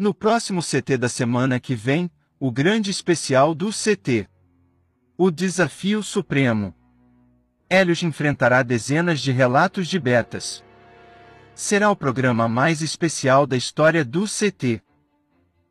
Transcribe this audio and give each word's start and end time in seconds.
No 0.00 0.14
próximo 0.14 0.62
CT 0.62 0.96
da 0.96 1.08
semana 1.08 1.58
que 1.58 1.74
vem, 1.74 2.08
o 2.38 2.52
grande 2.52 2.88
especial 2.88 3.52
do 3.52 3.70
CT. 3.70 4.28
O 5.16 5.28
Desafio 5.28 6.04
Supremo. 6.04 6.72
Helios 7.68 8.04
enfrentará 8.04 8.62
dezenas 8.62 9.18
de 9.18 9.32
relatos 9.32 9.88
de 9.88 9.98
betas. 9.98 10.62
Será 11.52 11.90
o 11.90 11.96
programa 11.96 12.48
mais 12.48 12.80
especial 12.80 13.44
da 13.44 13.56
história 13.56 14.04
do 14.04 14.24
CT. 14.24 14.80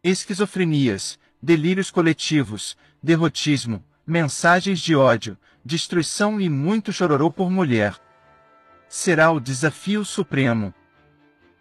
Esquizofrenias, 0.04 1.18
delírios 1.42 1.90
coletivos, 1.90 2.76
derrotismo, 3.02 3.82
mensagens 4.06 4.82
de 4.82 4.94
ódio, 4.94 5.38
destruição 5.64 6.42
e 6.42 6.50
muito 6.50 6.92
chororô 6.92 7.32
por 7.32 7.50
mulher. 7.50 7.96
Será 8.90 9.32
o 9.32 9.40
desafio 9.40 10.04
supremo. 10.04 10.74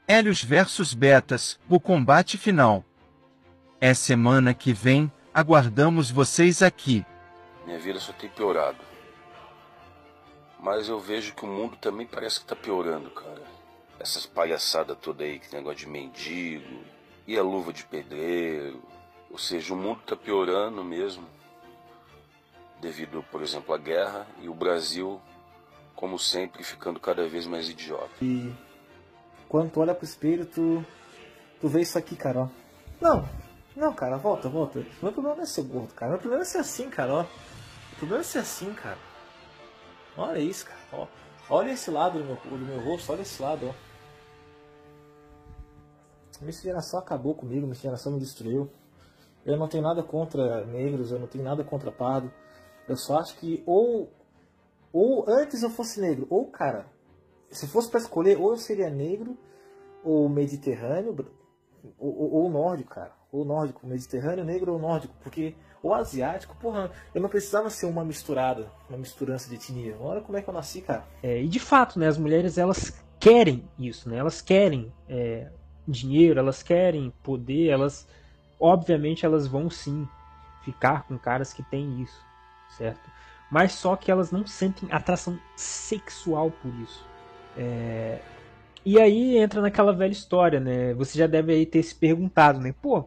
Hélios 0.09 0.41
versus 0.41 0.95
Betas, 0.95 1.59
o 1.69 1.81
combate 1.81 2.39
final. 2.39 2.85
É 3.81 3.93
semana 3.93 4.55
que 4.55 4.73
vem, 4.73 5.11
aguardamos 5.35 6.13
vocês 6.13 6.63
aqui. 6.63 7.05
Minha 7.65 7.81
vida 7.81 7.99
só 7.99 8.13
tem 8.13 8.31
piorado. 8.31 8.79
Mas 10.61 10.89
eu 10.89 11.01
vejo 11.01 11.35
que 11.35 11.45
o 11.45 11.49
mundo 11.49 11.77
também 11.79 12.07
parece 12.07 12.39
que 12.39 12.47
tá 12.47 12.55
piorando, 12.55 13.11
cara. 13.11 13.43
Essas 13.99 14.25
palhaçadas 14.25 14.97
toda 15.03 15.25
aí, 15.25 15.41
que 15.41 15.53
negócio 15.53 15.79
de 15.79 15.89
mendigo, 15.89 16.85
e 17.27 17.37
a 17.37 17.43
luva 17.43 17.73
de 17.73 17.83
pedreiro. 17.83 18.81
Ou 19.29 19.39
seja, 19.39 19.75
o 19.75 19.77
mundo 19.77 20.03
tá 20.07 20.15
piorando 20.15 20.85
mesmo. 20.85 21.27
Devido, 22.81 23.25
por 23.29 23.43
exemplo, 23.43 23.75
à 23.75 23.79
guerra 23.79 24.25
e 24.41 24.49
o 24.49 24.55
Brasil, 24.55 25.21
como 25.97 26.17
sempre, 26.17 26.63
ficando 26.63 27.01
cada 27.01 27.27
vez 27.29 27.45
mais 27.45 27.69
idiota. 27.69 28.13
E 28.23 28.55
quando 29.49 29.71
tu 29.71 29.81
olha 29.81 29.95
pro 29.95 30.05
espelho, 30.05 30.47
tu, 30.47 30.85
tu 31.61 31.69
vê 31.69 31.81
isso 31.81 31.99
aqui, 31.99 32.17
cara, 32.17 32.43
ó. 32.43 32.49
Não, 33.01 33.29
não, 33.77 33.93
cara, 33.95 34.17
volta, 34.17 34.49
volta. 34.49 34.79
Meu 35.03 35.13
problema 35.13 35.37
não 35.37 35.43
é 35.43 35.47
ser 35.47 35.63
gordo, 35.63 35.93
cara. 35.95 36.13
Meu 36.13 36.21
problema 36.21 36.43
é 36.43 36.47
ser 36.47 36.59
assim, 36.59 36.89
cara, 36.89 37.13
ó. 37.13 37.23
O 37.93 37.97
problema 37.97 38.21
é 38.21 38.25
ser 38.25 38.39
assim, 38.39 38.73
cara. 38.73 38.99
Olha 40.17 40.39
isso, 40.39 40.67
cara, 40.67 40.81
ó. 40.93 41.07
Olha 41.49 41.71
esse 41.73 41.91
lado 41.91 42.19
do 42.19 42.25
meu, 42.25 42.37
do 42.37 42.65
meu 42.65 42.81
rosto, 42.81 43.13
olha 43.13 43.23
esse 43.23 43.41
lado, 43.41 43.69
ó. 43.69 43.75
Minha 46.41 46.53
geração 46.53 46.99
acabou 46.99 47.35
comigo, 47.35 47.67
minha 47.67 47.75
geração 47.75 48.13
me 48.13 48.19
destruiu. 48.19 48.71
Eu 49.45 49.57
não 49.57 49.69
tenho 49.69 49.83
nada 49.83 50.03
contra 50.03 50.65
negros, 50.65 51.13
eu 51.13 51.19
não 51.19 51.27
tenho 51.27 51.45
nada 51.45 51.63
contra 51.63 51.93
pardo. 51.93 52.33
Eu 52.89 52.97
só 52.97 53.19
acho 53.19 53.37
que 53.37 53.63
ou 53.67 54.11
ou 54.93 55.25
antes 55.29 55.63
eu 55.63 55.71
fosse 55.71 56.01
negro, 56.01 56.27
ou 56.31 56.47
cara, 56.47 56.87
se 57.51 57.67
fosse 57.67 57.91
para 57.91 58.01
escolher, 58.01 58.39
ou 58.39 58.53
eu 58.53 58.57
seria 58.57 58.89
negro, 58.89 59.37
ou 60.07 60.29
mediterrâneo, 60.29 61.17
ou, 61.99 62.33
ou 62.33 62.51
nórdico, 62.51 62.95
cara. 62.95 63.13
Ou 63.33 63.45
nórdico, 63.45 63.87
mediterrâneo, 63.87 64.45
negro 64.45 64.73
ou 64.73 64.79
nórdico, 64.79 65.15
porque 65.21 65.55
ou 65.83 65.93
asiático, 65.93 66.57
porra, 66.57 66.91
eu 67.15 67.21
não 67.21 67.29
precisava 67.29 67.69
ser 67.69 67.87
uma 67.87 68.05
misturada, 68.05 68.71
uma 68.89 68.99
misturança 68.99 69.49
de 69.49 69.57
etnia. 69.57 69.97
Olha 70.01 70.21
como 70.21 70.39
é 70.39 70.43
que 70.43 70.49
eu 70.49 70.55
nasci, 70.55 70.81
cara. 70.81 71.05
É, 71.23 71.43
e 71.43 71.49
de 71.49 71.61
fato, 71.61 71.99
né, 71.99 72.07
as 72.07 72.17
mulheres 72.17 72.57
elas 72.57 73.05
querem 73.21 73.69
isso, 73.79 74.09
né? 74.09 74.17
Elas 74.17 74.41
querem 74.41 74.93
é, 75.09 75.51
dinheiro, 75.87 76.39
elas 76.39 76.63
querem 76.63 77.13
poder, 77.23 77.69
elas 77.69 78.09
obviamente 78.59 79.27
elas 79.27 79.47
vão 79.47 79.69
sim 79.69 80.09
ficar 80.63 81.07
com 81.07 81.19
caras 81.19 81.53
que 81.53 81.63
têm 81.63 82.01
isso, 82.01 82.25
certo? 82.77 83.09
Mas 83.51 83.73
só 83.73 83.97
que 83.97 84.11
elas 84.11 84.33
não 84.33 84.47
sentem 84.47 84.89
atração 84.91 85.39
sexual 85.57 86.51
por 86.51 86.75
isso. 86.81 87.05
É... 87.57 88.21
E 88.87 89.01
aí 89.01 89.37
entra 89.37 89.61
naquela 89.61 89.93
velha 89.93 90.13
história, 90.13 90.61
né? 90.61 90.95
Você 90.95 91.19
já 91.19 91.27
deve 91.27 91.53
aí 91.53 91.67
ter 91.67 91.83
se 91.83 91.93
perguntado, 91.93 92.61
né? 92.61 92.73
Pô, 92.81 93.05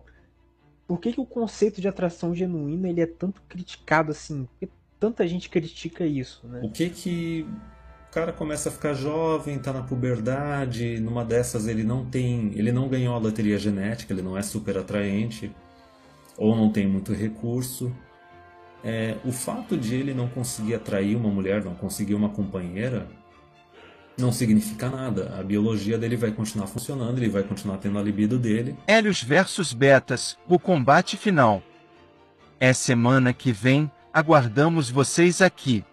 por 0.85 0.99
que, 0.99 1.13
que 1.13 1.21
o 1.21 1.25
conceito 1.25 1.79
de 1.79 1.87
atração 1.87 2.35
genuína 2.35 2.89
ele 2.89 2.99
é 2.99 3.05
tanto 3.05 3.41
criticado 3.47 4.11
assim? 4.11 4.43
Por 4.43 4.59
que 4.59 4.69
tanta 4.99 5.25
gente 5.25 5.49
critica 5.49 6.05
isso, 6.05 6.45
né? 6.45 6.59
O 6.65 6.69
que 6.69 6.89
que 6.89 7.47
o 8.09 8.11
cara 8.11 8.33
começa 8.33 8.67
a 8.67 8.71
ficar 8.73 8.93
jovem, 8.93 9.57
tá 9.57 9.71
na 9.71 9.81
puberdade, 9.81 10.99
numa 10.99 11.23
dessas 11.23 11.65
ele 11.65 11.85
não 11.85 12.03
tem, 12.03 12.51
ele 12.55 12.73
não 12.73 12.89
ganhou 12.89 13.15
a 13.15 13.17
loteria 13.17 13.57
genética, 13.57 14.11
ele 14.11 14.21
não 14.21 14.37
é 14.37 14.41
super 14.41 14.77
atraente 14.77 15.49
ou 16.37 16.57
não 16.57 16.69
tem 16.69 16.85
muito 16.89 17.13
recurso. 17.13 17.89
É, 18.83 19.15
o 19.23 19.31
fato 19.31 19.77
de 19.77 19.95
ele 19.95 20.13
não 20.13 20.27
conseguir 20.27 20.75
atrair 20.75 21.15
uma 21.15 21.29
mulher, 21.29 21.63
não 21.63 21.73
conseguir 21.73 22.15
uma 22.15 22.27
companheira, 22.27 23.07
não 24.19 24.31
significa 24.31 24.89
nada. 24.89 25.35
A 25.39 25.43
biologia 25.43 25.97
dele 25.97 26.15
vai 26.15 26.31
continuar 26.31 26.67
funcionando, 26.67 27.17
ele 27.17 27.29
vai 27.29 27.43
continuar 27.43 27.77
tendo 27.77 27.97
a 27.97 28.01
libido 28.01 28.37
dele. 28.37 28.75
Hélios 28.85 29.23
versus 29.23 29.73
Betas, 29.73 30.37
o 30.47 30.59
combate 30.59 31.17
final. 31.17 31.63
É 32.59 32.73
semana 32.73 33.33
que 33.33 33.51
vem, 33.51 33.89
aguardamos 34.13 34.89
vocês 34.89 35.41
aqui. 35.41 35.83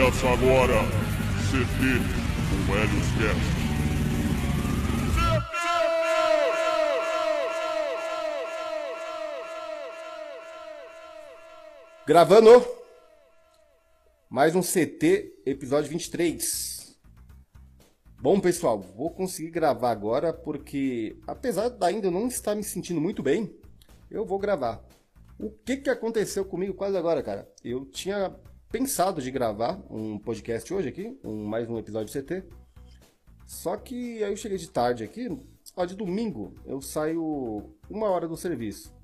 Começa 0.00 0.30
agora 0.30 0.80
CT 1.50 1.82
com 2.66 2.74
Helios 2.74 3.10
Cast. 3.18 3.44
Gravando 12.06 12.66
mais 14.30 14.56
um 14.56 14.62
CT, 14.62 15.42
episódio 15.44 15.90
23. 15.90 16.98
Bom, 18.22 18.40
pessoal, 18.40 18.80
vou 18.80 19.10
conseguir 19.10 19.50
gravar 19.50 19.90
agora 19.90 20.32
porque, 20.32 21.18
apesar 21.26 21.68
de 21.68 21.84
ainda 21.84 22.10
não 22.10 22.26
estar 22.26 22.54
me 22.54 22.64
sentindo 22.64 23.02
muito 23.02 23.22
bem, 23.22 23.54
eu 24.10 24.24
vou 24.24 24.38
gravar. 24.38 24.82
O 25.38 25.50
que, 25.50 25.76
que 25.76 25.90
aconteceu 25.90 26.42
comigo 26.46 26.72
quase 26.72 26.96
agora, 26.96 27.22
cara? 27.22 27.46
Eu 27.62 27.84
tinha 27.84 28.34
pensado 28.70 29.20
de 29.20 29.32
gravar 29.32 29.82
um 29.90 30.16
podcast 30.16 30.72
hoje 30.72 30.88
aqui, 30.88 31.18
um, 31.24 31.44
mais 31.44 31.68
um 31.68 31.76
episódio 31.76 32.12
CT. 32.12 32.44
Só 33.44 33.76
que 33.76 34.22
aí 34.22 34.30
eu 34.32 34.36
cheguei 34.36 34.56
de 34.56 34.70
tarde 34.70 35.02
aqui, 35.02 35.28
ó, 35.76 35.84
de 35.84 35.96
domingo 35.96 36.54
eu 36.64 36.80
saio 36.80 37.74
uma 37.90 38.08
hora 38.08 38.28
do 38.28 38.36
serviço. 38.36 38.94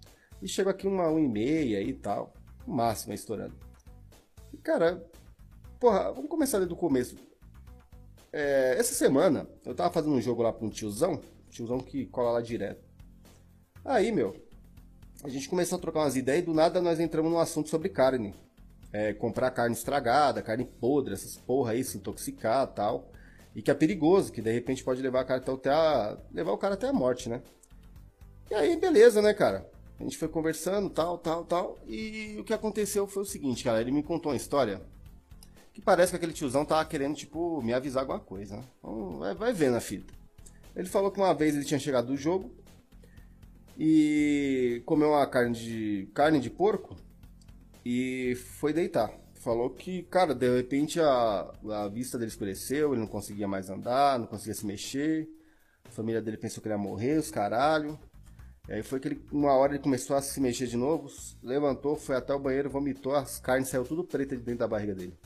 E 0.41 0.47
chego 0.47 0.71
aqui 0.71 0.87
uma, 0.87 1.09
uma 1.09 1.21
e 1.21 1.27
meia 1.27 1.81
e 1.81 1.93
tal 1.93 2.32
o 2.65 2.72
máximo 2.72 3.12
estourando. 3.12 3.56
E, 4.53 4.56
cara, 4.56 5.04
porra, 5.81 6.12
vamos 6.12 6.31
começar 6.31 6.65
do 6.65 6.77
começo. 6.77 7.16
É, 8.33 8.77
essa 8.78 8.94
semana 8.94 9.48
eu 9.65 9.75
tava 9.75 9.93
fazendo 9.93 10.15
um 10.15 10.21
jogo 10.21 10.43
lá 10.43 10.53
pra 10.53 10.65
um 10.65 10.71
tiozão, 10.71 11.21
tiozão 11.50 11.81
que 11.81 12.06
cola 12.06 12.31
lá 12.31 12.41
direto. 12.41 12.84
Aí, 13.84 14.12
meu, 14.12 14.37
a 15.25 15.28
gente 15.28 15.48
começou 15.48 15.77
a 15.77 15.81
trocar 15.81 16.00
umas 16.00 16.15
ideias 16.15 16.44
e 16.44 16.47
do 16.47 16.54
nada 16.54 16.81
nós 16.81 17.00
entramos 17.00 17.33
num 17.33 17.38
assunto 17.38 17.69
sobre 17.69 17.88
carne. 17.88 18.33
É, 18.92 19.12
comprar 19.12 19.50
carne 19.50 19.74
estragada, 19.74 20.42
carne 20.42 20.64
podre, 20.64 21.14
essas 21.14 21.36
porra 21.36 21.72
aí, 21.72 21.84
se 21.84 21.98
intoxicar 21.98 22.66
tal. 22.69 23.10
E 23.54 23.62
que 23.62 23.70
é 23.70 23.74
perigoso, 23.74 24.32
que 24.32 24.42
de 24.42 24.52
repente 24.52 24.84
pode 24.84 25.02
levar, 25.02 25.24
cara 25.24 25.41
até 25.41 25.70
a, 25.70 26.19
levar 26.32 26.52
o 26.52 26.58
cara 26.58 26.74
até 26.74 26.88
a 26.88 26.92
morte, 26.92 27.28
né? 27.28 27.42
E 28.50 28.54
aí, 28.54 28.76
beleza, 28.76 29.20
né, 29.20 29.34
cara? 29.34 29.69
A 29.98 30.02
gente 30.02 30.19
foi 30.19 30.28
conversando, 30.28 30.91
tal, 30.91 31.19
tal, 31.19 31.44
tal. 31.44 31.78
E 31.86 32.36
o 32.38 32.44
que 32.44 32.52
aconteceu 32.52 33.06
foi 33.06 33.22
o 33.22 33.26
seguinte, 33.26 33.64
cara. 33.64 33.80
Ele 33.80 33.91
me 33.91 34.02
contou 34.02 34.30
uma 34.30 34.36
história 34.36 34.80
que 35.72 35.80
parece 35.80 36.12
que 36.12 36.16
aquele 36.16 36.32
tiozão 36.32 36.65
tava 36.65 36.84
querendo, 36.84 37.15
tipo, 37.15 37.60
me 37.62 37.72
avisar 37.72 38.03
alguma 38.03 38.21
coisa. 38.21 38.56
Né? 38.56 38.65
Então, 38.78 39.18
vai, 39.18 39.34
vai 39.34 39.53
ver 39.53 39.71
na 39.71 39.80
fita. 39.80 40.12
Ele 40.74 40.89
falou 40.89 41.10
que 41.10 41.18
uma 41.18 41.34
vez 41.34 41.54
ele 41.54 41.65
tinha 41.65 41.80
chegado 41.80 42.09
do 42.09 42.16
jogo 42.16 42.54
e 43.78 44.82
comeu 44.84 45.10
uma 45.10 45.27
carne 45.27 45.54
de, 45.54 46.10
carne 46.15 46.41
de 46.41 46.50
porco 46.50 46.97
e 47.88 48.34
foi 48.34 48.72
deitar. 48.72 49.12
Falou 49.34 49.71
que, 49.71 50.03
cara, 50.03 50.34
de 50.34 50.56
repente 50.56 51.00
a, 51.00 51.54
a 51.71 51.88
vista 51.88 52.18
dele 52.18 52.33
escureceu, 52.33 52.92
ele 52.92 53.00
não 53.00 53.06
conseguia 53.06 53.47
mais 53.47 53.71
andar, 53.71 54.18
não 54.18 54.27
conseguia 54.27 54.54
se 54.54 54.66
mexer. 54.66 55.28
A 55.84 55.91
família 55.91 56.21
dele 56.21 56.36
pensou 56.36 56.60
que 56.60 56.66
ele 56.66 56.74
ia 56.74 56.78
morrer, 56.78 57.16
os 57.16 57.30
caralho. 57.30 57.97
E 58.68 58.72
aí 58.72 58.83
foi 58.83 58.98
que 58.98 59.06
ele, 59.06 59.24
uma 59.30 59.53
hora 59.53 59.74
ele 59.74 59.83
começou 59.84 60.16
a 60.16 60.21
se 60.21 60.41
mexer 60.41 60.66
de 60.66 60.77
novo, 60.77 61.09
levantou, 61.41 61.94
foi 61.94 62.16
até 62.16 62.34
o 62.34 62.41
banheiro, 62.41 62.68
vomitou, 62.68 63.15
as 63.15 63.38
carnes 63.38 63.68
saiu 63.68 63.84
tudo 63.84 64.03
preta 64.03 64.36
de 64.36 64.42
dentro 64.42 64.60
da 64.60 64.68
barriga 64.68 64.92
dele. 64.92 65.16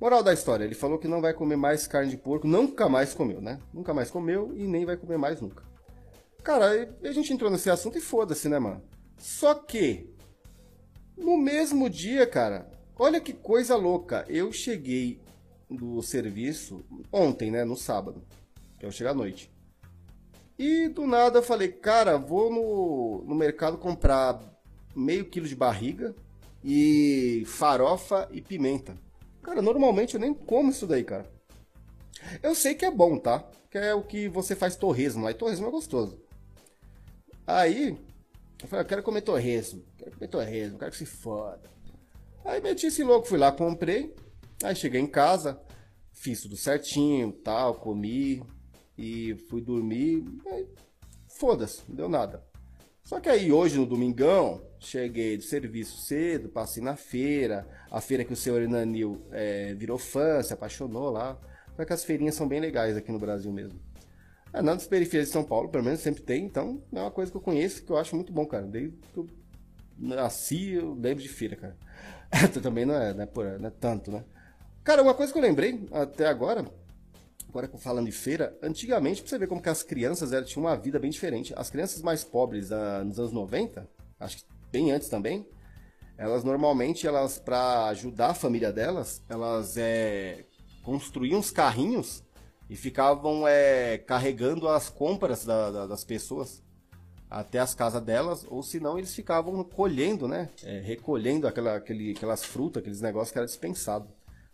Moral 0.00 0.24
da 0.24 0.32
história, 0.32 0.64
ele 0.64 0.74
falou 0.74 0.98
que 0.98 1.06
não 1.06 1.20
vai 1.20 1.32
comer 1.32 1.54
mais 1.54 1.86
carne 1.86 2.10
de 2.10 2.16
porco, 2.16 2.48
nunca 2.48 2.88
mais 2.88 3.14
comeu, 3.14 3.40
né? 3.40 3.60
Nunca 3.72 3.94
mais 3.94 4.10
comeu 4.10 4.52
e 4.56 4.66
nem 4.66 4.84
vai 4.84 4.96
comer 4.96 5.18
mais 5.18 5.40
nunca. 5.40 5.62
Cara, 6.42 6.90
a 7.04 7.12
gente 7.12 7.32
entrou 7.32 7.48
nesse 7.48 7.70
assunto 7.70 7.96
e 7.96 8.00
foda-se, 8.00 8.48
né, 8.48 8.58
mano? 8.58 8.82
Só 9.16 9.54
que 9.54 10.10
No 11.20 11.36
mesmo 11.36 11.90
dia, 11.90 12.26
cara, 12.26 12.66
olha 12.98 13.20
que 13.20 13.34
coisa 13.34 13.76
louca. 13.76 14.24
Eu 14.26 14.50
cheguei 14.50 15.20
do 15.68 16.02
serviço 16.02 16.82
ontem, 17.12 17.50
né? 17.50 17.62
No 17.62 17.76
sábado. 17.76 18.22
Que 18.78 18.86
eu 18.86 18.90
chego 18.90 19.10
à 19.10 19.14
noite. 19.14 19.52
E 20.58 20.88
do 20.88 21.06
nada 21.06 21.38
eu 21.38 21.42
falei, 21.42 21.68
cara, 21.68 22.16
vou 22.16 22.50
no, 22.50 23.24
no 23.26 23.34
mercado 23.34 23.76
comprar 23.76 24.40
meio 24.96 25.26
quilo 25.26 25.46
de 25.46 25.54
barriga 25.54 26.14
e 26.64 27.44
farofa 27.46 28.26
e 28.32 28.40
pimenta. 28.40 28.96
Cara, 29.42 29.60
normalmente 29.60 30.14
eu 30.14 30.20
nem 30.20 30.32
como 30.32 30.70
isso 30.70 30.86
daí, 30.86 31.04
cara. 31.04 31.30
Eu 32.42 32.54
sei 32.54 32.74
que 32.74 32.84
é 32.84 32.90
bom, 32.90 33.18
tá? 33.18 33.44
Que 33.70 33.78
é 33.78 33.94
o 33.94 34.02
que 34.02 34.26
você 34.28 34.56
faz 34.56 34.74
torresmo 34.74 35.24
lá. 35.24 35.30
E 35.30 35.34
torresmo 35.34 35.66
é 35.66 35.70
gostoso. 35.70 36.18
Aí, 37.46 37.96
eu 38.62 38.68
falei, 38.68 38.84
eu 38.84 38.88
quero 38.88 39.02
comer 39.02 39.20
torresmo. 39.20 39.82
Quero 40.00 40.12
comer 40.12 40.28
torresmo, 40.28 40.78
quero 40.78 40.90
que 40.90 40.96
se 40.96 41.06
foda. 41.06 41.60
Aí 42.44 42.60
meti 42.62 42.86
esse 42.86 43.04
louco, 43.04 43.28
fui 43.28 43.38
lá, 43.38 43.52
comprei. 43.52 44.14
Aí 44.64 44.74
cheguei 44.74 45.00
em 45.00 45.06
casa, 45.06 45.60
fiz 46.10 46.40
tudo 46.40 46.56
certinho, 46.56 47.32
tal, 47.32 47.74
comi 47.74 48.42
e 48.96 49.34
fui 49.50 49.60
dormir. 49.60 50.24
Foda-se, 51.28 51.82
não 51.86 51.96
deu 51.96 52.08
nada. 52.08 52.42
Só 53.02 53.20
que 53.20 53.28
aí 53.28 53.52
hoje 53.52 53.76
no 53.76 53.84
domingão, 53.84 54.62
cheguei 54.78 55.36
do 55.36 55.42
serviço 55.42 55.98
cedo, 56.02 56.48
passei 56.48 56.82
na 56.82 56.96
feira, 56.96 57.68
a 57.90 58.00
feira 58.00 58.24
que 58.24 58.32
o 58.32 58.36
senhor 58.36 58.62
Enanil 58.62 59.20
é, 59.32 59.74
virou 59.74 59.98
fã, 59.98 60.42
se 60.42 60.54
apaixonou 60.54 61.10
lá. 61.10 61.38
Só 61.76 61.84
que 61.84 61.92
as 61.92 62.04
feirinhas 62.04 62.34
são 62.34 62.48
bem 62.48 62.60
legais 62.60 62.96
aqui 62.96 63.12
no 63.12 63.18
Brasil 63.18 63.52
mesmo. 63.52 63.78
É, 64.52 64.62
nas 64.62 64.86
periferias 64.86 65.28
de 65.28 65.32
São 65.32 65.44
Paulo, 65.44 65.68
pelo 65.68 65.84
menos 65.84 66.00
sempre 66.00 66.22
tem, 66.22 66.44
então 66.44 66.82
é 66.92 67.00
uma 67.00 67.10
coisa 67.10 67.30
que 67.30 67.36
eu 67.36 67.40
conheço 67.42 67.84
que 67.84 67.90
eu 67.90 67.96
acho 67.96 68.14
muito 68.16 68.32
bom, 68.32 68.46
cara. 68.46 68.66
Desde 68.66 68.96
que 69.12 69.18
eu 69.18 69.26
nasci, 70.00 70.72
eu 70.72 70.94
lembro 70.94 71.22
de 71.22 71.28
feira, 71.28 71.56
cara. 71.56 71.76
Também 72.62 72.84
não 72.84 72.94
é, 72.94 73.12
não 73.12 73.22
é, 73.22 73.26
por, 73.26 73.58
não 73.58 73.68
é 73.68 73.70
tanto, 73.70 74.10
né? 74.10 74.24
Cara, 74.82 75.02
uma 75.02 75.14
coisa 75.14 75.32
que 75.32 75.38
eu 75.38 75.42
lembrei 75.42 75.86
até 75.92 76.26
agora, 76.26 76.64
agora 77.48 77.70
falando 77.78 78.06
de 78.06 78.12
feira, 78.12 78.56
antigamente, 78.62 79.20
pra 79.20 79.28
você 79.28 79.38
ver 79.38 79.46
como 79.46 79.60
que 79.60 79.68
as 79.68 79.82
crianças 79.82 80.32
elas, 80.32 80.48
tinham 80.48 80.64
uma 80.64 80.76
vida 80.76 80.98
bem 80.98 81.10
diferente. 81.10 81.52
As 81.56 81.68
crianças 81.68 82.00
mais 82.00 82.24
pobres 82.24 82.72
ah, 82.72 83.04
nos 83.04 83.18
anos 83.18 83.32
90, 83.32 83.86
acho 84.18 84.38
que 84.38 84.44
bem 84.72 84.90
antes 84.90 85.08
também, 85.08 85.46
elas 86.16 86.44
normalmente, 86.44 87.06
elas 87.06 87.38
para 87.38 87.86
ajudar 87.86 88.30
a 88.30 88.34
família 88.34 88.72
delas, 88.72 89.22
elas 89.28 89.76
é, 89.76 90.44
construíam 90.82 91.40
uns 91.40 91.50
carrinhos 91.50 92.22
e 92.68 92.76
ficavam 92.76 93.46
é, 93.46 93.98
carregando 93.98 94.68
as 94.68 94.88
compras 94.88 95.44
da, 95.44 95.70
da, 95.70 95.86
das 95.86 96.04
pessoas 96.04 96.62
até 97.30 97.60
as 97.60 97.74
casas 97.74 98.02
delas, 98.02 98.44
ou 98.48 98.60
senão 98.60 98.98
eles 98.98 99.14
ficavam 99.14 99.62
colhendo, 99.62 100.26
né? 100.26 100.50
É, 100.64 100.80
recolhendo 100.80 101.46
aquela, 101.46 101.76
aquele, 101.76 102.10
aquelas 102.10 102.44
frutas, 102.44 102.80
aqueles 102.80 103.00
negócios 103.00 103.30
que 103.30 103.38
era 103.38 103.46
dispensado 103.46 104.08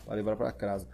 para 0.04 0.14
levar 0.14 0.36
para 0.36 0.52
casa. 0.52 0.86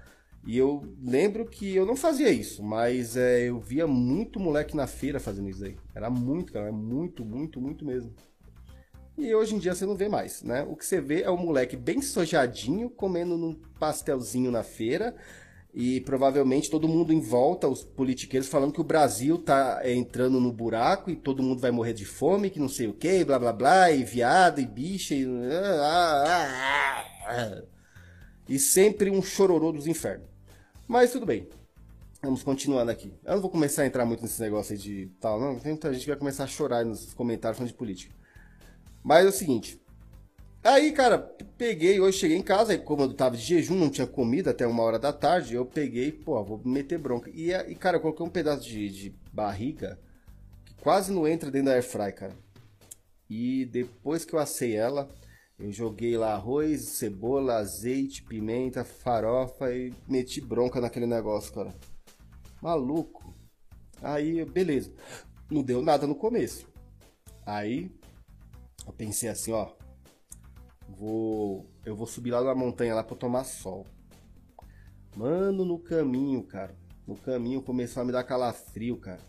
E 0.47 0.57
eu 0.57 0.83
lembro 1.03 1.45
que 1.45 1.75
eu 1.75 1.85
não 1.85 1.97
fazia 1.97 2.31
isso, 2.31 2.63
mas 2.63 3.17
é, 3.17 3.49
eu 3.49 3.61
via 3.61 3.87
muito 3.87 4.41
moleque 4.41 4.77
na 4.77 4.87
feira 4.87 5.21
fazendo 5.21 5.49
isso 5.49 5.65
aí. 5.65 5.77
Era 5.95 6.09
muito, 6.09 6.53
cara, 6.53 6.71
muito, 6.73 7.25
muito, 7.25 7.61
muito 7.61 7.85
mesmo. 7.85 8.13
E 9.17 9.35
hoje 9.35 9.55
em 9.55 9.59
dia 9.59 9.75
você 9.75 9.85
não 9.85 9.95
vê 9.95 10.09
mais, 10.09 10.43
né? 10.43 10.67
O 10.69 10.75
que 10.75 10.87
você 10.87 11.01
vê 11.01 11.23
é 11.23 11.31
o 11.31 11.37
moleque 11.37 11.77
bem 11.77 12.01
sojadinho, 12.01 12.89
comendo 12.91 13.35
um 13.35 13.55
pastelzinho 13.79 14.51
na 14.51 14.63
feira, 14.63 15.15
e 15.75 16.01
provavelmente 16.03 16.71
todo 16.71 16.87
mundo 16.87 17.13
em 17.13 17.21
volta, 17.21 17.67
os 17.67 17.83
politiqueiros, 17.83 18.49
falando 18.49 18.73
que 18.73 18.81
o 18.81 18.85
Brasil 18.85 19.39
tá 19.39 19.81
é, 19.83 19.95
entrando 19.95 20.39
no 20.39 20.53
buraco 20.53 21.11
e 21.11 21.17
todo 21.17 21.43
mundo 21.43 21.61
vai 21.61 21.71
morrer 21.71 21.95
de 21.95 22.05
fome, 22.05 22.51
que 22.51 22.61
não 22.61 22.69
sei 22.69 22.89
o 22.89 22.93
que, 22.93 23.25
blá 23.25 23.39
blá 23.39 23.53
blá, 23.53 23.91
e 23.91 24.05
viado, 24.05 24.61
e 24.61 24.67
bicha, 24.67 25.15
e... 25.15 25.25
Ah, 25.25 26.25
ah, 26.27 27.05
ah, 27.27 27.63
e 28.49 28.59
sempre 28.59 29.11
um 29.11 29.23
chororô 29.23 29.73
dos 29.73 29.87
infernos. 29.87 30.29
Mas 30.87 31.11
tudo 31.11 31.25
bem. 31.25 31.49
Vamos 32.23 32.43
continuando 32.43 32.91
aqui. 32.91 33.13
Eu 33.25 33.35
não 33.35 33.41
vou 33.41 33.51
começar 33.51 33.83
a 33.83 33.87
entrar 33.87 34.05
muito 34.05 34.23
nesse 34.23 34.41
negócio 34.41 34.75
aí 34.75 34.79
de 34.79 35.07
tal, 35.19 35.41
não. 35.41 35.59
Tem 35.59 35.73
muita 35.73 35.93
gente 35.93 36.03
que 36.03 36.11
vai 36.11 36.19
começar 36.19 36.45
a 36.45 36.47
chorar 36.47 36.85
nos 36.85 37.15
comentários 37.15 37.59
falando 37.59 37.73
de 37.73 37.77
política. 37.77 38.15
Mas 39.03 39.25
é 39.27 39.29
o 39.29 39.33
seguinte. 39.33 39.82
Aí, 40.65 40.93
cara, 40.93 41.19
peguei, 41.59 41.99
hoje 42.01 42.19
cheguei 42.19 42.37
em 42.37 42.43
casa, 42.43 42.73
e 42.73 42.79
como 42.79 43.03
eu 43.03 43.13
tava 43.13 43.37
de 43.37 43.43
jejum, 43.43 43.75
não 43.75 43.91
tinha 43.91 44.07
comida 44.07 44.53
até 44.53 44.65
uma 44.65 44.83
hora 44.85 44.97
da 44.97 45.13
tarde, 45.13 45.55
eu 45.55 45.67
peguei, 45.67 46.13
pô, 46.13 46.43
vou 46.45 46.61
meter 46.65 46.99
bronca. 46.99 47.29
E, 47.35 47.51
e 47.51 47.75
cara, 47.75 47.97
eu 47.97 48.01
coloquei 48.01 48.25
um 48.25 48.31
pedaço 48.31 48.63
de, 48.63 48.89
de 48.89 49.11
barriga 49.33 49.99
que 50.65 50.75
quase 50.77 51.13
não 51.13 51.27
entra 51.27 51.51
dentro 51.51 51.67
da 51.67 51.75
airfry, 51.75 52.13
cara. 52.13 52.37
E 53.29 53.65
depois 53.67 54.25
que 54.25 54.35
eu 54.35 54.39
assei 54.39 54.77
ela, 54.77 55.09
eu 55.59 55.73
joguei 55.73 56.17
lá 56.17 56.35
arroz, 56.35 56.83
cebola, 56.83 57.57
azeite, 57.57 58.23
pimenta, 58.23 58.85
farofa 58.85 59.75
e 59.75 59.93
meti 60.09 60.41
bronca 60.41 60.81
naquele 60.81 61.07
negócio, 61.07 61.53
cara. 61.53 61.75
Maluco. 62.61 63.35
Aí, 64.01 64.45
beleza. 64.45 64.93
Não 65.51 65.63
deu 65.63 65.83
nada 65.83 66.07
no 66.07 66.15
começo. 66.15 66.69
Aí, 67.45 67.91
eu 68.87 68.93
pensei 68.93 69.29
assim, 69.29 69.51
ó. 69.51 69.82
Vou, 70.97 71.67
eu 71.85 71.97
vou 71.97 72.07
subir 72.07 72.31
lá 72.31 72.43
na 72.43 72.55
montanha 72.55 72.95
lá 72.95 73.03
para 73.03 73.17
tomar 73.17 73.45
sol. 73.45 73.87
Mano, 75.17 75.65
no 75.65 75.79
caminho, 75.79 76.43
cara. 76.43 76.75
No 77.07 77.17
caminho 77.17 77.63
começou 77.63 78.03
a 78.03 78.05
me 78.05 78.13
dar 78.13 78.25
calafrio, 78.25 78.97
cara. 78.99 79.21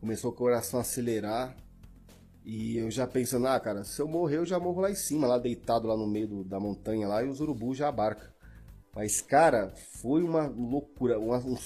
Começou 0.00 0.30
o 0.30 0.34
coração 0.34 0.78
a 0.78 0.82
acelerar. 0.82 1.56
E 2.44 2.78
eu 2.78 2.90
já 2.90 3.06
pensando, 3.06 3.46
ah, 3.46 3.60
cara, 3.60 3.84
se 3.84 4.00
eu 4.00 4.08
morrer, 4.08 4.38
eu 4.38 4.46
já 4.46 4.58
morro 4.58 4.80
lá 4.80 4.90
em 4.90 4.94
cima, 4.94 5.26
lá 5.26 5.36
deitado 5.36 5.86
lá 5.86 5.96
no 5.96 6.06
meio 6.06 6.26
do, 6.26 6.44
da 6.44 6.58
montanha 6.58 7.06
lá, 7.06 7.22
e 7.22 7.28
os 7.28 7.40
urubus 7.40 7.76
já 7.76 7.88
abarcam. 7.88 8.28
Mas, 8.94 9.20
cara, 9.20 9.70
foi 10.00 10.22
uma 10.22 10.46
loucura, 10.46 11.18
uma, 11.18 11.38
um, 11.38 11.56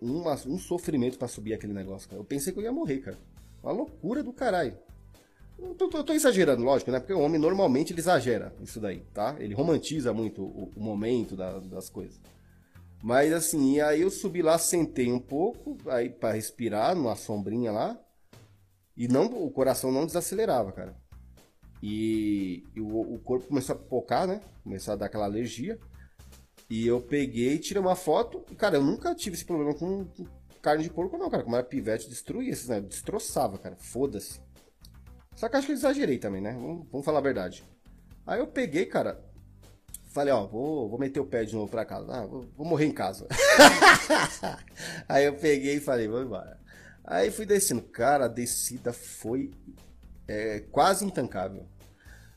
uma, 0.00 0.34
um 0.46 0.58
sofrimento 0.58 1.18
para 1.18 1.28
subir 1.28 1.52
aquele 1.52 1.74
negócio, 1.74 2.08
cara. 2.08 2.20
Eu 2.20 2.24
pensei 2.24 2.52
que 2.52 2.58
eu 2.58 2.62
ia 2.62 2.72
morrer, 2.72 2.98
cara. 3.00 3.18
Uma 3.62 3.72
loucura 3.72 4.22
do 4.22 4.32
caralho. 4.32 4.76
Eu 5.62 5.74
tô, 5.74 6.04
tô, 6.04 6.12
exagerando, 6.12 6.62
lógico, 6.62 6.90
né? 6.90 6.98
Porque 6.98 7.12
o 7.12 7.20
homem 7.20 7.40
normalmente 7.40 7.92
ele 7.92 8.00
exagera 8.00 8.54
isso 8.60 8.80
daí, 8.80 9.00
tá? 9.14 9.36
Ele 9.38 9.54
romantiza 9.54 10.12
muito 10.12 10.42
o, 10.42 10.70
o 10.76 10.80
momento 10.80 11.36
da, 11.36 11.60
das 11.60 11.88
coisas. 11.88 12.20
Mas 13.02 13.32
assim, 13.32 13.80
aí 13.80 14.02
eu 14.02 14.10
subi 14.10 14.42
lá, 14.42 14.58
sentei 14.58 15.10
um 15.10 15.18
pouco, 15.18 15.76
aí 15.86 16.08
para 16.08 16.34
respirar 16.34 16.94
numa 16.94 17.16
sombrinha 17.16 17.72
lá. 17.72 17.98
E 18.96 19.08
não, 19.08 19.26
o 19.26 19.50
coração 19.50 19.90
não 19.90 20.06
desacelerava, 20.06 20.70
cara. 20.72 20.94
E, 21.82 22.64
e 22.76 22.80
o, 22.80 23.14
o, 23.14 23.18
corpo 23.18 23.48
começou 23.48 23.74
a 23.74 23.78
pipocar, 23.78 24.26
né? 24.26 24.40
Começou 24.62 24.92
a 24.92 24.96
dar 24.96 25.06
aquela 25.06 25.24
alergia. 25.24 25.78
E 26.70 26.86
eu 26.86 27.00
peguei, 27.00 27.58
tirei 27.58 27.82
uma 27.82 27.96
foto. 27.96 28.44
E, 28.50 28.54
cara, 28.54 28.76
eu 28.76 28.84
nunca 28.84 29.14
tive 29.14 29.34
esse 29.34 29.44
problema 29.44 29.74
com, 29.74 30.04
com 30.04 30.24
carne 30.60 30.84
de 30.84 30.90
porco, 30.90 31.18
não, 31.18 31.28
cara. 31.28 31.42
Como 31.42 31.56
era 31.56 31.64
pivete, 31.64 32.08
destruía 32.08 32.52
esses, 32.52 32.68
né? 32.68 32.80
Destroçava, 32.80 33.58
cara. 33.58 33.74
Foda-se. 33.76 34.40
Só 35.34 35.48
que 35.48 35.56
acho 35.56 35.66
que 35.66 35.72
eu 35.72 35.76
exagerei 35.76 36.18
também, 36.18 36.40
né? 36.40 36.52
Vamos, 36.52 36.86
vamos, 36.90 37.04
falar 37.04 37.18
a 37.18 37.22
verdade. 37.22 37.64
Aí 38.26 38.38
eu 38.38 38.46
peguei, 38.46 38.86
cara. 38.86 39.20
Falei, 40.12 40.32
ó, 40.32 40.46
vou, 40.46 40.88
vou 40.88 40.98
meter 40.98 41.20
o 41.20 41.26
pé 41.26 41.44
de 41.44 41.54
novo 41.54 41.70
pra 41.70 41.84
casa. 41.84 42.06
Ah, 42.12 42.26
vou, 42.26 42.46
vou 42.56 42.66
morrer 42.66 42.86
em 42.86 42.92
casa. 42.92 43.26
Aí 45.08 45.24
eu 45.24 45.34
peguei 45.34 45.76
e 45.76 45.80
falei, 45.80 46.06
vou 46.06 46.22
embora. 46.22 46.60
Aí 47.04 47.30
fui 47.30 47.46
descendo. 47.46 47.82
Cara, 47.82 48.26
a 48.26 48.28
descida 48.28 48.92
foi 48.92 49.50
é, 50.28 50.60
quase 50.70 51.04
intancável. 51.04 51.66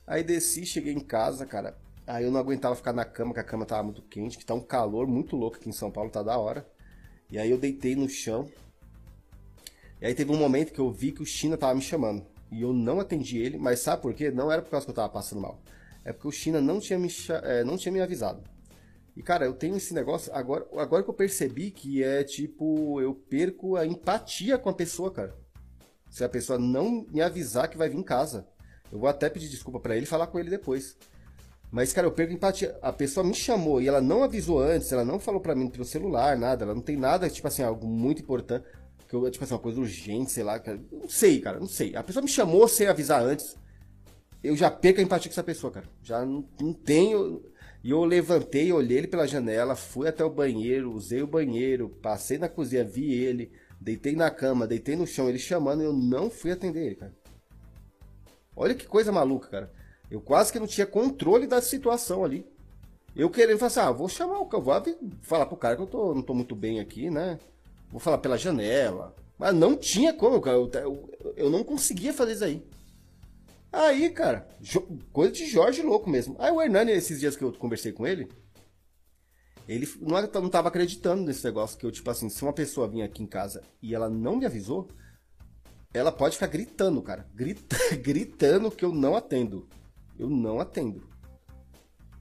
Aí 0.08 0.24
desci, 0.24 0.66
cheguei 0.66 0.94
em 0.94 1.00
casa, 1.00 1.46
cara. 1.46 1.78
Aí 2.08 2.24
eu 2.24 2.32
não 2.32 2.40
aguentava 2.40 2.76
ficar 2.76 2.94
na 2.94 3.04
cama, 3.04 3.34
que 3.34 3.40
a 3.40 3.44
cama 3.44 3.66
tava 3.66 3.84
muito 3.84 4.02
quente, 4.04 4.38
que 4.38 4.46
tá 4.46 4.54
um 4.54 4.62
calor 4.62 5.08
muito 5.08 5.36
louco 5.36 5.58
aqui 5.58 5.70
em 5.70 5.74
São 5.74 5.92
Paulo, 5.92 6.12
tá 6.12 6.22
da 6.22 6.38
hora. 6.38 6.66
E 7.30 7.40
aí 7.40 7.50
eu 7.50 7.58
deitei 7.58 7.96
no 7.96 8.08
chão. 8.08 8.50
E 10.00 10.06
aí 10.06 10.14
teve 10.14 10.32
um 10.32 10.38
momento 10.38 10.72
que 10.72 10.80
eu 10.80 10.92
vi 10.92 11.12
que 11.12 11.24
o 11.24 11.26
China 11.26 11.58
tava 11.58 11.74
me 11.74 11.82
chamando. 11.82 12.26
E 12.56 12.62
eu 12.62 12.72
não 12.72 13.02
atendi 13.02 13.38
ele, 13.38 13.58
mas 13.58 13.82
sabe 13.82 14.02
por 14.02 14.14
quê? 14.14 14.32
Não 14.32 14.50
era 14.50 14.62
por 14.62 14.72
causa 14.72 14.86
que 14.86 14.90
eu 14.90 14.96
tava 14.96 15.10
passando 15.10 15.42
mal. 15.42 15.60
É 16.06 16.14
porque 16.14 16.30
o 16.30 16.32
China 16.32 16.62
não 16.62 16.80
tinha 16.80 16.98
me, 16.98 17.10
é, 17.44 17.66
não 17.66 17.76
tinha 17.76 17.92
me 17.92 18.00
avisado. 18.00 18.42
E, 19.14 19.22
cara, 19.22 19.46
eu 19.46 19.54
tenho 19.54 19.76
esse 19.76 19.94
negócio. 19.94 20.34
Agora, 20.34 20.66
agora 20.78 21.04
que 21.04 21.10
eu 21.10 21.14
percebi 21.14 21.70
que 21.70 22.02
é 22.02 22.24
tipo. 22.24 23.02
Eu 23.02 23.14
perco 23.14 23.76
a 23.76 23.86
empatia 23.86 24.58
com 24.58 24.70
a 24.70 24.74
pessoa, 24.74 25.12
cara. 25.12 25.36
Se 26.10 26.24
a 26.24 26.30
pessoa 26.30 26.58
não 26.58 27.06
me 27.12 27.22
avisar 27.22 27.68
que 27.70 27.78
vai 27.78 27.90
vir 27.90 27.98
em 27.98 28.04
casa. 28.04 28.48
Eu 28.90 29.00
vou 29.00 29.10
até 29.10 29.30
pedir 29.30 29.50
desculpa 29.50 29.82
para 29.82 29.98
ele 29.98 30.06
e 30.06 30.08
falar 30.08 30.28
com 30.28 30.40
ele 30.40 30.50
depois. 30.50 30.96
Mas, 31.70 31.92
cara, 31.92 32.08
eu 32.08 32.12
perco 32.12 32.32
empatia. 32.32 32.80
A 32.82 32.94
pessoa 32.94 33.26
me 33.26 33.34
chamou 33.34 33.82
e 33.82 33.88
ela 33.90 34.00
não 34.00 34.24
avisou 34.24 34.62
antes, 34.62 34.94
ela 34.94 35.04
não 35.04 35.20
falou 35.20 35.42
para 35.42 35.56
mim 35.56 35.68
pelo 35.68 35.84
celular, 35.84 36.38
nada. 36.38 36.64
Ela 36.64 36.74
não 36.74 36.82
tem 36.82 36.96
nada, 36.96 37.30
tipo 37.30 37.50
assim, 37.50 37.64
algo 37.64 37.86
muito 37.86 38.22
importante. 38.22 38.66
Que 39.08 39.16
eu, 39.16 39.30
tipo 39.30 39.44
assim, 39.44 39.54
uma 39.54 39.60
coisa 39.60 39.80
urgente, 39.80 40.32
sei 40.32 40.44
lá. 40.44 40.60
Cara. 40.60 40.80
Não 40.92 41.08
sei, 41.08 41.40
cara, 41.40 41.60
não 41.60 41.68
sei. 41.68 41.96
A 41.96 42.04
pessoa 42.04 42.24
me 42.24 42.30
chamou 42.30 42.68
sem 42.68 42.88
avisar 42.88 43.22
antes. 43.22 43.58
Eu 44.44 44.56
já 44.56 44.70
perco 44.70 45.00
a 45.00 45.04
empatia 45.04 45.30
com 45.30 45.34
essa 45.34 45.44
pessoa, 45.44 45.72
cara. 45.72 45.88
Já 46.04 46.26
não, 46.26 46.48
não 46.60 46.74
tenho. 46.74 47.44
E 47.84 47.92
eu 47.92 48.04
levantei, 48.04 48.72
olhei 48.72 48.98
ele 49.00 49.08
pela 49.08 49.28
janela, 49.28 49.76
fui 49.76 50.08
até 50.08 50.26
o 50.26 50.30
banheiro, 50.30 50.92
usei 50.92 51.22
o 51.22 51.28
banheiro, 51.28 51.90
passei 52.02 52.38
na 52.38 52.50
cozinha, 52.50 52.84
vi 52.84 53.14
ele, 53.14 53.52
deitei 53.80 54.16
na 54.16 54.32
cama, 54.32 54.66
deitei 54.66 54.96
no 54.96 55.06
chão, 55.06 55.30
ele 55.30 55.38
chamando, 55.38 55.84
eu 55.84 55.94
não 55.94 56.30
fui 56.30 56.52
atender 56.52 56.84
ele, 56.84 56.96
cara. 56.96 57.14
Olha 58.56 58.74
que 58.74 58.88
coisa 58.88 59.12
maluca, 59.12 59.50
cara. 59.50 59.72
Eu 60.10 60.22
quase 60.22 60.52
que 60.52 60.60
não 60.60 60.66
tinha 60.66 60.88
controle 60.88 61.46
da 61.46 61.62
situação 61.62 62.24
ali. 62.24 62.48
Eu 63.16 63.30
querendo 63.30 63.60
falar 63.60 63.68
assim, 63.68 63.80
ah, 63.80 63.92
vou 63.92 64.10
chamar 64.10 64.40
o 64.40 64.50
vou 64.50 65.00
falar 65.22 65.46
pro 65.46 65.56
cara 65.56 65.76
que 65.76 65.82
eu 65.82 65.88
tô, 65.88 66.14
não 66.14 66.22
tô 66.22 66.34
muito 66.34 66.56
bem 66.56 66.80
aqui, 66.80 67.10
né? 67.10 67.40
Vou 67.96 68.02
falar 68.02 68.18
pela 68.18 68.38
janela. 68.38 69.16
Mas 69.38 69.56
não 69.56 69.74
tinha 69.74 70.14
como, 70.14 70.42
cara. 70.42 70.58
Eu, 70.58 70.70
eu, 70.74 71.34
eu 71.38 71.50
não 71.50 71.64
conseguia 71.64 72.12
fazer 72.12 72.34
isso 72.34 72.44
aí. 72.44 72.68
Aí, 73.72 74.10
cara, 74.10 74.50
coisa 75.14 75.32
de 75.32 75.46
Jorge 75.46 75.82
louco 75.82 76.10
mesmo. 76.10 76.36
Aí 76.38 76.52
o 76.52 76.62
Hernani, 76.62 76.92
esses 76.92 77.22
dias 77.22 77.38
que 77.38 77.44
eu 77.46 77.54
conversei 77.54 77.94
com 77.94 78.06
ele, 78.06 78.28
ele 79.66 79.88
não, 80.02 80.22
não 80.42 80.50
tava 80.50 80.68
acreditando 80.68 81.24
nesse 81.24 81.46
negócio 81.46 81.78
que 81.78 81.86
eu, 81.86 81.92
tipo 81.92 82.12
assim, 82.12 82.28
se 82.28 82.44
uma 82.44 82.52
pessoa 82.52 82.86
vir 82.86 83.02
aqui 83.02 83.24
em 83.24 83.28
casa 83.28 83.64
e 83.82 83.96
ela 83.96 84.10
não 84.10 84.36
me 84.36 84.46
avisou, 84.46 84.90
ela 85.94 86.12
pode 86.12 86.36
ficar 86.36 86.48
gritando, 86.48 87.02
cara. 87.02 87.26
Grita, 87.34 87.78
gritando 88.04 88.70
que 88.70 88.84
eu 88.84 88.92
não 88.92 89.16
atendo. 89.16 89.70
Eu 90.20 90.30
não 90.30 90.60
atendo. 90.60 91.08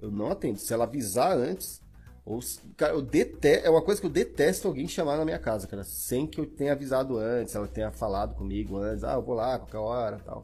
Eu 0.00 0.12
não 0.12 0.30
atendo. 0.30 0.60
Se 0.60 0.72
ela 0.72 0.84
avisar 0.84 1.36
antes, 1.36 1.82
ou, 2.26 2.40
cara, 2.76 2.94
eu 2.94 3.02
detesto, 3.02 3.66
é 3.66 3.70
uma 3.70 3.82
coisa 3.82 4.00
que 4.00 4.06
eu 4.06 4.10
detesto 4.10 4.66
alguém 4.66 4.88
chamar 4.88 5.18
na 5.18 5.24
minha 5.26 5.38
casa, 5.38 5.66
cara, 5.66 5.84
sem 5.84 6.26
que 6.26 6.40
eu 6.40 6.46
tenha 6.46 6.72
avisado 6.72 7.18
antes, 7.18 7.54
ela 7.54 7.68
tenha 7.68 7.90
falado 7.90 8.34
comigo 8.34 8.78
antes, 8.78 9.04
ah, 9.04 9.14
eu 9.14 9.22
vou 9.22 9.34
lá 9.34 9.58
qualquer 9.58 9.78
hora, 9.78 10.18
tal. 10.24 10.42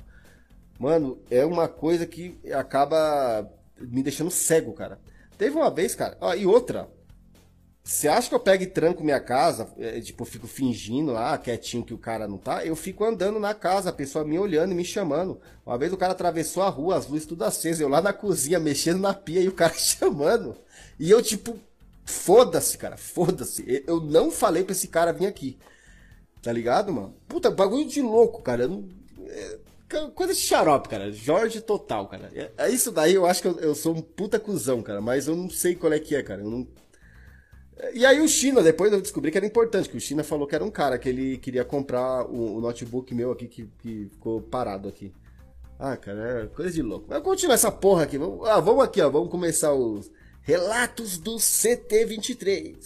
Mano, 0.79 1.19
é 1.31 1.45
uma 1.45 1.69
coisa 1.69 2.07
que 2.07 2.39
acaba 2.53 3.51
me 3.79 4.03
deixando 4.03 4.31
cego, 4.31 4.73
cara. 4.75 4.99
Teve 5.39 5.57
uma 5.57 5.71
vez, 5.71 5.95
cara, 5.95 6.19
ó, 6.21 6.35
e 6.35 6.45
outra, 6.45 6.87
você 7.83 8.09
acha 8.09 8.29
que 8.29 8.35
eu 8.35 8.41
pego 8.41 8.63
e 8.63 8.67
tranco 8.67 9.03
minha 9.03 9.19
casa, 9.19 9.67
é, 9.79 10.01
tipo, 10.03 10.23
eu 10.23 10.27
fico 10.27 10.47
fingindo 10.47 11.13
lá, 11.13 11.39
quietinho 11.39 11.83
que 11.83 11.95
o 11.95 11.99
cara 11.99 12.29
não 12.29 12.37
tá? 12.37 12.65
Eu 12.65 12.77
fico 12.77 13.05
andando 13.05 13.41
na 13.41 13.55
casa, 13.55 13.89
a 13.89 13.93
pessoa 13.93 14.23
me 14.23 14.39
olhando 14.39 14.73
e 14.73 14.75
me 14.75 14.85
chamando. 14.85 15.41
Uma 15.65 15.79
vez 15.79 15.93
o 15.93 15.97
cara 15.97 16.13
atravessou 16.13 16.63
a 16.63 16.69
rua, 16.69 16.97
as 16.97 17.07
luzes 17.07 17.27
tudo 17.27 17.43
acesas, 17.43 17.81
eu 17.81 17.89
lá 17.89 18.03
na 18.03 18.13
cozinha 18.13 18.61
mexendo 18.61 19.01
na 19.01 19.15
pia 19.15 19.41
e 19.41 19.49
o 19.49 19.53
cara 19.53 19.73
chamando. 19.75 20.57
E 20.99 21.11
eu, 21.11 21.23
tipo, 21.23 21.59
foda-se, 22.05 22.77
cara, 22.79 22.97
foda-se. 22.97 23.85
Eu 23.87 24.01
não 24.01 24.31
falei 24.31 24.65
pra 24.65 24.73
esse 24.73 24.89
cara 24.89 25.13
vir 25.13 25.27
aqui. 25.27 25.59
Tá 26.43 26.53
ligado, 26.53 26.93
mano? 26.93 27.15
Puta, 27.29 27.51
bagulho 27.51 27.87
de 27.87 28.01
louco, 28.01 28.43
cara. 28.43 28.69
É... 29.27 29.59
Coisa 30.15 30.33
de 30.33 30.39
xarope, 30.39 30.89
cara. 30.89 31.11
Jorge 31.11 31.61
total, 31.61 32.07
cara. 32.07 32.31
É, 32.33 32.51
é 32.57 32.71
isso 32.71 32.93
daí, 32.93 33.15
eu 33.15 33.27
acho 33.27 33.43
que 33.43 33.49
eu, 33.49 33.75
sou 33.75 33.97
um 33.97 34.01
puta 34.01 34.39
cuzão, 34.39 34.83
cara. 34.83 35.01
Mas 35.01 35.27
eu 35.27 35.35
não 35.35 35.51
sei 35.51 35.75
qual 35.75 35.93
é 35.93 35.99
que 35.99 36.15
é, 36.15 36.23
cara. 36.23 36.43
Eu 36.43 36.51
não 36.51 36.67
e 37.95 38.05
aí 38.05 38.21
o 38.21 38.29
China, 38.29 38.63
depois 38.63 38.93
eu 38.93 39.01
descobri 39.01 39.31
que 39.31 39.39
era 39.39 39.47
importante, 39.47 39.89
que 39.89 39.97
o 39.97 40.01
China 40.01 40.23
falou 40.23 40.47
que 40.47 40.55
era 40.55 40.65
um 40.65 40.71
cara, 40.71 40.99
que 40.99 41.09
ele 41.09 41.39
queria 41.39 41.65
comprar 41.65 42.27
o, 42.27 42.61
notebook 42.61 43.15
meu 43.15 43.33
aqui, 43.33 43.49
que, 43.49 43.67
que, 43.79 44.09
ficou 44.11 44.41
parado 44.43 44.89
aqui. 44.89 45.13
Ah, 45.79 45.97
cara, 45.97 46.43
é 46.43 46.47
coisa 46.49 46.71
de 46.71 46.83
louco. 46.83 47.07
Mas 47.09 47.23
continuar 47.23 47.55
essa 47.55 47.73
porra 47.73 48.03
aqui. 48.03 48.19
Vamos, 48.19 48.47
ah, 48.47 48.61
vamos 48.61 48.85
aqui, 48.85 49.01
ó. 49.01 49.09
Vamos 49.09 49.31
começar 49.31 49.73
os 49.73 50.11
relatos 50.43 51.19
do 51.19 51.37
CT23. 51.37 52.77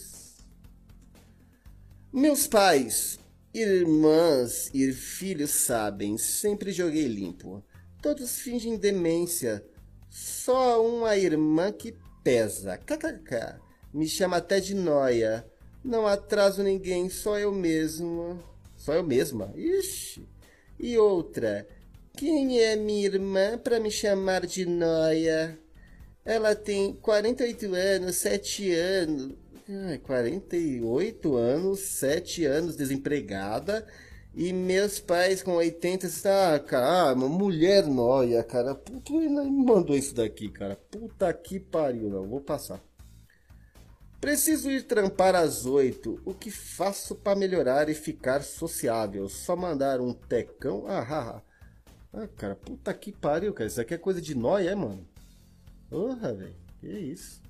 Meus 2.12 2.46
pais, 2.46 3.18
irmãs 3.52 4.70
e 4.74 4.92
filhos 4.92 5.50
sabem, 5.50 6.18
sempre 6.18 6.72
joguei 6.72 7.06
limpo. 7.06 7.64
Todos 8.02 8.38
fingem 8.38 8.76
demência. 8.76 9.64
Só 10.10 10.84
uma 10.84 11.16
irmã 11.16 11.72
que 11.72 11.96
pesa. 12.22 12.76
KKK. 12.76 13.60
Me 13.92 14.06
chama 14.06 14.36
até 14.36 14.60
de 14.60 14.74
noia. 14.74 15.46
Não 15.82 16.06
atraso 16.06 16.62
ninguém, 16.62 17.08
só 17.08 17.38
eu 17.38 17.52
mesmo. 17.52 18.42
Só 18.76 18.92
eu 18.94 19.02
mesma? 19.02 19.52
Ixi. 19.56 20.28
E 20.78 20.98
outra. 20.98 21.66
Quem 22.16 22.60
é 22.60 22.76
minha 22.76 23.06
irmã 23.06 23.58
para 23.58 23.80
me 23.80 23.90
chamar 23.90 24.46
de 24.46 24.66
noia? 24.66 25.58
Ela 26.24 26.54
tem 26.54 26.94
48 26.94 27.74
anos, 27.74 28.16
7 28.16 28.72
anos. 28.72 29.34
Ai, 29.68 29.98
48 29.98 31.36
anos, 31.36 31.80
7 31.80 32.44
anos 32.46 32.76
desempregada. 32.76 33.86
E 34.34 34.52
meus 34.52 34.98
pais 34.98 35.42
com 35.42 35.52
80 35.52 36.06
está, 36.06 36.58
cara, 36.58 37.10
ah, 37.10 37.12
uma 37.12 37.28
mulher 37.28 37.86
noia, 37.86 38.42
cara. 38.42 38.74
Puta, 38.74 39.12
ele 39.12 39.28
me 39.28 39.64
mandou 39.64 39.94
isso 39.96 40.14
daqui, 40.14 40.48
cara. 40.48 40.76
Puta 40.90 41.32
que 41.32 41.60
pariu, 41.60 42.08
não. 42.08 42.26
Vou 42.26 42.40
passar. 42.40 42.82
Preciso 44.20 44.70
ir 44.70 44.84
trampar 44.84 45.34
às 45.34 45.66
oito. 45.66 46.20
O 46.24 46.32
que 46.32 46.50
faço 46.50 47.14
para 47.14 47.38
melhorar 47.38 47.90
e 47.90 47.94
ficar 47.94 48.42
sociável? 48.42 49.28
Só 49.28 49.54
mandar 49.54 50.00
um 50.00 50.14
tecão? 50.14 50.84
Ah, 50.88 51.06
ah, 51.08 51.42
ah. 52.14 52.22
ah 52.22 52.28
cara, 52.28 52.56
puta 52.56 52.92
que 52.94 53.12
pariu, 53.12 53.52
cara. 53.52 53.68
Isso 53.68 53.80
aqui 53.80 53.94
é 53.94 53.98
coisa 53.98 54.20
de 54.22 54.34
nóia, 54.34 54.70
é, 54.70 54.74
mano? 54.74 55.06
Porra, 55.94 56.34
velho. 56.34 56.56
Que 56.80 56.88
isso? 56.88 57.40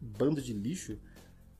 Bando 0.00 0.40
de 0.40 0.54
lixo. 0.54 0.98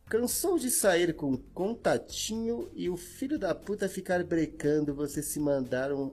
Cansou 0.06 0.59
de 0.59 0.71
sair 0.71 1.12
com 1.12 1.37
contatinho 1.37 2.71
e 2.75 2.88
o 2.88 2.97
filho 2.97 3.38
da 3.38 3.54
puta 3.54 3.87
ficar 3.87 4.25
brecando 4.25 4.94
você 4.94 5.23
se 5.23 5.38
mandar 5.38 5.92
um. 5.92 6.11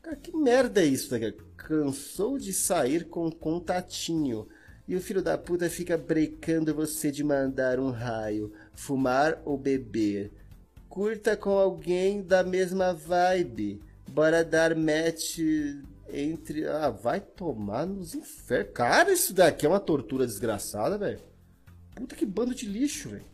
Cara, 0.00 0.16
que 0.16 0.34
merda 0.34 0.80
é 0.80 0.86
isso, 0.86 1.10
cara? 1.10 1.34
Cansou 1.54 2.38
de 2.38 2.50
sair 2.54 3.04
com 3.04 3.30
contatinho 3.30 4.48
e 4.88 4.96
o 4.96 5.02
filho 5.02 5.22
da 5.22 5.36
puta 5.36 5.68
fica 5.68 5.98
brecando 5.98 6.74
você 6.74 7.10
de 7.10 7.22
mandar 7.22 7.78
um 7.78 7.90
raio, 7.90 8.54
fumar 8.72 9.38
ou 9.44 9.58
beber. 9.58 10.32
Curta 10.88 11.36
com 11.36 11.58
alguém 11.58 12.22
da 12.22 12.42
mesma 12.42 12.94
vibe. 12.94 13.82
Bora 14.08 14.42
dar 14.42 14.74
match 14.74 15.40
entre. 16.12 16.66
Ah, 16.66 16.90
vai 16.90 17.20
tomar 17.20 17.86
nos 17.86 18.14
infernos. 18.14 18.72
Cara, 18.74 19.12
isso 19.12 19.32
daqui 19.32 19.66
é 19.66 19.68
uma 19.68 19.80
tortura 19.80 20.26
desgraçada, 20.26 20.98
velho. 20.98 21.20
Puta 21.94 22.16
que 22.16 22.26
bando 22.26 22.54
de 22.54 22.66
lixo, 22.66 23.10
velho. 23.10 23.32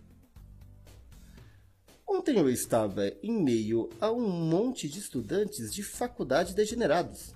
Ontem 2.07 2.39
eu 2.39 2.49
estava 2.49 3.07
em 3.23 3.43
meio 3.43 3.89
a 4.01 4.11
um 4.11 4.29
monte 4.29 4.89
de 4.89 4.99
estudantes 4.99 5.73
de 5.73 5.83
faculdade 5.83 6.55
degenerados. 6.55 7.35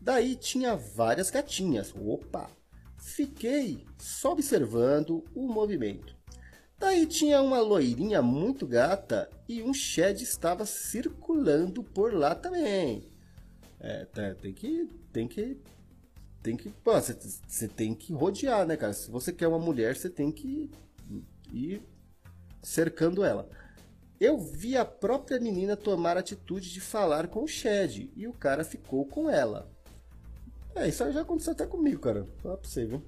Daí 0.00 0.36
tinha 0.36 0.76
várias 0.76 1.30
gatinhas. 1.30 1.94
Opa! 1.96 2.50
Fiquei 2.98 3.86
só 3.98 4.32
observando 4.32 5.24
o 5.34 5.46
movimento. 5.46 6.16
Daí 6.78 7.06
tinha 7.06 7.40
uma 7.40 7.60
loirinha 7.60 8.20
muito 8.20 8.66
gata 8.66 9.30
e 9.48 9.62
um 9.62 9.72
shed 9.72 10.22
estava 10.22 10.66
circulando 10.66 11.82
por 11.82 12.12
lá 12.12 12.34
também. 12.34 13.13
É, 13.84 14.06
tá, 14.06 14.34
tem 14.36 14.54
que. 14.54 14.88
Tem 15.12 15.28
que. 15.28 15.60
Tem 16.42 16.56
que. 16.56 16.72
Você 17.46 17.68
tem 17.68 17.94
que 17.94 18.14
rodear, 18.14 18.66
né, 18.66 18.78
cara? 18.78 18.94
Se 18.94 19.10
você 19.10 19.30
quer 19.30 19.46
uma 19.46 19.58
mulher, 19.58 19.94
você 19.94 20.08
tem 20.08 20.32
que 20.32 20.70
ir 21.52 21.82
cercando 22.62 23.22
ela. 23.22 23.46
Eu 24.18 24.38
vi 24.38 24.74
a 24.74 24.86
própria 24.86 25.38
menina 25.38 25.76
tomar 25.76 26.16
a 26.16 26.20
atitude 26.20 26.72
de 26.72 26.80
falar 26.80 27.28
com 27.28 27.42
o 27.44 27.48
Shed 27.48 28.10
e 28.16 28.26
o 28.26 28.32
cara 28.32 28.64
ficou 28.64 29.04
com 29.04 29.28
ela. 29.28 29.70
É, 30.74 30.88
isso 30.88 31.04
aí 31.04 31.12
já 31.12 31.20
aconteceu 31.20 31.52
até 31.52 31.66
comigo, 31.66 32.00
cara. 32.00 32.26
Fala 32.38 32.56
pra 32.56 32.66
você, 32.66 32.86
viu? 32.86 33.02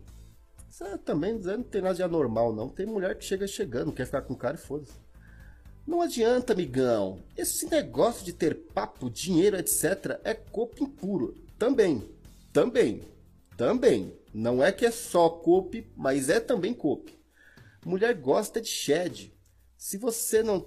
Isso 0.69 0.85
é, 0.85 0.99
também 0.99 1.39
não 1.39 1.63
tem 1.63 1.81
nada 1.81 1.95
de 1.95 2.03
anormal, 2.03 2.55
não. 2.55 2.69
Tem 2.69 2.85
mulher 2.85 3.17
que 3.17 3.25
chega 3.25 3.47
chegando, 3.47 3.95
quer 3.95 4.05
ficar 4.05 4.23
com 4.23 4.35
o 4.35 4.37
cara 4.39 4.57
e 4.57 4.61
foda-se. 4.61 4.93
Não 5.87 6.03
adianta, 6.03 6.53
amigão. 6.53 7.21
Esse 7.37 7.67
negócio 7.71 8.25
de 8.25 8.33
ter 8.33 8.55
papo, 8.75 9.09
dinheiro, 9.09 9.57
etc. 9.57 10.19
é 10.25 10.35
copo 10.35 10.83
impuro. 10.83 11.35
Também. 11.57 12.03
Também. 12.53 13.03
Também. 13.57 14.13
Não 14.35 14.63
é 14.63 14.73
que 14.73 14.85
é 14.85 14.91
só 14.91 15.29
cope, 15.29 15.91
mas 15.97 16.29
é 16.29 16.41
também 16.41 16.75
cope. 16.75 17.17
Mulher 17.85 18.15
gosta 18.15 18.61
de 18.61 18.69
shed. 18.69 19.33
Se 19.79 19.97
você 19.97 20.43
não 20.43 20.67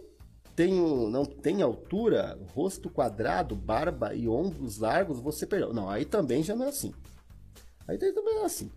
tenho, 0.55 1.09
não 1.09 1.25
tem 1.25 1.61
altura, 1.61 2.39
rosto 2.53 2.89
quadrado, 2.89 3.55
barba 3.55 4.15
e 4.15 4.27
ombros 4.27 4.77
largos, 4.77 5.19
você 5.19 5.45
perdeu. 5.45 5.73
Não, 5.73 5.89
aí 5.89 6.05
também 6.05 6.41
já 6.41 6.55
não 6.55 6.65
é 6.65 6.69
assim. 6.69 6.93
Aí 7.85 7.97
também 7.97 8.37
é 8.37 8.45
assim. 8.45 8.71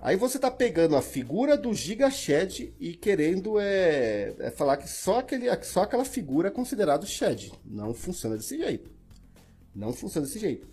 Aí 0.00 0.16
você 0.16 0.38
tá 0.38 0.50
pegando 0.50 0.96
a 0.96 1.02
figura 1.02 1.56
do 1.56 1.72
Giga 1.72 2.10
Shed 2.10 2.74
e 2.78 2.94
querendo 2.94 3.58
é, 3.58 4.34
é, 4.38 4.50
falar 4.50 4.76
que 4.76 4.88
só, 4.88 5.20
aquele, 5.20 5.46
só 5.62 5.82
aquela 5.82 6.04
figura 6.04 6.48
é 6.48 6.50
considerado 6.50 7.06
Shed. 7.06 7.52
Não 7.64 7.94
funciona 7.94 8.36
desse 8.36 8.58
jeito. 8.58 8.90
Não 9.74 9.92
funciona 9.92 10.26
desse 10.26 10.38
jeito. 10.38 10.68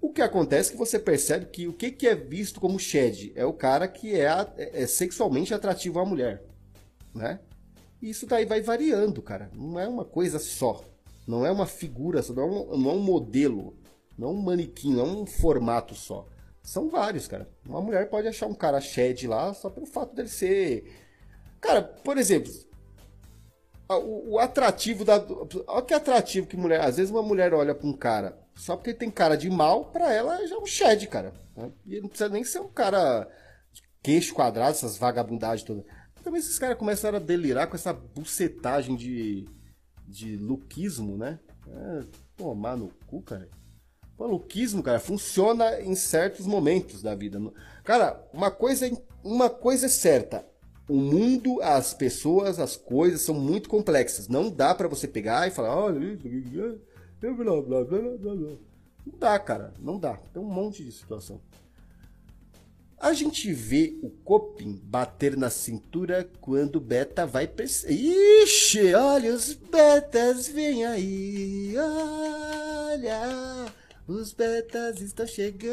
O 0.00 0.12
que 0.12 0.22
acontece 0.22 0.70
é 0.70 0.72
que 0.72 0.78
você 0.78 0.98
percebe 0.98 1.46
que 1.46 1.68
o 1.68 1.72
que, 1.72 1.90
que 1.90 2.06
é 2.06 2.14
visto 2.14 2.60
como 2.60 2.78
Shed 2.78 3.32
é 3.34 3.44
o 3.44 3.52
cara 3.52 3.86
que 3.88 4.14
é, 4.14 4.26
é, 4.56 4.82
é 4.82 4.86
sexualmente 4.86 5.52
atrativo 5.52 5.98
à 5.98 6.06
mulher. 6.06 6.42
Né? 7.14 7.40
E 8.00 8.08
isso 8.08 8.26
daí 8.26 8.46
vai 8.46 8.62
variando, 8.62 9.20
cara. 9.20 9.50
Não 9.54 9.78
é 9.78 9.86
uma 9.86 10.04
coisa 10.04 10.38
só. 10.38 10.84
Não 11.26 11.44
é 11.44 11.50
uma 11.50 11.66
figura 11.66 12.22
só, 12.22 12.32
não 12.32 12.42
é 12.42 12.46
um, 12.46 12.78
não 12.78 12.90
é 12.90 12.94
um 12.94 13.02
modelo. 13.02 13.76
Não 14.16 14.28
é 14.28 14.30
um 14.32 14.42
manequim, 14.42 14.94
não 14.94 15.04
é 15.04 15.08
um 15.08 15.26
formato 15.26 15.94
só. 15.94 16.26
São 16.70 16.88
vários, 16.88 17.26
cara. 17.26 17.50
Uma 17.66 17.80
mulher 17.80 18.08
pode 18.08 18.28
achar 18.28 18.46
um 18.46 18.54
cara 18.54 18.80
shed 18.80 19.26
lá 19.26 19.52
só 19.52 19.68
pelo 19.68 19.86
fato 19.86 20.14
dele 20.14 20.28
ser. 20.28 20.84
Cara, 21.60 21.82
por 21.82 22.16
exemplo, 22.16 22.52
o, 23.88 24.34
o 24.34 24.38
atrativo 24.38 25.04
da. 25.04 25.20
Olha 25.66 25.82
que 25.82 25.92
atrativo 25.92 26.46
que 26.46 26.56
mulher. 26.56 26.80
Às 26.80 26.96
vezes 26.96 27.10
uma 27.10 27.24
mulher 27.24 27.52
olha 27.52 27.74
pra 27.74 27.88
um 27.88 27.92
cara 27.92 28.38
Só 28.54 28.76
porque 28.76 28.94
tem 28.94 29.10
cara 29.10 29.36
de 29.36 29.50
mal, 29.50 29.86
pra 29.86 30.12
ela 30.12 30.46
já 30.46 30.54
é 30.54 30.58
um 30.58 30.64
shed, 30.64 31.08
cara. 31.08 31.34
né? 31.56 31.72
E 31.84 32.00
não 32.00 32.08
precisa 32.08 32.30
nem 32.30 32.44
ser 32.44 32.60
um 32.60 32.68
cara 32.68 33.28
de 33.72 33.82
queixo 34.00 34.32
quadrado, 34.32 34.70
essas 34.70 34.96
vagabundagens 34.96 35.64
todas. 35.66 35.84
Também 36.22 36.38
esses 36.38 36.56
caras 36.56 36.78
começaram 36.78 37.16
a 37.16 37.20
delirar 37.20 37.66
com 37.66 37.74
essa 37.74 37.92
bucetagem 37.92 38.94
de, 38.94 39.48
de 40.06 40.36
luquismo, 40.36 41.16
né? 41.16 41.40
É, 41.66 42.04
tomar 42.36 42.76
no 42.76 42.92
cu, 43.08 43.22
cara. 43.22 43.48
Maluquismo, 44.20 44.82
cara, 44.82 45.00
funciona 45.00 45.80
em 45.80 45.94
certos 45.94 46.46
momentos 46.46 47.00
da 47.00 47.14
vida. 47.14 47.40
Cara, 47.82 48.22
uma 48.34 48.50
coisa, 48.50 48.86
é- 48.86 48.92
uma 49.24 49.48
coisa 49.48 49.86
é 49.86 49.88
certa. 49.88 50.46
O 50.86 50.94
mundo, 50.94 51.62
as 51.62 51.94
pessoas, 51.94 52.58
as 52.58 52.76
coisas 52.76 53.22
são 53.22 53.34
muito 53.34 53.70
complexas. 53.70 54.28
Não 54.28 54.50
dá 54.50 54.74
pra 54.74 54.88
você 54.88 55.08
pegar 55.08 55.48
e 55.48 55.50
falar, 55.50 55.74
olha 55.74 56.04
isso, 56.04 56.28
blá, 57.18 57.32
blá, 57.32 57.62
blá, 57.62 57.82
blá, 57.82 58.34
blá. 58.34 58.50
Não 59.06 59.18
dá, 59.18 59.38
cara. 59.38 59.72
Não 59.80 59.98
dá. 59.98 60.18
Tem 60.34 60.42
um 60.42 60.44
monte 60.44 60.84
de 60.84 60.92
situação. 60.92 61.40
A 62.98 63.14
gente 63.14 63.50
vê 63.54 63.98
o 64.02 64.10
Copim 64.10 64.78
bater 64.84 65.34
na 65.34 65.48
cintura 65.48 66.28
quando 66.42 66.76
o 66.76 66.80
Beta 66.80 67.24
vai 67.26 67.46
perceber. 67.46 67.94
Ixi, 67.94 68.92
olha 68.92 69.32
os 69.32 69.54
Betas 69.54 70.46
vem 70.48 70.84
aí. 70.84 71.74
Olha, 71.78 73.72
os 74.10 74.32
Betas 74.32 75.00
estão 75.00 75.26
chegando. 75.26 75.70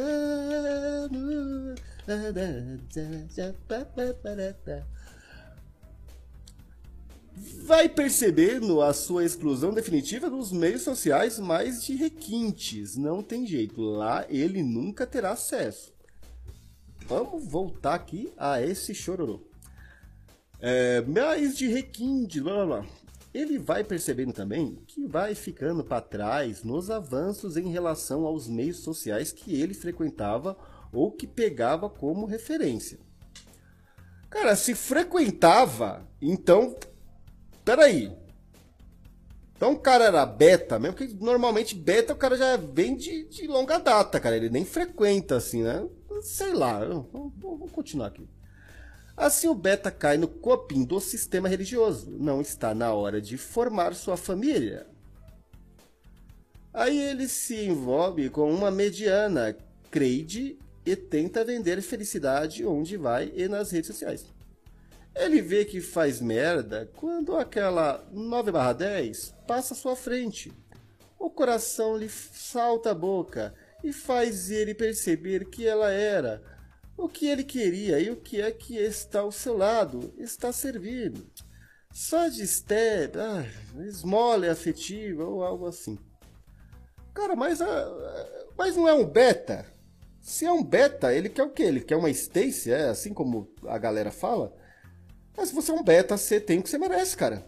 Vai 7.63 7.89
percebendo 7.89 8.82
a 8.82 8.94
sua 8.94 9.25
exclusão 9.25 9.74
definitiva 9.74 10.29
nos 10.29 10.51
meios 10.51 10.84
sociais 10.84 11.38
mais 11.39 11.84
de 11.84 11.96
requintes. 11.96 12.96
Não 12.96 13.22
tem 13.22 13.46
jeito. 13.46 13.82
Lá 13.82 14.25
ele 14.29 14.63
nunca 14.63 15.06
terá 15.06 15.32
acesso. 15.32 15.91
Vamos 17.08 17.46
voltar 17.46 17.96
aqui 17.96 18.32
a 18.38 18.62
esse 18.62 18.94
chororô. 18.94 19.41
É, 20.60 21.01
mais 21.01 21.58
de 21.58 21.67
requinte, 21.67 22.41
blá 22.41 22.53
blá 22.53 22.65
blá. 22.65 22.86
Ele 23.38 23.60
vai 23.60 23.84
percebendo 23.84 24.34
também 24.34 24.82
que 24.88 25.06
vai 25.06 25.36
ficando 25.36 25.84
para 25.84 26.01
trás 26.01 26.63
nos 26.63 26.89
avanços 26.89 27.56
em 27.56 27.70
relação 27.70 28.25
aos 28.25 28.48
meios 28.48 28.77
sociais 28.77 29.32
que 29.32 29.62
ele 29.62 29.75
frequentava 29.75 30.58
ou 30.91 31.12
que 31.12 31.27
pegava 31.27 31.88
como 31.88 32.25
referência. 32.25 32.98
Cara, 34.27 34.56
se 34.56 34.74
frequentava, 34.74 36.03
então. 36.20 36.75
Peraí. 37.63 38.12
Então 39.56 39.74
o 39.74 39.79
cara 39.79 40.06
era 40.06 40.25
beta 40.25 40.79
mesmo, 40.79 40.98
porque 40.98 41.13
normalmente 41.24 41.75
beta 41.75 42.13
o 42.13 42.17
cara 42.17 42.36
já 42.36 42.58
vem 42.58 42.96
de, 42.96 43.25
de 43.25 43.46
longa 43.46 43.77
data, 43.77 44.20
cara. 44.20 44.36
Ele 44.36 44.50
nem 44.50 44.65
frequenta 44.65 45.36
assim, 45.36 45.62
né? 45.62 45.88
Sei 46.24 46.53
lá, 46.53 46.79
vamos 46.79 47.72
continuar 47.72 48.08
aqui. 48.08 48.27
Assim 49.17 49.47
o 49.47 49.55
beta 49.55 49.89
cai 49.89 50.15
no 50.15 50.27
copim 50.27 50.86
do 50.86 51.00
sistema 51.00 51.50
religioso. 51.50 52.07
Não 52.19 52.39
está 52.39 52.75
na 52.75 52.93
hora 52.93 53.19
de 53.19 53.36
formar 53.36 53.95
sua 53.95 54.15
família. 54.15 54.86
Aí 56.71 57.01
ele 57.01 57.27
se 57.27 57.55
envolve 57.65 58.29
com 58.29 58.53
uma 58.53 58.69
mediana, 58.69 59.57
Creide, 59.89 60.59
e 60.86 60.95
tenta 60.95 61.43
vender 61.43 61.81
felicidade 61.81 62.63
onde 62.63 62.95
vai 62.95 63.33
e 63.36 63.47
nas 63.47 63.71
redes 63.71 63.88
sociais. 63.88 64.25
Ele 65.15 65.41
vê 65.41 65.65
que 65.65 65.81
faz 65.81 66.21
merda 66.21 66.88
quando 66.95 67.36
aquela 67.36 68.07
9/10 68.13 69.33
passa 69.47 69.74
à 69.74 69.77
sua 69.77 69.95
frente. 69.95 70.53
O 71.17 71.31
coração 71.31 71.97
lhe 71.97 72.07
salta 72.07 72.91
a 72.91 72.93
boca 72.93 73.55
e 73.83 73.91
faz 73.91 74.51
ele 74.51 74.75
perceber 74.75 75.45
que 75.45 75.65
ela 75.65 75.91
era 75.91 76.43
o 76.98 77.08
que 77.08 77.27
ele 77.27 77.44
queria 77.44 78.00
e 78.00 78.10
o 78.10 78.18
que 78.18 78.42
é 78.42 78.51
que 78.51 78.75
está 78.75 79.20
ao 79.20 79.32
seu 79.32 79.56
lado, 79.56 80.13
está 80.17 80.52
servindo. 80.52 81.30
Só 81.93 82.28
de 82.28 82.45
step, 82.45 83.17
ah, 83.17 83.45
esmola 83.86 84.52
afetiva 84.52 85.24
ou 85.24 85.43
algo 85.43 85.67
assim. 85.67 85.98
Cara, 87.13 87.36
mas, 87.36 87.62
ah, 87.62 88.48
mas 88.58 88.76
não 88.76 88.88
é 88.88 88.93
um 88.93 89.06
beta? 89.06 89.65
Se 90.21 90.45
é 90.45 90.52
um 90.52 90.63
beta, 90.63 91.13
ele 91.13 91.30
quer 91.30 91.43
o 91.43 91.52
quê? 91.52 91.63
Ele 91.63 91.80
quer 91.80 91.95
uma 91.95 92.10
Stacy, 92.10 92.71
é 92.71 92.89
assim 92.89 93.13
como 93.13 93.50
a 93.65 93.78
galera 93.78 94.12
fala? 94.12 94.54
Mas 95.36 95.50
se 95.50 95.56
você 95.56 95.71
é 95.71 95.76
um 95.76 95.84
beta, 95.84 96.17
você 96.17 96.39
tem 96.39 96.60
o 96.60 96.63
que 96.63 96.69
você 96.69 96.78
merece, 96.78 97.15
cara. 97.15 97.48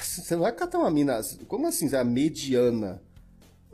Você 0.00 0.34
não 0.34 0.42
vai 0.42 0.52
catar 0.52 0.78
uma 0.78 0.90
mina. 0.90 1.20
Como 1.46 1.66
assim? 1.66 1.92
É 1.94 2.04
mediana? 2.04 3.02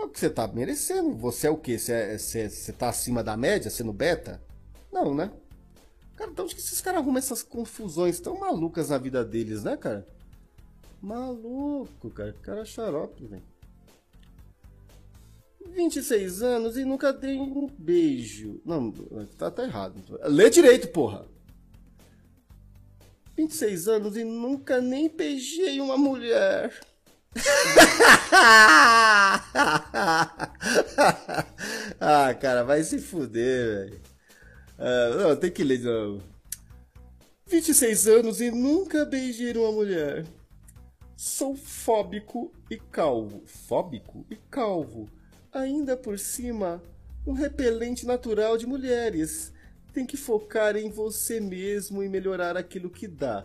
É 0.01 0.05
o 0.05 0.09
que 0.09 0.19
você 0.19 0.31
tá 0.31 0.49
merecendo. 0.49 1.15
Você 1.17 1.47
é 1.47 1.51
o 1.51 1.57
quê? 1.59 1.79
Você, 1.79 1.93
é, 1.93 2.19
você, 2.19 2.49
você 2.49 2.73
tá 2.73 2.89
acima 2.89 3.23
da 3.23 3.37
média 3.37 3.71
sendo 3.71 3.93
beta? 3.93 4.43
Não, 4.91 5.15
né? 5.15 5.31
Cara, 6.17 6.31
então 6.31 6.45
onde 6.45 6.55
que 6.55 6.61
esses 6.61 6.81
caras 6.81 7.01
arrumam 7.01 7.19
essas 7.19 7.43
confusões 7.43 8.19
tão 8.19 8.39
malucas 8.39 8.89
na 8.89 8.99
vida 8.99 9.25
deles, 9.25 9.63
né, 9.63 9.77
cara? 9.77 10.07
Maluco, 11.03 12.11
cara. 12.11 12.35
Cara 12.43 12.65
xarope, 12.65 13.27
velho. 13.27 13.43
26 15.67 16.43
anos 16.43 16.77
e 16.77 16.85
nunca 16.85 17.13
dei 17.13 17.39
um 17.39 17.67
beijo. 17.67 18.61
Não, 18.65 18.91
tá, 19.37 19.51
tá 19.51 19.65
errado. 19.65 20.03
Lê 20.25 20.49
direito, 20.49 20.89
porra. 20.89 21.27
26 23.37 23.89
anos 23.89 24.17
e 24.17 24.25
nunca 24.25 24.81
nem 24.81 25.09
beijei 25.09 25.81
uma 25.81 25.97
mulher. 25.97 26.79
Ah, 32.01 32.35
cara, 32.41 32.65
vai 32.65 32.83
se 32.83 32.99
fuder, 32.99 33.89
velho. 33.89 34.01
Ah, 34.79 35.11
não, 35.17 35.37
tem 35.37 35.51
que 35.51 35.63
ler 35.63 35.79
de 35.79 35.85
novo. 35.85 36.23
26 37.47 38.09
anos 38.09 38.41
e 38.41 38.51
nunca 38.51 39.05
beijei 39.05 39.53
uma 39.53 39.71
mulher. 39.73 40.25
Sou 41.17 41.55
fóbico 41.55 42.53
e 42.71 42.77
calvo. 42.79 43.43
Fóbico 43.47 44.27
e 44.31 44.37
calvo. 44.51 45.09
Ainda 45.53 45.97
por 45.97 46.19
cima, 46.19 46.83
um 47.27 47.33
repelente 47.33 48.07
natural 48.07 48.57
de 48.57 48.67
mulheres. 48.67 49.53
Tem 49.93 50.07
que 50.07 50.17
focar 50.17 50.77
em 50.77 50.91
você 50.91 51.41
mesmo 51.41 52.03
e 52.03 52.09
melhorar 52.09 52.57
aquilo 52.57 52.91
que 52.91 53.07
dá. 53.07 53.45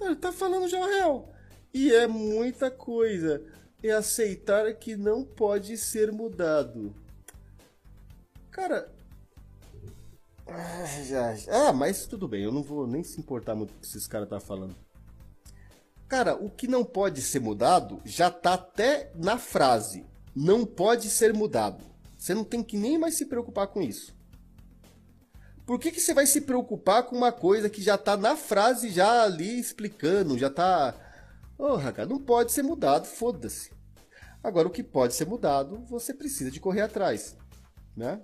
Ah, 0.00 0.14
tá 0.14 0.32
falando 0.32 0.68
já 0.68 0.78
o 0.78 0.86
real. 0.86 1.33
E 1.74 1.92
é 1.92 2.06
muita 2.06 2.70
coisa. 2.70 3.42
É 3.82 3.90
aceitar 3.90 4.72
que 4.74 4.96
não 4.96 5.24
pode 5.24 5.76
ser 5.76 6.12
mudado. 6.12 6.94
Cara. 8.50 8.90
Ah, 10.46 10.86
Ah, 11.50 11.72
mas 11.72 12.06
tudo 12.06 12.28
bem, 12.28 12.44
eu 12.44 12.52
não 12.52 12.62
vou 12.62 12.86
nem 12.86 13.02
se 13.02 13.18
importar 13.18 13.54
muito 13.54 13.72
com 13.72 13.78
o 13.78 13.80
que 13.80 13.86
esses 13.86 14.06
caras 14.06 14.28
tá 14.28 14.38
falando. 14.38 14.76
Cara, 16.06 16.36
o 16.36 16.48
que 16.48 16.68
não 16.68 16.84
pode 16.84 17.20
ser 17.20 17.40
mudado 17.40 18.00
já 18.04 18.30
tá 18.30 18.54
até 18.54 19.10
na 19.16 19.36
frase. 19.36 20.06
Não 20.34 20.64
pode 20.64 21.10
ser 21.10 21.34
mudado. 21.34 21.84
Você 22.16 22.34
não 22.34 22.44
tem 22.44 22.62
que 22.62 22.76
nem 22.76 22.96
mais 22.96 23.16
se 23.16 23.26
preocupar 23.26 23.66
com 23.66 23.82
isso. 23.82 24.14
Por 25.66 25.78
que, 25.78 25.90
que 25.90 26.00
você 26.00 26.14
vai 26.14 26.26
se 26.26 26.42
preocupar 26.42 27.04
com 27.04 27.16
uma 27.16 27.32
coisa 27.32 27.70
que 27.70 27.82
já 27.82 27.96
tá 27.96 28.16
na 28.16 28.36
frase, 28.36 28.90
já 28.90 29.24
ali 29.24 29.58
explicando, 29.58 30.38
já 30.38 30.50
tá. 30.50 30.94
Porra, 31.64 31.92
cara, 31.94 32.06
não 32.06 32.18
pode 32.18 32.52
ser 32.52 32.62
mudado, 32.62 33.06
foda-se. 33.06 33.70
Agora, 34.42 34.68
o 34.68 34.70
que 34.70 34.82
pode 34.82 35.14
ser 35.14 35.26
mudado, 35.26 35.82
você 35.86 36.12
precisa 36.12 36.50
de 36.50 36.60
correr 36.60 36.82
atrás, 36.82 37.34
né? 37.96 38.20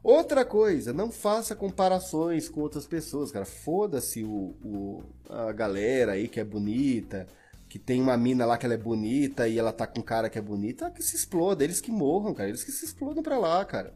Outra 0.00 0.44
coisa, 0.44 0.92
não 0.92 1.10
faça 1.10 1.56
comparações 1.56 2.48
com 2.48 2.60
outras 2.60 2.86
pessoas, 2.86 3.32
cara. 3.32 3.44
Foda-se 3.44 4.22
o, 4.22 4.54
o- 4.62 5.02
a 5.28 5.50
galera 5.50 6.12
aí 6.12 6.28
que 6.28 6.38
é 6.38 6.44
bonita, 6.44 7.26
que 7.68 7.80
tem 7.80 8.00
uma 8.00 8.16
mina 8.16 8.46
lá 8.46 8.56
que 8.56 8.64
ela 8.64 8.74
é 8.74 8.78
bonita 8.78 9.48
e 9.48 9.58
ela 9.58 9.72
tá 9.72 9.84
com 9.84 9.98
um 9.98 10.04
cara 10.04 10.30
que 10.30 10.38
é 10.38 10.40
bonita, 10.40 10.88
que 10.88 11.02
se 11.02 11.16
exploda, 11.16 11.64
eles 11.64 11.80
que 11.80 11.90
morram, 11.90 12.32
cara. 12.32 12.48
Eles 12.48 12.62
que 12.62 12.70
se 12.70 12.84
explodam 12.84 13.24
pra 13.24 13.38
lá, 13.38 13.64
cara. 13.64 13.92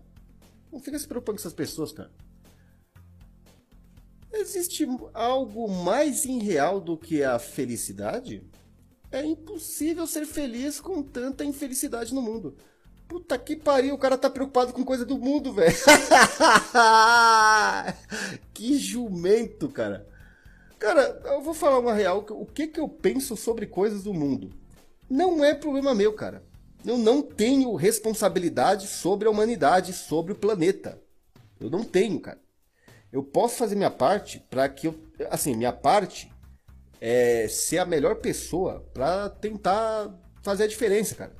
Não 0.72 0.80
fica 0.80 0.98
se 0.98 1.06
preocupando 1.06 1.36
com 1.36 1.42
essas 1.42 1.54
pessoas, 1.54 1.92
cara. 1.92 2.10
Existe 4.32 4.84
algo 5.14 5.68
mais 5.70 6.24
irreal 6.24 6.80
do 6.80 6.96
que 6.98 7.22
a 7.22 7.38
felicidade? 7.38 8.44
É 9.12 9.24
impossível 9.24 10.06
ser 10.06 10.24
feliz 10.24 10.80
com 10.80 11.02
tanta 11.02 11.44
infelicidade 11.44 12.14
no 12.14 12.22
mundo. 12.22 12.56
Puta 13.06 13.38
que 13.38 13.54
pariu, 13.54 13.94
o 13.94 13.98
cara 13.98 14.16
tá 14.16 14.30
preocupado 14.30 14.72
com 14.72 14.82
coisa 14.82 15.04
do 15.04 15.18
mundo, 15.18 15.52
velho. 15.52 15.76
que 18.54 18.78
jumento, 18.78 19.68
cara. 19.68 20.08
Cara, 20.78 21.20
eu 21.26 21.42
vou 21.42 21.52
falar 21.52 21.78
uma 21.78 21.92
real. 21.92 22.24
O 22.30 22.46
que 22.46 22.66
que 22.66 22.80
eu 22.80 22.88
penso 22.88 23.36
sobre 23.36 23.66
coisas 23.66 24.04
do 24.04 24.14
mundo? 24.14 24.50
Não 25.10 25.44
é 25.44 25.52
problema 25.52 25.94
meu, 25.94 26.14
cara. 26.14 26.42
Eu 26.82 26.96
não 26.96 27.20
tenho 27.20 27.74
responsabilidade 27.74 28.86
sobre 28.86 29.28
a 29.28 29.30
humanidade, 29.30 29.92
sobre 29.92 30.32
o 30.32 30.36
planeta. 30.36 30.98
Eu 31.60 31.68
não 31.68 31.84
tenho, 31.84 32.18
cara. 32.18 32.40
Eu 33.12 33.22
posso 33.22 33.56
fazer 33.56 33.76
minha 33.76 33.90
parte 33.90 34.42
para 34.48 34.66
que 34.70 34.88
eu. 34.88 34.98
Assim, 35.30 35.54
minha 35.54 35.72
parte 35.72 36.31
é 37.04 37.48
ser 37.48 37.78
a 37.78 37.84
melhor 37.84 38.14
pessoa 38.20 38.88
para 38.94 39.28
tentar 39.28 40.08
fazer 40.40 40.62
a 40.62 40.68
diferença, 40.68 41.16
cara. 41.16 41.34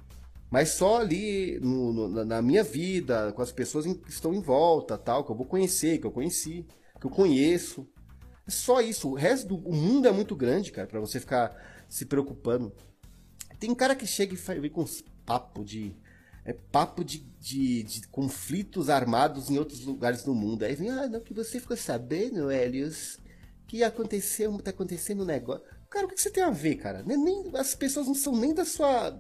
mas 0.51 0.71
só 0.71 1.01
ali 1.01 1.61
no, 1.61 1.93
no, 1.93 2.25
na 2.25 2.43
minha 2.43 2.65
vida, 2.65 3.33
com 3.33 3.41
as 3.41 3.53
pessoas 3.53 3.87
que 3.87 4.11
estão 4.11 4.35
em 4.35 4.41
volta, 4.41 4.99
tal, 4.99 5.25
que 5.25 5.31
eu 5.31 5.37
vou 5.37 5.47
conhecer, 5.47 5.99
que 5.99 6.07
eu 6.07 6.11
conheci, 6.11 6.67
que 7.01 7.07
eu 7.07 7.11
conheço. 7.11 7.89
É 8.45 8.51
só 8.51 8.81
isso. 8.81 9.09
O 9.11 9.15
resto 9.15 9.47
do 9.47 9.57
o 9.59 9.73
mundo 9.73 10.09
é 10.09 10.11
muito 10.11 10.35
grande, 10.35 10.73
cara, 10.73 10.89
para 10.89 10.99
você 10.99 11.21
ficar 11.21 11.57
se 11.89 12.07
preocupando. 12.07 12.73
Tem 13.61 13.73
cara 13.73 13.95
que 13.95 14.05
chega 14.05 14.35
e 14.35 14.61
vem 14.61 14.69
com 14.69 14.83
uns 14.83 15.05
papo 15.25 15.65
de 15.65 15.95
é 16.45 16.53
papo 16.53 17.05
de, 17.05 17.19
de, 17.39 17.85
de, 17.85 18.09
conflitos 18.09 18.91
armados 18.91 19.49
em 19.49 19.59
outros 19.59 19.85
lugares 19.85 20.25
do 20.25 20.35
mundo. 20.35 20.65
Aí 20.65 20.75
vem, 20.75 20.91
ah, 20.91 21.09
não, 21.09 21.21
que 21.21 21.33
você 21.33 21.61
ficou 21.61 21.77
sabendo, 21.77 22.51
Helios, 22.51 23.21
que 23.73 23.83
aconteceu, 23.83 24.53
tá 24.59 24.69
acontecendo 24.69 25.23
um 25.23 25.27
negócio. 25.27 25.65
Cara, 25.89 26.05
o 26.05 26.09
que 26.11 26.21
você 26.21 26.29
tem 26.29 26.45
a 26.45 26.51
ver, 26.51 26.75
cara? 26.75 27.03
Nem, 27.07 27.17
nem, 27.17 27.51
as 27.55 27.75
pessoas 27.75 28.07
não 28.07 28.15
são 28.15 28.37
nem 28.37 28.53
da 28.53 28.67
sua. 28.67 29.19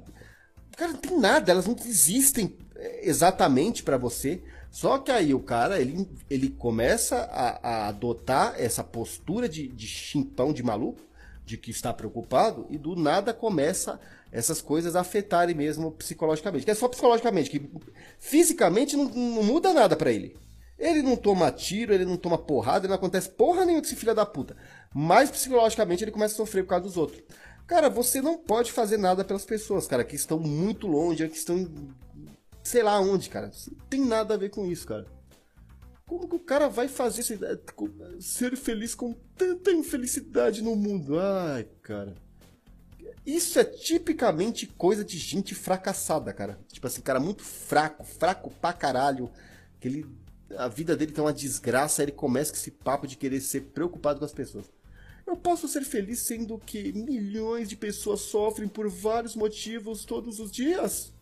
Cara, 0.76 0.92
não 0.92 0.98
tem 0.98 1.18
nada, 1.18 1.50
elas 1.50 1.66
não 1.66 1.74
existem 1.86 2.58
é, 2.76 3.08
exatamente 3.08 3.82
para 3.82 3.96
você. 3.96 4.42
Só 4.70 4.98
que 4.98 5.10
aí 5.10 5.32
o 5.32 5.40
cara, 5.40 5.80
ele, 5.80 6.06
ele 6.28 6.50
começa 6.50 7.16
a, 7.16 7.66
a 7.66 7.88
adotar 7.88 8.54
essa 8.58 8.84
postura 8.84 9.48
de, 9.48 9.68
de 9.68 9.86
chimpão 9.86 10.52
de 10.52 10.62
maluco, 10.62 11.00
de 11.46 11.56
que 11.56 11.70
está 11.70 11.90
preocupado, 11.90 12.66
e 12.68 12.76
do 12.76 12.94
nada 12.94 13.32
começa 13.32 13.98
essas 14.30 14.60
coisas 14.60 14.94
afetarem 14.94 15.54
mesmo 15.54 15.92
psicologicamente. 15.92 16.66
Que 16.66 16.72
é 16.72 16.74
só 16.74 16.88
psicologicamente, 16.88 17.48
que 17.48 17.70
fisicamente 18.18 18.98
não, 18.98 19.06
não 19.06 19.42
muda 19.42 19.72
nada 19.72 19.96
para 19.96 20.12
ele. 20.12 20.36
Ele 20.82 21.00
não 21.00 21.14
toma 21.14 21.52
tiro, 21.52 21.94
ele 21.94 22.04
não 22.04 22.16
toma 22.16 22.36
porrada, 22.36 22.88
não 22.88 22.96
acontece 22.96 23.30
porra 23.30 23.64
nenhuma 23.64 23.80
desse 23.80 23.94
filho 23.94 24.12
da 24.16 24.26
puta. 24.26 24.56
Mas 24.92 25.30
psicologicamente 25.30 26.02
ele 26.02 26.10
começa 26.10 26.34
a 26.34 26.36
sofrer 26.36 26.64
por 26.64 26.70
causa 26.70 26.84
dos 26.86 26.96
outros. 26.96 27.22
Cara, 27.68 27.88
você 27.88 28.20
não 28.20 28.36
pode 28.36 28.72
fazer 28.72 28.96
nada 28.96 29.24
pelas 29.24 29.44
pessoas, 29.44 29.86
cara, 29.86 30.02
que 30.02 30.16
estão 30.16 30.40
muito 30.40 30.88
longe, 30.88 31.28
que 31.28 31.36
estão 31.36 31.70
sei 32.64 32.82
lá 32.82 33.00
onde, 33.00 33.30
cara. 33.30 33.52
Não 33.70 33.86
tem 33.86 34.04
nada 34.04 34.34
a 34.34 34.36
ver 34.36 34.50
com 34.50 34.66
isso, 34.66 34.84
cara. 34.84 35.06
Como 36.04 36.28
que 36.28 36.34
o 36.34 36.40
cara 36.40 36.68
vai 36.68 36.88
fazer 36.88 37.22
ser 38.20 38.56
feliz 38.56 38.92
com 38.92 39.14
tanta 39.36 39.70
infelicidade 39.70 40.62
no 40.62 40.74
mundo? 40.74 41.16
Ai, 41.16 41.64
cara. 41.80 42.16
Isso 43.24 43.56
é 43.60 43.64
tipicamente 43.64 44.66
coisa 44.66 45.04
de 45.04 45.16
gente 45.16 45.54
fracassada, 45.54 46.32
cara. 46.32 46.58
Tipo 46.72 46.88
assim, 46.88 47.00
cara 47.00 47.20
muito 47.20 47.44
fraco, 47.44 48.02
fraco 48.02 48.50
pra 48.60 48.72
caralho. 48.72 49.30
Que 49.78 49.86
ele, 49.86 50.21
a 50.56 50.68
vida 50.68 50.96
dele 50.96 51.12
tem 51.12 51.22
uma 51.22 51.32
desgraça, 51.32 52.02
aí 52.02 52.06
ele 52.06 52.12
começa 52.12 52.50
com 52.50 52.58
esse 52.58 52.70
papo 52.70 53.06
de 53.06 53.16
querer 53.16 53.40
ser 53.40 53.62
preocupado 53.62 54.18
com 54.18 54.24
as 54.24 54.32
pessoas. 54.32 54.70
Eu 55.26 55.36
posso 55.36 55.68
ser 55.68 55.82
feliz 55.84 56.18
sendo 56.20 56.58
que 56.58 56.92
milhões 56.92 57.68
de 57.68 57.76
pessoas 57.76 58.20
sofrem 58.20 58.68
por 58.68 58.88
vários 58.88 59.36
motivos 59.36 60.04
todos 60.04 60.40
os 60.40 60.50
dias? 60.50 61.12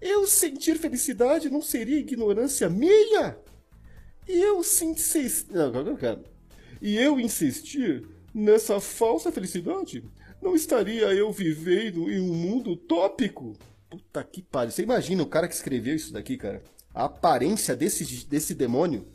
Eu 0.00 0.26
sentir 0.26 0.78
felicidade 0.78 1.50
não 1.50 1.62
seria 1.62 1.98
ignorância 1.98 2.68
minha? 2.68 3.36
E 4.28 4.40
eu 4.40 4.60
insistir. 4.60 5.48
E 6.80 6.96
eu 6.96 7.18
insistir 7.18 8.06
nessa 8.32 8.80
falsa 8.80 9.32
felicidade? 9.32 10.04
Não 10.40 10.54
estaria 10.54 11.12
eu 11.14 11.32
vivendo 11.32 12.10
em 12.10 12.20
um 12.20 12.34
mundo 12.34 12.72
utópico? 12.72 13.56
Puta 13.88 14.22
que 14.24 14.42
pariu. 14.42 14.70
Você 14.70 14.82
imagina 14.82 15.22
o 15.22 15.26
cara 15.26 15.48
que 15.48 15.54
escreveu 15.54 15.94
isso 15.94 16.12
daqui, 16.12 16.36
cara? 16.36 16.62
A 16.94 17.04
aparência 17.06 17.74
desse, 17.74 18.24
desse 18.26 18.54
demônio. 18.54 19.12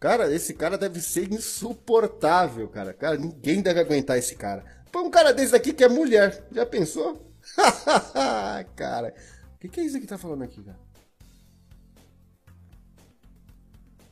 Cara, 0.00 0.32
esse 0.32 0.54
cara 0.54 0.76
deve 0.78 1.00
ser 1.00 1.32
insuportável, 1.32 2.68
cara. 2.68 2.92
Cara, 2.94 3.16
ninguém 3.16 3.62
deve 3.62 3.80
aguentar 3.80 4.18
esse 4.18 4.34
cara. 4.34 4.64
Põe 4.90 5.04
um 5.04 5.10
cara 5.10 5.32
desse 5.32 5.52
daqui 5.52 5.72
que 5.72 5.84
é 5.84 5.88
mulher. 5.88 6.46
Já 6.50 6.64
pensou? 6.64 7.30
cara. 8.76 9.14
O 9.54 9.58
que, 9.58 9.68
que 9.68 9.80
é 9.80 9.84
isso 9.84 10.00
que 10.00 10.06
tá 10.06 10.18
falando 10.18 10.44
aqui, 10.44 10.62
cara? 10.62 10.78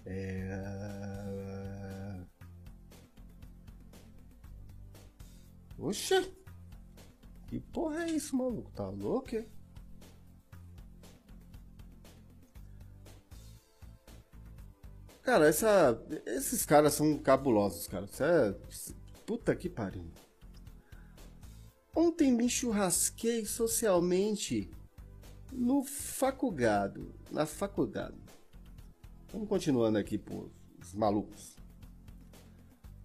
É. 0.07 0.63
Oxa! 5.79 6.25
Que 7.49 7.59
porra 7.61 8.05
é 8.05 8.13
isso, 8.13 8.37
maluco? 8.37 8.71
Tá 8.71 8.89
louco? 8.89 9.35
É? 9.37 9.45
Cara, 15.23 15.49
essa, 15.49 16.05
esses 16.27 16.67
caras 16.67 16.95
são 16.95 17.17
cabulosos, 17.17 17.87
cara. 17.87 18.07
Isso 18.07 18.25
é. 18.25 18.55
Puta 19.25 19.55
que 19.55 19.69
pariu. 19.69 20.11
Ontem 21.95 22.33
me 22.33 22.49
churrasquei 22.49 23.47
socialmente 23.47 24.69
no 25.53 25.85
facugado. 25.85 27.15
Na 27.31 27.47
faculdade. 27.47 28.21
Vamos 29.33 29.49
continuando 29.49 29.97
aqui, 29.97 30.19
pô, 30.19 30.51
os 30.81 30.93
malucos. 30.93 31.57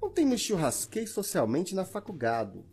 Ontem 0.02 0.26
me 0.26 0.38
churrasquei 0.38 1.06
socialmente 1.08 1.74
na 1.74 1.86
faculdade, 1.86 2.64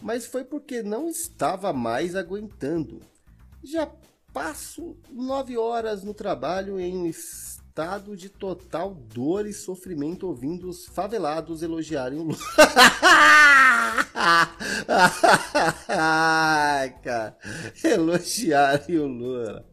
mas 0.00 0.26
foi 0.26 0.44
porque 0.44 0.82
não 0.82 1.08
estava 1.08 1.72
mais 1.72 2.16
aguentando. 2.16 3.00
Já 3.62 3.90
passo 4.32 4.96
nove 5.10 5.56
horas 5.56 6.02
no 6.02 6.14
trabalho 6.14 6.78
em 6.80 6.96
um 6.96 7.06
estado 7.70 8.16
de 8.16 8.28
total 8.28 8.92
dor 8.92 9.46
e 9.46 9.52
sofrimento 9.52 10.26
ouvindo 10.26 10.68
os 10.68 10.86
favelados 10.86 11.62
elogiarem 11.62 12.18
o 12.18 12.24
Lula. 12.24 12.36
Ai, 15.88 16.90
cara, 17.00 17.38
elogiarem 17.84 18.98
o 18.98 19.06
Lula. 19.06 19.64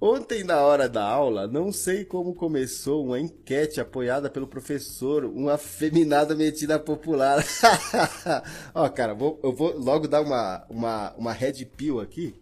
Ontem, 0.00 0.42
na 0.42 0.60
hora 0.60 0.88
da 0.88 1.04
aula, 1.04 1.46
não 1.46 1.70
sei 1.70 2.04
como 2.04 2.34
começou 2.34 3.04
uma 3.04 3.20
enquete 3.20 3.80
apoiada 3.80 4.28
pelo 4.28 4.48
professor, 4.48 5.24
uma 5.26 5.56
feminada 5.56 6.34
metida 6.34 6.80
popular. 6.80 7.44
Ó, 8.74 8.88
cara, 8.88 9.14
vou, 9.14 9.38
eu 9.44 9.52
vou 9.52 9.78
logo 9.78 10.08
dar 10.08 10.22
uma, 10.22 10.66
uma, 10.68 11.14
uma 11.16 11.32
red 11.32 11.64
pill 11.64 12.00
aqui. 12.00 12.34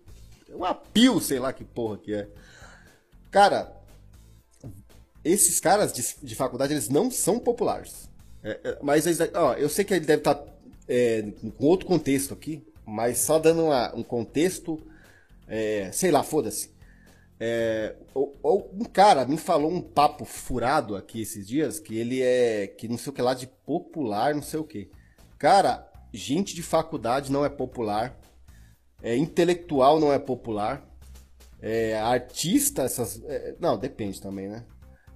Uma 0.49 0.75
pill, 0.75 1.21
sei 1.21 1.39
lá 1.39 1.53
que 1.53 1.63
porra 1.63 1.99
que 1.99 2.15
é. 2.15 2.27
Cara, 3.31 3.78
esses 5.25 5.61
caras 5.61 5.93
de, 5.93 6.05
de 6.23 6.35
faculdade, 6.35 6.73
eles 6.73 6.89
não 6.89 7.11
são 7.11 7.39
populares. 7.39 8.09
É, 8.43 8.61
é, 8.65 8.79
mas 8.83 9.05
ó, 9.35 9.55
eu 9.55 9.69
sei 9.69 9.85
que 9.85 9.95
ele 9.95 10.07
deve 10.07 10.21
estar 10.21 10.35
tá, 10.35 10.53
é, 10.89 11.23
com 11.57 11.67
outro 11.67 11.87
contexto 11.87 12.33
aqui, 12.35 12.67
mas 12.87 13.19
só 13.19 13.39
dando 13.39 13.65
uma, 13.65 13.95
um 13.95 14.03
contexto, 14.03 14.81
é, 15.47 15.91
sei 15.93 16.11
lá, 16.11 16.23
foda-se 16.23 16.71
é, 17.41 17.95
um 18.15 18.85
cara 18.85 19.25
me 19.25 19.37
falou 19.37 19.71
um 19.71 19.81
papo 19.81 20.25
furado 20.25 20.97
aqui 20.97 21.23
esses 21.23 21.47
dias, 21.47 21.79
que 21.79 21.97
ele 21.97 22.21
é, 22.21 22.67
que 22.67 22.89
não 22.89 22.99
sei 22.99 23.11
o 23.11 23.15
que 23.15 23.23
lá, 23.23 23.35
de 23.35 23.47
popular, 23.47 24.35
não 24.35 24.43
sei 24.43 24.59
o 24.59 24.65
que. 24.65 24.91
Cara, 25.39 25.89
gente 26.13 26.55
de 26.55 26.63
faculdade 26.63 27.31
não 27.31 27.45
é 27.45 27.49
popular, 27.49 28.19
é, 29.03 29.17
intelectual 29.17 30.01
não 30.01 30.13
é 30.13 30.19
popular, 30.19 30.85
é, 31.61 31.97
artista, 31.99 32.83
essas. 32.83 33.23
É, 33.25 33.55
não, 33.61 33.79
depende 33.79 34.21
também, 34.21 34.49
né? 34.49 34.65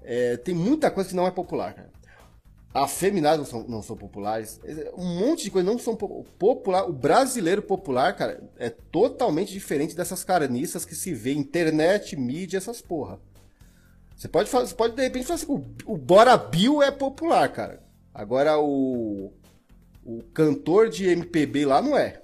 É, 0.04 0.36
tem 0.36 0.54
muita 0.54 0.90
coisa 0.90 1.10
que 1.10 1.16
não 1.16 1.26
é 1.26 1.30
popular, 1.30 1.90
afeminados 2.74 3.38
não 3.38 3.44
são, 3.44 3.68
não 3.68 3.82
são 3.82 3.96
populares. 3.96 4.60
Um 4.96 5.20
monte 5.20 5.44
de 5.44 5.50
coisa 5.50 5.70
não 5.70 5.78
são 5.78 5.94
popular. 5.94 6.88
O 6.88 6.92
brasileiro 6.92 7.62
popular, 7.62 8.16
cara, 8.16 8.42
é 8.56 8.70
totalmente 8.70 9.52
diferente 9.52 9.94
dessas 9.94 10.24
carniças 10.24 10.84
que 10.84 10.94
se 10.94 11.12
vê 11.12 11.32
internet, 11.32 12.16
mídia, 12.16 12.56
essas 12.56 12.80
porra. 12.80 13.20
Você 14.16 14.28
pode, 14.28 14.48
você 14.48 14.74
pode 14.74 14.94
de 14.94 15.02
repente 15.02 15.26
falar 15.26 15.36
assim, 15.36 15.52
o, 15.52 15.64
o 15.84 15.96
Bora 15.96 16.36
Bill 16.36 16.82
é 16.82 16.90
popular, 16.90 17.52
cara. 17.52 17.82
Agora 18.14 18.58
o 18.58 19.32
o 20.04 20.22
cantor 20.34 20.88
de 20.88 21.06
MPB 21.06 21.64
lá 21.64 21.80
não 21.80 21.96
é. 21.96 22.20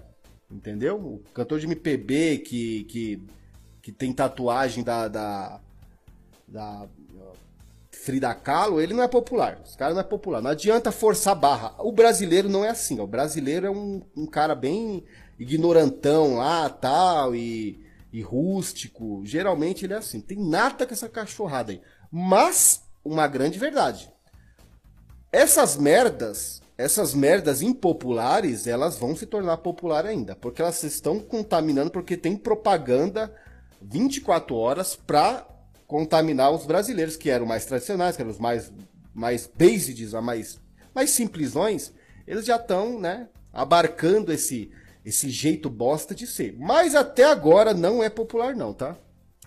Entendeu? 0.51 0.97
O 0.97 1.19
cantor 1.33 1.61
de 1.61 1.67
MPB 1.67 2.39
que, 2.39 2.85
que, 2.85 3.23
que 3.83 3.93
tem 3.93 4.13
tatuagem 4.13 4.83
da, 4.83 5.07
da, 5.07 5.61
da 6.47 6.89
Frida 8.09 8.35
Kahlo, 8.35 8.81
ele 8.81 8.95
não 8.95 9.03
é 9.03 9.07
popular. 9.07 9.61
Os 9.63 9.77
caras 9.77 9.93
não 9.93 10.01
é 10.01 10.05
popular. 10.05 10.41
Não 10.41 10.51
adianta 10.51 10.91
forçar 10.91 11.37
barra. 11.37 11.75
O 11.79 11.93
brasileiro 11.93 12.49
não 12.49 12.65
é 12.65 12.71
assim. 12.71 12.99
Ó. 12.99 13.05
O 13.05 13.07
brasileiro 13.07 13.67
é 13.67 13.71
um, 13.71 14.03
um 14.17 14.25
cara 14.25 14.55
bem 14.55 15.05
ignorantão 15.39 16.37
lá, 16.37 16.71
tal, 16.71 17.37
e, 17.37 17.85
e 18.11 18.23
rústico. 18.23 19.21
Geralmente 19.27 19.85
ele 19.85 19.93
é 19.93 19.99
assim. 19.99 20.23
Tem 20.23 20.39
nada 20.39 20.87
com 20.87 20.95
essa 20.95 21.07
cachorrada 21.07 21.71
aí. 21.71 21.83
Mas, 22.11 22.83
uma 23.05 23.27
grande 23.27 23.59
verdade. 23.59 24.11
Essas 25.31 25.77
merdas, 25.77 26.63
essas 26.79 27.13
merdas 27.13 27.61
impopulares, 27.61 28.67
elas 28.67 28.97
vão 28.97 29.15
se 29.15 29.27
tornar 29.27 29.59
popular 29.59 30.07
ainda. 30.07 30.35
Porque 30.35 30.63
elas 30.63 30.83
estão 30.83 31.21
contaminando, 31.21 31.91
porque 31.91 32.17
tem 32.17 32.39
propaganda 32.39 33.31
24 33.83 34.57
horas 34.57 34.97
pra 34.97 35.47
contaminar 35.89 36.53
os 36.53 36.67
brasileiros, 36.67 37.17
que 37.17 37.31
eram 37.31 37.47
mais 37.47 37.65
tradicionais, 37.65 38.15
que 38.15 38.23
eram 38.23 38.31
os 38.31 38.39
mais, 38.39 38.71
mais 39.15 39.47
basics, 39.47 40.13
mais, 40.13 40.61
mais 40.95 41.11
simplesões, 41.11 41.93
eles 42.27 42.45
já 42.45 42.57
estão 42.57 43.01
né, 43.01 43.29
abarcando 43.51 44.31
esse, 44.31 44.71
esse 45.05 45.31
jeito 45.31 45.71
bosta 45.71 46.15
de 46.15 46.27
ser. 46.27 46.55
Mas 46.59 46.95
até 46.95 47.25
agora 47.25 47.73
não 47.73 48.03
é 48.03 48.11
popular 48.11 48.55
não, 48.55 48.75
tá? 48.75 48.97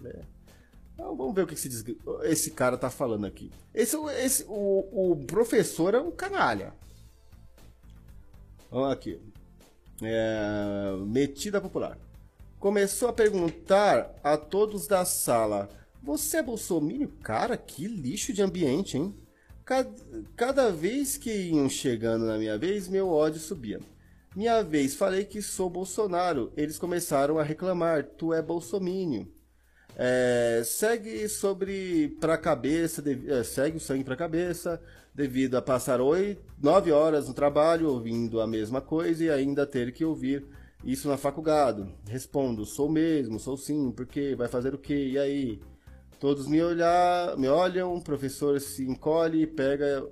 É. 0.04 0.22
Então, 0.96 1.16
vamos 1.16 1.36
ver 1.36 1.44
o 1.44 1.48
que 1.48 1.54
esse, 1.54 1.98
esse 2.24 2.52
cara 2.52 2.76
tá 2.76 2.90
falando 2.90 3.26
aqui. 3.26 3.52
Esse, 3.74 3.96
esse, 4.18 4.44
o, 4.48 5.12
o 5.12 5.26
professor 5.26 5.94
é 5.94 6.00
um 6.00 6.12
canalha. 6.12 6.74
Vamos 8.72 8.92
aqui. 8.92 9.22
É, 10.02 10.96
metida 11.06 11.62
popular. 11.62 11.98
Começou 12.60 13.10
a 13.10 13.14
perguntar 13.14 14.14
a 14.24 14.38
todos 14.38 14.88
da 14.88 15.06
sala: 15.06 15.70
Você 16.02 16.38
é 16.38 16.44
bolsominion? 16.44 17.08
Cara, 17.24 17.56
que 17.58 17.88
lixo 17.88 18.34
de 18.34 18.42
ambiente, 18.42 18.98
hein? 18.98 19.16
Cada, 19.64 19.94
cada 20.36 20.72
vez 20.72 21.18
que 21.18 21.32
iam 21.32 21.70
chegando 21.70 22.26
na 22.26 22.38
minha 22.38 22.58
vez, 22.58 22.88
meu 22.88 23.10
ódio 23.10 23.40
subia. 23.40 23.80
Minha 24.36 24.64
vez, 24.64 24.96
falei 24.96 25.26
que 25.26 25.42
sou 25.42 25.70
Bolsonaro. 25.70 26.52
Eles 26.58 26.78
começaram 26.80 27.38
a 27.38 27.44
reclamar: 27.44 28.04
Tu 28.04 28.34
é 28.34 28.42
bolsomínio. 28.42 29.32
É, 29.96 30.62
segue 30.66 31.28
sobre 31.30 32.10
pra 32.20 32.38
cabeça, 32.38 33.02
dev- 33.02 33.30
é, 33.30 33.44
segue 33.44 33.78
o 33.78 33.80
sangue 33.80 34.04
pra 34.06 34.16
cabeça, 34.16 34.82
devido 35.14 35.56
a 35.56 35.62
passar 35.62 36.00
oito, 36.02 36.42
nove 36.62 36.92
horas 36.92 37.28
no 37.28 37.34
trabalho 37.34 37.90
ouvindo 37.90 38.40
a 38.42 38.48
mesma 38.48 38.82
coisa 38.82 39.24
e 39.24 39.30
ainda 39.30 39.68
ter 39.68 39.92
que 39.94 40.06
ouvir 40.06 40.46
isso 40.84 41.08
na 41.10 41.18
faculdade. 41.18 41.86
Respondo, 42.08 42.66
sou 42.66 42.90
mesmo, 42.90 43.40
sou 43.40 43.58
sim, 43.58 43.92
porque 43.92 44.34
vai 44.36 44.48
fazer 44.48 44.74
o 44.74 44.78
quê? 44.80 45.10
E 45.14 45.20
aí? 45.20 45.62
Todos 46.22 46.48
me, 46.48 46.62
olhar, 46.62 47.36
me 47.36 47.48
olham, 47.48 47.96
o 47.96 48.00
professor 48.00 48.62
se 48.62 48.88
encolhe, 48.88 49.48
pega, 49.48 50.08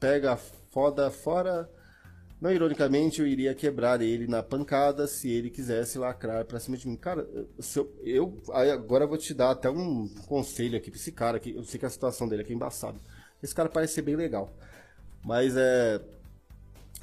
pega 0.00 0.36
foda 0.36 1.12
fora. 1.12 1.70
Não 2.40 2.50
ironicamente, 2.50 3.20
eu 3.20 3.26
iria 3.28 3.54
quebrar 3.54 4.02
ele 4.02 4.26
na 4.26 4.42
pancada 4.42 5.06
se 5.06 5.30
ele 5.30 5.50
quisesse 5.50 5.96
lacrar 5.96 6.44
pra 6.44 6.58
cima 6.58 6.76
de 6.76 6.88
mim. 6.88 6.96
Cara, 6.96 7.24
eu, 7.76 7.94
eu 8.02 8.42
agora 8.52 9.04
eu 9.04 9.08
vou 9.08 9.16
te 9.16 9.32
dar 9.32 9.52
até 9.52 9.70
um 9.70 10.08
conselho 10.26 10.76
aqui 10.76 10.90
pra 10.90 10.98
esse 10.98 11.12
cara 11.12 11.36
aqui. 11.36 11.54
Eu 11.54 11.62
sei 11.62 11.78
que 11.78 11.86
a 11.86 11.90
situação 11.90 12.26
dele 12.28 12.42
aqui 12.42 12.52
é 12.52 12.56
embaçada. 12.56 12.98
Esse 13.40 13.54
cara 13.54 13.68
parece 13.68 13.94
ser 13.94 14.02
bem 14.02 14.16
legal. 14.16 14.52
Mas 15.24 15.56
é. 15.56 16.00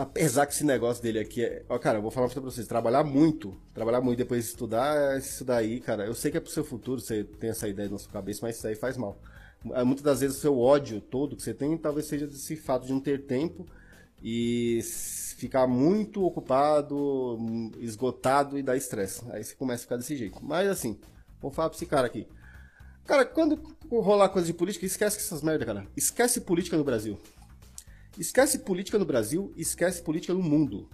Apesar 0.01 0.47
que 0.47 0.53
esse 0.53 0.63
negócio 0.63 1.03
dele 1.03 1.19
aqui 1.19 1.45
é. 1.45 1.63
Ó, 1.69 1.77
cara, 1.77 1.99
eu 1.99 2.01
vou 2.01 2.09
falar 2.09 2.27
pra 2.27 2.41
vocês: 2.41 2.65
trabalhar 2.65 3.03
muito, 3.03 3.55
trabalhar 3.71 4.01
muito 4.01 4.17
depois 4.17 4.45
de 4.45 4.49
estudar, 4.49 5.19
isso 5.19 5.45
daí, 5.45 5.79
cara. 5.79 6.07
Eu 6.07 6.15
sei 6.15 6.31
que 6.31 6.37
é 6.37 6.39
pro 6.39 6.49
seu 6.49 6.63
futuro, 6.63 6.99
você 6.99 7.23
tem 7.23 7.51
essa 7.51 7.67
ideia 7.67 7.87
na 7.87 7.99
sua 7.99 8.11
cabeça, 8.11 8.39
mas 8.41 8.57
isso 8.57 8.65
aí 8.65 8.73
faz 8.73 8.97
mal. 8.97 9.15
É, 9.73 9.83
Muitas 9.83 10.03
das 10.03 10.21
vezes 10.21 10.37
o 10.37 10.39
seu 10.39 10.59
ódio 10.59 10.99
todo 10.99 11.35
que 11.35 11.43
você 11.43 11.53
tem 11.53 11.77
talvez 11.77 12.07
seja 12.07 12.25
desse 12.25 12.55
fato 12.55 12.87
de 12.87 12.91
não 12.91 12.99
ter 12.99 13.27
tempo 13.27 13.67
e 14.23 14.81
ficar 15.37 15.67
muito 15.67 16.25
ocupado, 16.25 17.37
esgotado 17.77 18.57
e 18.57 18.63
dar 18.63 18.75
estresse. 18.75 19.21
Aí 19.29 19.43
você 19.43 19.53
começa 19.53 19.81
a 19.81 19.85
ficar 19.85 19.97
desse 19.97 20.15
jeito. 20.15 20.43
Mas 20.43 20.67
assim, 20.67 20.99
vou 21.39 21.51
falar 21.51 21.69
pra 21.69 21.75
esse 21.75 21.85
cara 21.85 22.07
aqui. 22.07 22.27
Cara, 23.05 23.23
quando 23.23 23.61
rolar 23.87 24.29
coisa 24.29 24.47
de 24.47 24.53
política, 24.53 24.83
esquece 24.83 25.17
essas 25.17 25.43
merda, 25.43 25.63
cara. 25.63 25.85
Esquece 25.95 26.41
política 26.41 26.75
no 26.75 26.83
Brasil. 26.83 27.19
Esquece 28.17 28.59
política 28.59 28.99
no 28.99 29.05
Brasil, 29.05 29.53
esquece 29.55 30.01
política 30.01 30.33
no 30.33 30.41
mundo. 30.41 30.89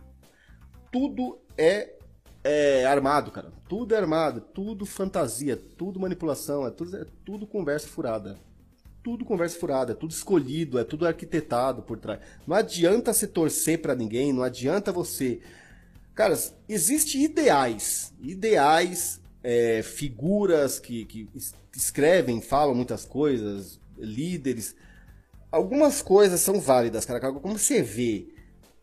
Tudo 0.91 1.39
é, 1.57 1.95
é 2.43 2.85
armado, 2.85 3.31
cara. 3.31 3.51
Tudo 3.67 3.93
é 3.93 3.97
armado, 3.97 4.41
tudo 4.41 4.85
fantasia, 4.85 5.57
tudo 5.57 5.99
manipulação, 5.99 6.65
é 6.65 6.71
tudo, 6.71 6.95
é 6.95 7.05
tudo 7.25 7.47
conversa 7.47 7.87
furada. 7.87 8.37
Tudo 9.03 9.23
conversa 9.25 9.57
furada, 9.59 9.93
é 9.93 9.95
tudo 9.95 10.11
escolhido, 10.11 10.77
é 10.77 10.83
tudo 10.83 11.07
arquitetado 11.07 11.81
por 11.81 11.97
trás. 11.97 12.19
Não 12.45 12.55
adianta 12.55 13.13
você 13.13 13.25
torcer 13.25 13.81
pra 13.81 13.95
ninguém, 13.95 14.33
não 14.33 14.43
adianta 14.43 14.91
você. 14.91 15.39
Cara, 16.13 16.37
existem 16.67 17.23
ideais. 17.23 18.13
Ideais, 18.21 19.21
é, 19.43 19.81
figuras 19.81 20.77
que, 20.79 21.05
que 21.05 21.29
es- 21.33 21.55
escrevem, 21.75 22.41
falam 22.41 22.75
muitas 22.75 23.05
coisas, 23.05 23.79
líderes 23.97 24.75
algumas 25.51 26.01
coisas 26.01 26.39
são 26.41 26.59
válidas, 26.59 27.05
cara. 27.05 27.19
Como 27.19 27.57
você 27.57 27.81
vê 27.81 28.27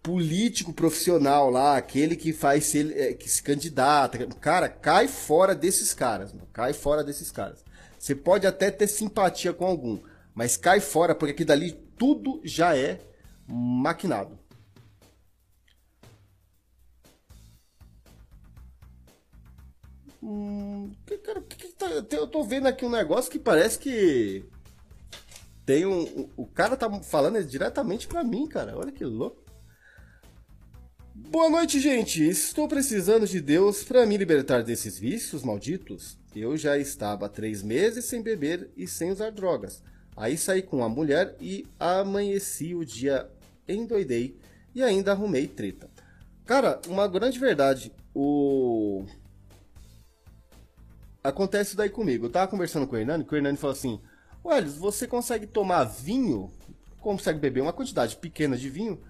político 0.02 0.72
profissional 0.72 1.50
lá, 1.50 1.76
aquele 1.76 2.16
que 2.16 2.32
faz 2.32 2.74
é, 2.74 3.14
que 3.14 3.28
se 3.28 3.42
candidata, 3.42 4.26
cara, 4.40 4.68
cai 4.68 5.08
fora 5.08 5.54
desses 5.54 5.94
caras, 5.94 6.32
mano. 6.32 6.46
cai 6.52 6.72
fora 6.72 7.02
desses 7.02 7.30
caras. 7.30 7.64
Você 7.98 8.14
pode 8.14 8.46
até 8.46 8.70
ter 8.70 8.86
simpatia 8.86 9.52
com 9.52 9.64
algum, 9.64 9.98
mas 10.34 10.56
cai 10.56 10.80
fora 10.80 11.14
porque 11.14 11.32
aqui 11.32 11.44
dali 11.44 11.72
tudo 11.96 12.40
já 12.44 12.76
é 12.76 13.00
maquinado. 13.46 14.38
Hum, 20.22 20.90
cara, 21.22 21.40
que 21.42 21.56
que 21.56 21.68
tá- 21.74 21.86
eu 22.12 22.26
tô 22.26 22.42
vendo 22.44 22.66
aqui 22.66 22.84
um 22.84 22.90
negócio 22.90 23.30
que 23.30 23.38
parece 23.38 23.78
que 23.78 24.44
tem 25.64 25.86
um. 25.86 26.28
o- 26.36 26.46
cara 26.46 26.76
tá 26.76 26.90
falando 27.02 27.42
diretamente 27.44 28.06
pra 28.06 28.22
mim, 28.24 28.46
cara. 28.46 28.76
Olha 28.76 28.92
que 28.92 29.04
louco. 29.04 29.42
Boa 31.14 31.48
noite, 31.48 31.80
gente. 31.80 32.22
Estou 32.22 32.68
precisando 32.68 33.26
de 33.26 33.40
Deus 33.40 33.84
para 33.84 34.04
me 34.04 34.16
libertar 34.16 34.62
desses 34.62 34.98
vícios 34.98 35.42
malditos. 35.42 36.18
Eu 36.34 36.56
já 36.56 36.76
estava 36.76 37.26
há 37.26 37.28
três 37.28 37.62
meses 37.62 38.04
sem 38.04 38.20
beber 38.20 38.70
e 38.76 38.86
sem 38.86 39.10
usar 39.12 39.30
drogas. 39.30 39.82
Aí 40.16 40.36
saí 40.36 40.62
com 40.62 40.82
a 40.82 40.88
mulher 40.88 41.36
e 41.40 41.66
amanheci 41.78 42.74
o 42.74 42.84
dia, 42.84 43.28
endoidei 43.68 44.36
e 44.74 44.82
ainda 44.82 45.12
arrumei 45.12 45.46
treta. 45.46 45.88
Cara, 46.44 46.80
uma 46.88 47.06
grande 47.08 47.38
verdade. 47.38 47.92
O. 48.14 49.04
Acontece 51.22 51.74
daí 51.76 51.88
comigo. 51.88 52.26
Eu 52.26 52.30
tava 52.30 52.50
conversando 52.50 52.86
com 52.86 52.96
o 52.96 52.98
Hernani, 52.98 53.24
que 53.24 53.32
o 53.32 53.36
Hernani 53.36 53.56
falou 53.56 53.72
assim: 53.72 54.00
Ué, 54.44 54.60
você 54.62 55.06
consegue 55.06 55.46
tomar 55.46 55.84
vinho? 55.84 56.50
Consegue 57.00 57.38
beber 57.38 57.60
uma 57.60 57.72
quantidade 57.72 58.16
pequena 58.16 58.56
de 58.56 58.68
vinho? 58.68 59.00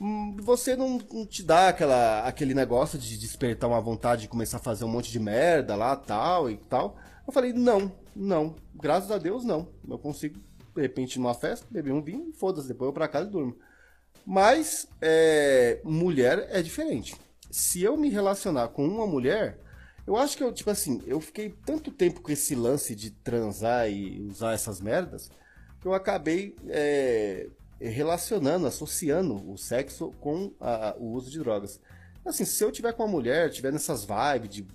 hum, 0.00 0.36
Você 0.42 0.76
não, 0.76 0.98
não 1.12 1.26
te 1.26 1.42
dá 1.42 1.68
aquela, 1.68 2.26
aquele 2.26 2.54
negócio 2.54 2.98
de 2.98 3.18
despertar 3.18 3.68
uma 3.68 3.80
vontade 3.80 4.22
de 4.22 4.28
começar 4.28 4.58
a 4.58 4.60
fazer 4.60 4.84
um 4.84 4.88
monte 4.88 5.10
de 5.10 5.20
merda 5.20 5.76
lá, 5.76 5.96
tal 5.96 6.50
e 6.50 6.56
tal? 6.56 6.96
Eu 7.26 7.32
falei: 7.32 7.52
Não, 7.52 7.92
não. 8.14 8.56
Graças 8.74 9.10
a 9.10 9.18
Deus, 9.18 9.44
não. 9.44 9.68
Eu 9.88 9.98
consigo, 9.98 10.38
de 10.74 10.82
repente, 10.82 11.18
numa 11.18 11.34
festa, 11.34 11.66
beber 11.70 11.92
um 11.92 12.02
vinho 12.02 12.30
e 12.30 12.32
foda-se, 12.32 12.68
depois 12.68 12.88
eu 12.88 12.92
pra 12.92 13.08
casa 13.08 13.28
e 13.28 13.32
durmo. 13.32 13.56
Mas 14.26 14.88
é, 15.00 15.80
mulher 15.84 16.48
é 16.50 16.62
diferente. 16.62 17.14
Se 17.50 17.82
eu 17.82 17.96
me 17.96 18.08
relacionar 18.08 18.68
com 18.68 18.86
uma 18.86 19.06
mulher, 19.06 19.58
eu 20.06 20.16
acho 20.16 20.36
que 20.36 20.42
eu, 20.42 20.52
tipo 20.52 20.70
assim, 20.70 21.02
eu 21.06 21.20
fiquei 21.20 21.54
tanto 21.64 21.90
tempo 21.90 22.20
com 22.20 22.30
esse 22.30 22.54
lance 22.54 22.94
de 22.94 23.10
transar 23.10 23.90
e 23.90 24.20
usar 24.22 24.52
essas 24.52 24.80
merdas, 24.80 25.30
que 25.80 25.86
eu 25.86 25.94
acabei 25.94 26.54
é, 26.68 27.48
relacionando, 27.80 28.66
associando 28.66 29.34
o 29.50 29.56
sexo 29.56 30.12
com 30.20 30.52
a- 30.60 30.94
o 30.98 31.12
uso 31.12 31.30
de 31.30 31.38
drogas. 31.38 31.80
Assim, 32.24 32.44
se 32.44 32.62
eu 32.64 32.72
tiver 32.72 32.92
com 32.92 33.02
uma 33.02 33.08
mulher, 33.10 33.50
tiver 33.50 33.72
nessas 33.72 34.04
vibes 34.04 34.48
de 34.50 34.66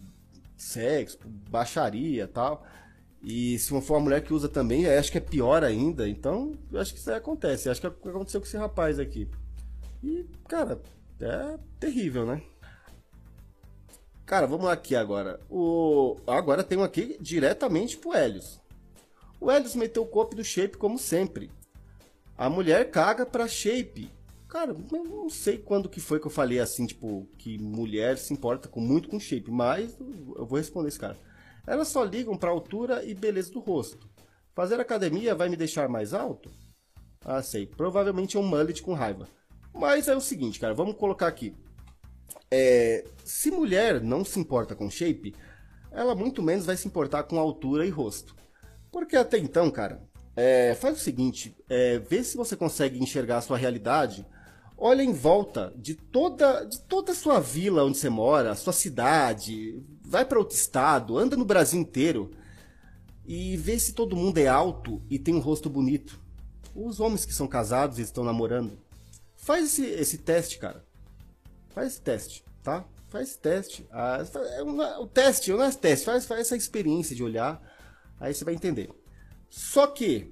sexo, 0.57 1.17
baixaria 1.49 2.27
tal, 2.27 2.65
e 3.21 3.57
se 3.59 3.69
for 3.81 3.95
uma 3.95 3.99
mulher 4.01 4.23
que 4.23 4.33
usa 4.33 4.47
também, 4.47 4.87
acho 4.87 5.11
que 5.11 5.17
é 5.17 5.21
pior 5.21 5.63
ainda. 5.63 6.07
Então, 6.07 6.53
eu 6.71 6.79
acho 6.79 6.93
que 6.93 6.99
isso 6.99 7.09
aí 7.09 7.17
acontece. 7.17 7.69
Acho 7.69 7.81
que 7.81 7.87
aconteceu 7.87 8.39
com 8.39 8.47
esse 8.47 8.57
rapaz 8.57 8.97
aqui. 8.99 9.27
E, 10.03 10.25
cara, 10.47 10.81
é 11.19 11.57
terrível, 11.79 12.25
né? 12.25 12.41
Cara, 14.29 14.45
vamos 14.45 14.69
aqui 14.69 14.95
agora. 14.95 15.39
O... 15.49 16.15
Agora 16.27 16.63
tem 16.63 16.77
um 16.77 16.83
aqui 16.83 17.17
diretamente 17.19 17.97
pro 17.97 18.13
Helios. 18.13 18.61
O 19.41 19.51
Helios 19.51 19.73
meteu 19.73 20.03
o 20.03 20.07
copo 20.07 20.35
do 20.35 20.43
shape 20.43 20.77
como 20.77 20.99
sempre. 20.99 21.49
A 22.37 22.47
mulher 22.47 22.91
caga 22.91 23.25
pra 23.25 23.47
shape. 23.47 24.07
Cara, 24.47 24.75
eu 24.93 25.03
não 25.03 25.31
sei 25.31 25.57
quando 25.57 25.89
que 25.89 25.99
foi 25.99 26.19
que 26.19 26.27
eu 26.27 26.31
falei 26.31 26.59
assim, 26.59 26.85
tipo, 26.85 27.27
que 27.39 27.57
mulher 27.57 28.19
se 28.19 28.31
importa 28.31 28.69
com 28.69 28.79
muito 28.79 29.09
com 29.09 29.19
shape, 29.19 29.49
mas 29.49 29.97
eu 29.99 30.45
vou 30.45 30.59
responder 30.59 30.89
esse 30.89 30.99
cara. 30.99 31.17
Elas 31.65 31.87
só 31.87 32.03
ligam 32.03 32.37
pra 32.37 32.51
altura 32.51 33.03
e 33.03 33.15
beleza 33.15 33.51
do 33.51 33.59
rosto. 33.59 34.07
Fazer 34.53 34.79
academia 34.79 35.33
vai 35.33 35.49
me 35.49 35.57
deixar 35.57 35.89
mais 35.89 36.13
alto? 36.13 36.51
Ah, 37.25 37.41
sei. 37.41 37.65
Provavelmente 37.65 38.37
é 38.37 38.39
um 38.39 38.47
mullet 38.47 38.83
com 38.83 38.93
raiva. 38.93 39.27
Mas 39.73 40.07
é 40.07 40.15
o 40.15 40.21
seguinte, 40.21 40.59
cara, 40.59 40.75
vamos 40.75 40.97
colocar 40.97 41.25
aqui. 41.25 41.55
É, 42.51 43.05
se 43.23 43.51
mulher 43.51 44.01
não 44.01 44.23
se 44.25 44.39
importa 44.39 44.75
com 44.75 44.89
shape, 44.89 45.35
ela 45.91 46.15
muito 46.15 46.41
menos 46.41 46.65
vai 46.65 46.77
se 46.77 46.87
importar 46.87 47.23
com 47.23 47.39
altura 47.39 47.85
e 47.85 47.89
rosto. 47.89 48.35
Porque 48.91 49.15
até 49.15 49.37
então, 49.37 49.69
cara, 49.69 50.01
é, 50.35 50.75
faz 50.75 50.97
o 50.97 51.01
seguinte, 51.01 51.55
é, 51.69 51.99
vê 51.99 52.23
se 52.23 52.37
você 52.37 52.55
consegue 52.55 53.01
enxergar 53.01 53.37
a 53.37 53.41
sua 53.41 53.57
realidade. 53.57 54.25
Olha 54.77 55.03
em 55.03 55.11
volta 55.11 55.73
de 55.75 55.93
toda, 55.95 56.63
de 56.63 56.79
toda 56.81 57.11
a 57.11 57.15
sua 57.15 57.39
vila 57.39 57.83
onde 57.83 57.97
você 57.97 58.09
mora, 58.09 58.55
sua 58.55 58.71
cidade, 58.71 59.83
vai 60.01 60.23
para 60.23 60.39
outro 60.39 60.55
estado, 60.55 61.17
anda 61.17 61.35
no 61.35 61.43
Brasil 61.43 61.79
inteiro 61.79 62.31
e 63.25 63.57
vê 63.57 63.77
se 63.77 63.93
todo 63.93 64.15
mundo 64.15 64.37
é 64.37 64.47
alto 64.47 65.03
e 65.09 65.19
tem 65.19 65.35
um 65.35 65.39
rosto 65.39 65.69
bonito. 65.69 66.19
Os 66.73 66.99
homens 66.99 67.25
que 67.25 67.33
são 67.33 67.47
casados 67.47 67.99
e 67.99 68.01
estão 68.01 68.23
namorando. 68.23 68.79
Faz 69.35 69.65
esse, 69.65 69.85
esse 69.85 70.17
teste, 70.17 70.57
cara. 70.57 70.83
Faz 71.69 71.99
teste, 71.99 72.43
tá? 72.63 72.85
Faz 73.07 73.35
teste. 73.35 73.87
Ah, 73.91 74.19
é 74.57 74.61
o 74.99 75.07
teste, 75.07 75.51
não 75.51 75.63
é 75.63 75.71
teste, 75.71 76.05
faz, 76.05 76.25
faz 76.25 76.41
essa 76.41 76.55
experiência 76.55 77.15
de 77.15 77.23
olhar, 77.23 77.61
aí 78.19 78.33
você 78.33 78.43
vai 78.45 78.53
entender. 78.53 78.89
Só 79.49 79.87
que 79.87 80.31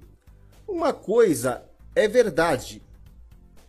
uma 0.66 0.92
coisa 0.92 1.64
é 1.94 2.06
verdade. 2.06 2.82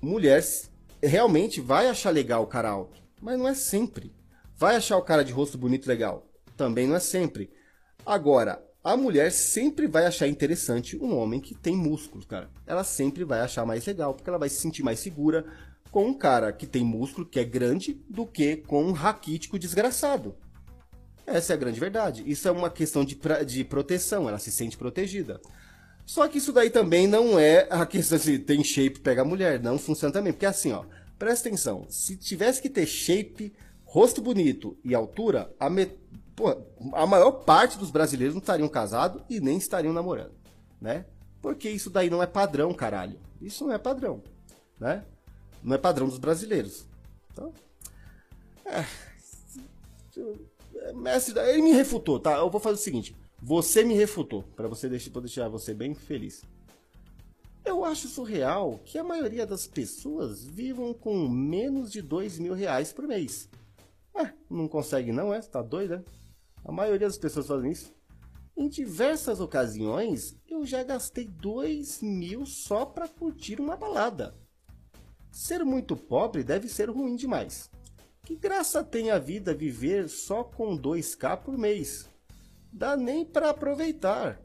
Mulher 0.01 0.39
s- 0.39 0.69
realmente 1.01 1.59
vai 1.59 1.87
achar 1.87 2.11
legal 2.11 2.43
o 2.43 2.47
cara 2.47 2.69
alto, 2.69 3.01
mas 3.21 3.37
não 3.37 3.47
é 3.47 3.53
sempre. 3.53 4.13
Vai 4.55 4.75
achar 4.75 4.97
o 4.97 5.01
cara 5.01 5.23
de 5.23 5.31
rosto 5.31 5.57
bonito 5.57 5.87
legal, 5.87 6.27
também 6.55 6.87
não 6.87 6.95
é 6.95 6.99
sempre. 6.99 7.49
Agora, 8.05 8.63
a 8.83 8.95
mulher 8.95 9.31
sempre 9.31 9.87
vai 9.87 10.05
achar 10.05 10.27
interessante 10.27 10.97
um 10.97 11.17
homem 11.17 11.39
que 11.39 11.53
tem 11.55 11.75
músculos, 11.75 12.25
cara. 12.25 12.49
Ela 12.65 12.83
sempre 12.83 13.23
vai 13.23 13.41
achar 13.41 13.65
mais 13.65 13.85
legal, 13.85 14.13
porque 14.13 14.29
ela 14.29 14.39
vai 14.39 14.49
se 14.49 14.59
sentir 14.61 14.83
mais 14.83 14.99
segura 14.99 15.45
com 15.91 16.05
um 16.05 16.13
cara 16.13 16.51
que 16.51 16.67
tem 16.67 16.83
músculo, 16.83 17.25
que 17.25 17.39
é 17.39 17.43
grande, 17.43 17.99
do 18.09 18.25
que 18.25 18.57
com 18.57 18.83
um 18.83 18.91
raquítico 18.91 19.57
desgraçado. 19.57 20.35
Essa 21.25 21.53
é 21.53 21.55
a 21.55 21.57
grande 21.57 21.79
verdade. 21.79 22.23
Isso 22.25 22.47
é 22.47 22.51
uma 22.51 22.69
questão 22.69 23.05
de, 23.05 23.19
de 23.45 23.63
proteção, 23.63 24.27
ela 24.27 24.39
se 24.39 24.51
sente 24.51 24.77
protegida. 24.77 25.39
Só 26.05 26.27
que 26.27 26.39
isso 26.39 26.51
daí 26.51 26.71
também 26.71 27.07
não 27.07 27.37
é 27.39 27.67
a 27.69 27.85
questão 27.85 28.17
de 28.17 28.39
tem 28.39 28.63
shape 28.63 28.99
pega 28.99 29.23
mulher, 29.23 29.61
não 29.61 29.77
funciona 29.77 30.11
também. 30.11 30.33
Porque 30.33 30.45
assim, 30.47 30.71
ó, 30.71 30.83
presta 31.19 31.47
atenção, 31.47 31.85
se 31.87 32.17
tivesse 32.17 32.61
que 32.61 32.69
ter 32.69 32.87
shape, 32.87 33.53
rosto 33.83 34.21
bonito 34.21 34.75
e 34.83 34.95
altura, 34.95 35.53
a, 35.59 35.69
me- 35.69 35.91
pô, 36.35 36.49
a 36.93 37.05
maior 37.05 37.31
parte 37.31 37.77
dos 37.77 37.91
brasileiros 37.91 38.33
não 38.33 38.41
estariam 38.41 38.67
casados 38.67 39.21
e 39.29 39.39
nem 39.39 39.57
estariam 39.57 39.93
namorando, 39.93 40.33
né? 40.81 41.05
Porque 41.41 41.69
isso 41.69 41.91
daí 41.91 42.09
não 42.09 42.23
é 42.23 42.27
padrão, 42.27 42.73
caralho. 42.73 43.19
Isso 43.39 43.63
não 43.65 43.71
é 43.71 43.77
padrão, 43.77 44.23
né? 44.79 45.03
Não 45.63 45.75
é 45.75 45.77
padrão 45.77 46.07
dos 46.07 46.17
brasileiros. 46.17 46.85
Então, 47.31 47.53
é, 48.65 48.85
mestre, 50.93 51.39
ele 51.39 51.61
me 51.61 51.71
refutou, 51.71 52.19
tá? 52.19 52.37
Eu 52.37 52.49
vou 52.49 52.59
fazer 52.59 52.75
o 52.75 52.83
seguinte. 52.83 53.15
Você 53.41 53.83
me 53.83 53.93
refutou, 53.93 54.43
para 54.55 54.67
você 54.67 54.89
deixar, 54.89 55.11
pra 55.11 55.21
deixar 55.21 55.47
você 55.47 55.73
bem 55.73 55.93
feliz. 55.93 56.43
Eu 57.63 57.85
acho 57.85 58.07
surreal 58.07 58.79
que 58.83 58.97
a 58.97 59.03
maioria 59.03 59.45
das 59.45 59.67
pessoas 59.67 60.43
vivam 60.43 60.93
com 60.93 61.27
menos 61.27 61.91
de 61.91 62.01
dois 62.01 62.39
mil 62.39 62.53
reais 62.53 62.91
por 62.91 63.07
mês. 63.07 63.47
Ah, 64.15 64.33
não 64.49 64.67
consegue 64.67 65.11
não, 65.11 65.33
é? 65.33 65.39
Tá 65.39 65.61
doido, 65.61 65.95
é? 65.95 66.03
A 66.65 66.71
maioria 66.71 67.07
das 67.07 67.17
pessoas 67.17 67.47
fazem 67.47 67.71
isso. 67.71 67.93
Em 68.57 68.67
diversas 68.67 69.39
ocasiões, 69.39 70.35
eu 70.47 70.65
já 70.65 70.83
gastei 70.83 71.25
dois 71.25 72.01
mil 72.01 72.45
só 72.45 72.85
para 72.85 73.07
curtir 73.07 73.61
uma 73.61 73.77
balada. 73.77 74.35
Ser 75.39 75.63
muito 75.63 75.95
pobre 75.95 76.43
deve 76.43 76.67
ser 76.67 76.89
ruim 76.89 77.15
demais. 77.15 77.71
Que 78.25 78.35
graça 78.35 78.83
tem 78.83 79.09
a 79.09 79.17
vida 79.17 79.53
viver 79.53 80.09
só 80.09 80.43
com 80.43 80.77
2k 80.77 81.37
por 81.37 81.57
mês? 81.57 82.09
Dá 82.73 82.97
nem 82.97 83.23
para 83.23 83.49
aproveitar. 83.49 84.37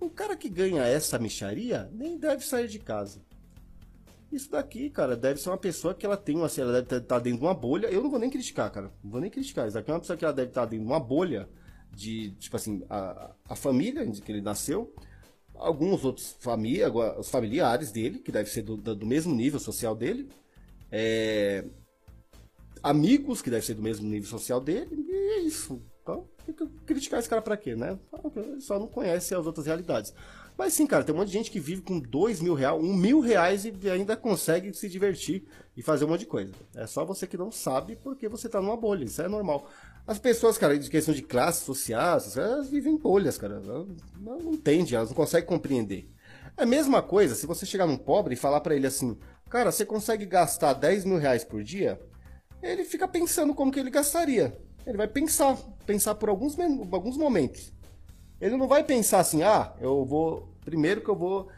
O 0.00 0.08
cara 0.08 0.34
que 0.34 0.48
ganha 0.48 0.84
essa 0.84 1.18
micharia 1.18 1.90
nem 1.92 2.16
deve 2.16 2.46
sair 2.46 2.66
de 2.66 2.78
casa. 2.78 3.20
Isso 4.32 4.50
daqui, 4.50 4.88
cara, 4.88 5.18
deve 5.18 5.38
ser 5.38 5.50
uma 5.50 5.58
pessoa 5.58 5.94
que 5.94 6.06
ela 6.06 6.16
tem 6.16 6.36
uma, 6.36 6.48
ela 6.56 6.80
deve 6.80 7.02
estar 7.02 7.18
dentro 7.18 7.40
de 7.40 7.44
uma 7.44 7.52
bolha. 7.52 7.88
Eu 7.88 8.02
não 8.02 8.08
vou 8.08 8.18
nem 8.18 8.30
criticar, 8.30 8.72
cara. 8.72 8.90
Não 9.04 9.10
vou 9.10 9.20
nem 9.20 9.30
criticar. 9.30 9.66
Isso 9.66 9.74
daqui 9.74 9.90
é 9.90 9.94
uma 9.94 10.00
pessoa 10.00 10.16
que 10.16 10.24
ela 10.24 10.32
deve 10.32 10.48
estar 10.48 10.64
dentro 10.64 10.86
de 10.86 10.90
uma 10.90 10.98
bolha 10.98 11.46
de, 11.90 12.30
tipo 12.36 12.56
assim, 12.56 12.82
a, 12.88 13.32
a 13.50 13.54
família 13.54 14.10
que 14.10 14.32
ele 14.32 14.40
nasceu, 14.40 14.94
alguns 15.66 16.04
outros 16.04 16.36
família, 16.40 16.92
os 16.92 17.28
familiares 17.28 17.90
dele, 17.90 18.18
que 18.18 18.32
deve 18.32 18.50
ser 18.50 18.62
do, 18.62 18.76
do 18.76 19.06
mesmo 19.06 19.34
nível 19.34 19.60
social 19.60 19.94
dele, 19.94 20.28
é, 20.90 21.64
amigos 22.82 23.40
que 23.40 23.50
devem 23.50 23.64
ser 23.64 23.74
do 23.74 23.82
mesmo 23.82 24.08
nível 24.08 24.28
social 24.28 24.60
dele, 24.60 25.06
e 25.08 25.12
é 25.12 25.40
isso. 25.40 25.80
Então, 26.02 26.28
criticar 26.84 27.20
esse 27.20 27.28
cara 27.28 27.40
pra 27.40 27.56
quê, 27.56 27.76
né? 27.76 27.98
Ele 28.36 28.60
só 28.60 28.78
não 28.78 28.88
conhece 28.88 29.34
as 29.34 29.46
outras 29.46 29.66
realidades. 29.66 30.12
Mas 30.58 30.74
sim, 30.74 30.86
cara, 30.86 31.02
tem 31.02 31.14
um 31.14 31.18
monte 31.18 31.28
de 31.28 31.32
gente 31.32 31.50
que 31.50 31.60
vive 31.60 31.80
com 31.80 31.98
dois 31.98 32.40
mil 32.40 32.54
reais, 32.54 32.78
um 32.78 32.94
mil 32.94 33.20
reais 33.20 33.64
e 33.64 33.72
ainda 33.90 34.16
consegue 34.16 34.74
se 34.74 34.88
divertir 34.88 35.44
e 35.76 35.82
fazer 35.82 36.04
um 36.04 36.08
monte 36.08 36.20
de 36.20 36.26
coisa. 36.26 36.52
É 36.74 36.86
só 36.86 37.04
você 37.04 37.26
que 37.26 37.38
não 37.38 37.50
sabe 37.50 37.96
porque 37.96 38.28
você 38.28 38.48
tá 38.48 38.60
numa 38.60 38.76
bolha, 38.76 39.04
isso 39.04 39.22
é 39.22 39.28
normal. 39.28 39.70
As 40.06 40.18
pessoas, 40.18 40.58
cara, 40.58 40.76
de 40.76 40.90
questão 40.90 41.14
de 41.14 41.22
classes 41.22 41.62
sociais, 41.62 42.36
elas 42.36 42.68
vivem 42.68 42.94
em 42.94 42.98
bolhas, 42.98 43.38
cara. 43.38 43.62
Elas 43.64 43.86
não 44.20 44.52
entendem, 44.52 44.94
elas 44.94 45.10
não 45.10 45.16
conseguem 45.16 45.48
compreender. 45.48 46.10
É 46.56 46.64
a 46.64 46.66
mesma 46.66 47.00
coisa 47.00 47.34
se 47.34 47.46
você 47.46 47.64
chegar 47.64 47.86
num 47.86 47.96
pobre 47.96 48.34
e 48.34 48.36
falar 48.36 48.60
pra 48.60 48.74
ele 48.74 48.86
assim, 48.86 49.16
cara, 49.48 49.70
você 49.70 49.86
consegue 49.86 50.26
gastar 50.26 50.74
10 50.74 51.04
mil 51.04 51.18
reais 51.18 51.44
por 51.44 51.62
dia? 51.62 52.00
Ele 52.62 52.84
fica 52.84 53.06
pensando 53.06 53.54
como 53.54 53.70
que 53.70 53.78
ele 53.78 53.90
gastaria. 53.90 54.56
Ele 54.84 54.96
vai 54.96 55.08
pensar, 55.08 55.56
pensar 55.86 56.16
por 56.16 56.28
alguns, 56.28 56.56
alguns 56.58 57.16
momentos. 57.16 57.72
Ele 58.40 58.56
não 58.56 58.66
vai 58.66 58.82
pensar 58.82 59.20
assim, 59.20 59.42
ah, 59.42 59.72
eu 59.80 60.04
vou. 60.04 60.48
Primeiro 60.64 61.00
que 61.00 61.08
eu 61.08 61.16
vou 61.16 61.48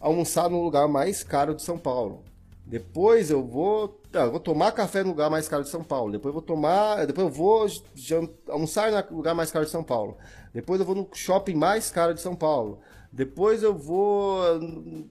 almoçar 0.00 0.50
no 0.50 0.62
lugar 0.62 0.88
mais 0.88 1.22
caro 1.22 1.54
de 1.54 1.62
São 1.62 1.78
Paulo. 1.78 2.24
Depois 2.66 3.30
eu 3.30 3.44
vou. 3.46 3.88
tá, 4.10 4.26
vou 4.26 4.40
tomar 4.40 4.72
café 4.72 5.02
no 5.02 5.10
lugar 5.10 5.30
mais 5.30 5.48
caro 5.48 5.62
de 5.62 5.68
São 5.70 5.84
Paulo. 5.84 6.12
Depois 6.12 6.30
eu 6.30 6.34
vou 6.34 6.42
tomar. 6.42 7.06
Depois 7.06 7.26
eu 7.28 7.32
vou 7.32 7.66
jan- 7.94 8.28
almoçar 8.48 8.90
no 9.10 9.16
lugar 9.16 9.34
mais 9.34 9.50
caro 9.50 9.64
de 9.64 9.70
São 9.70 9.84
Paulo. 9.84 10.16
Depois 10.52 10.80
eu 10.80 10.86
vou 10.86 10.94
no 10.96 11.08
shopping 11.14 11.54
mais 11.54 11.90
caro 11.90 12.12
de 12.14 12.20
São 12.20 12.34
Paulo. 12.34 12.80
Depois 13.12 13.62
eu 13.62 13.74
vou 13.76 14.42
hum, 14.60 15.08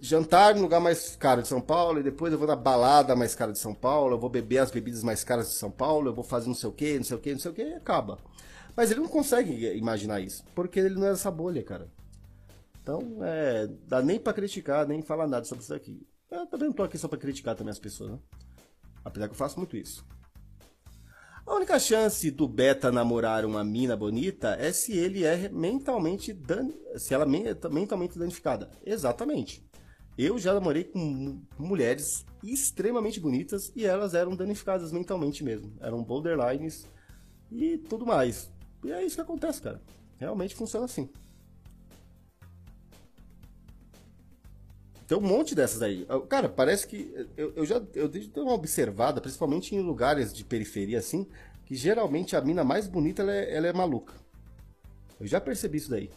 jantar 0.00 0.54
no 0.54 0.62
lugar 0.62 0.80
mais 0.80 1.16
caro 1.16 1.42
de 1.42 1.48
São 1.48 1.60
Paulo. 1.60 1.98
E 2.00 2.02
depois 2.04 2.32
eu 2.32 2.38
vou 2.38 2.46
na 2.46 2.56
balada 2.56 3.16
mais 3.16 3.34
cara 3.34 3.52
de 3.52 3.58
São 3.58 3.74
Paulo. 3.74 4.14
Eu 4.14 4.18
vou 4.20 4.30
beber 4.30 4.58
as 4.58 4.70
bebidas 4.70 5.02
mais 5.02 5.24
caras 5.24 5.48
de 5.48 5.54
São 5.56 5.70
Paulo. 5.70 6.08
Eu 6.10 6.14
vou 6.14 6.24
fazer 6.24 6.46
não 6.48 6.54
sei 6.54 6.68
o 6.68 6.72
que, 6.72 6.96
não 6.98 7.04
sei 7.04 7.16
o 7.16 7.20
que, 7.20 7.32
não 7.32 7.40
sei 7.40 7.50
o 7.50 7.54
que. 7.54 7.62
E 7.62 7.74
acaba. 7.74 8.18
Mas 8.76 8.90
ele 8.90 9.00
não 9.00 9.08
consegue 9.08 9.72
imaginar 9.76 10.20
isso. 10.20 10.44
Porque 10.54 10.78
ele 10.80 10.94
não 10.94 11.06
é 11.06 11.10
dessa 11.10 11.30
bolha, 11.30 11.62
cara. 11.64 11.88
Então, 12.82 13.18
é, 13.22 13.68
dá 13.86 14.02
nem 14.02 14.18
pra 14.18 14.32
criticar, 14.32 14.86
nem 14.86 15.02
falar 15.02 15.26
nada 15.28 15.44
sobre 15.44 15.62
isso 15.64 15.74
aqui. 15.74 16.00
Eu 16.32 16.46
também 16.46 16.68
não 16.68 16.74
tô 16.74 16.82
aqui 16.82 16.96
só 16.96 17.06
pra 17.08 17.18
criticar 17.18 17.54
também 17.54 17.70
as 17.70 17.78
pessoas, 17.78 18.12
né? 18.12 18.18
Apesar 19.04 19.28
que 19.28 19.32
eu 19.34 19.38
faço 19.38 19.58
muito 19.58 19.76
isso. 19.76 20.04
A 21.44 21.54
única 21.54 21.78
chance 21.78 22.30
do 22.30 22.48
Beta 22.48 22.90
namorar 22.90 23.44
uma 23.44 23.62
mina 23.62 23.96
bonita 23.96 24.56
é 24.58 24.72
se 24.72 24.96
ele 24.96 25.24
é 25.24 25.48
mentalmente 25.48 26.32
dan... 26.32 26.70
se 26.96 27.12
ela 27.12 27.24
é 27.24 27.68
mentalmente 27.68 28.18
danificada. 28.18 28.70
Exatamente. 28.86 29.68
Eu 30.16 30.38
já 30.38 30.54
namorei 30.54 30.84
com 30.84 30.98
mu- 30.98 31.42
mulheres 31.58 32.24
extremamente 32.44 33.18
bonitas 33.18 33.72
e 33.74 33.84
elas 33.84 34.14
eram 34.14 34.36
danificadas 34.36 34.92
mentalmente 34.92 35.42
mesmo. 35.42 35.74
Eram 35.80 36.02
borderlines 36.02 36.86
e 37.50 37.76
tudo 37.76 38.06
mais. 38.06 38.50
E 38.84 38.92
é 38.92 39.04
isso 39.04 39.16
que 39.16 39.22
acontece, 39.22 39.60
cara. 39.60 39.82
Realmente 40.18 40.54
funciona 40.54 40.84
assim. 40.86 41.10
Tem 45.12 45.18
um 45.18 45.20
monte 45.20 45.54
dessas 45.54 45.82
aí. 45.82 46.06
Eu- 46.08 46.22
Cara, 46.22 46.48
parece 46.48 46.86
que. 46.86 47.12
Eu, 47.36 47.52
eu 47.54 47.66
já 47.66 47.82
eu 47.94 48.08
dei 48.08 48.30
uma 48.36 48.54
observada, 48.54 49.20
principalmente 49.20 49.74
em 49.74 49.80
lugares 49.80 50.32
de 50.32 50.42
periferia 50.42 50.98
assim, 50.98 51.26
que 51.66 51.74
geralmente 51.74 52.34
a 52.34 52.40
mina 52.40 52.64
mais 52.64 52.86
bonita 52.88 53.20
ela 53.20 53.30
é, 53.30 53.54
ela 53.54 53.66
é 53.66 53.72
maluca. 53.74 54.14
Eu 55.20 55.26
já 55.26 55.38
percebi 55.38 55.76
isso 55.76 55.90
daí. 55.90 56.08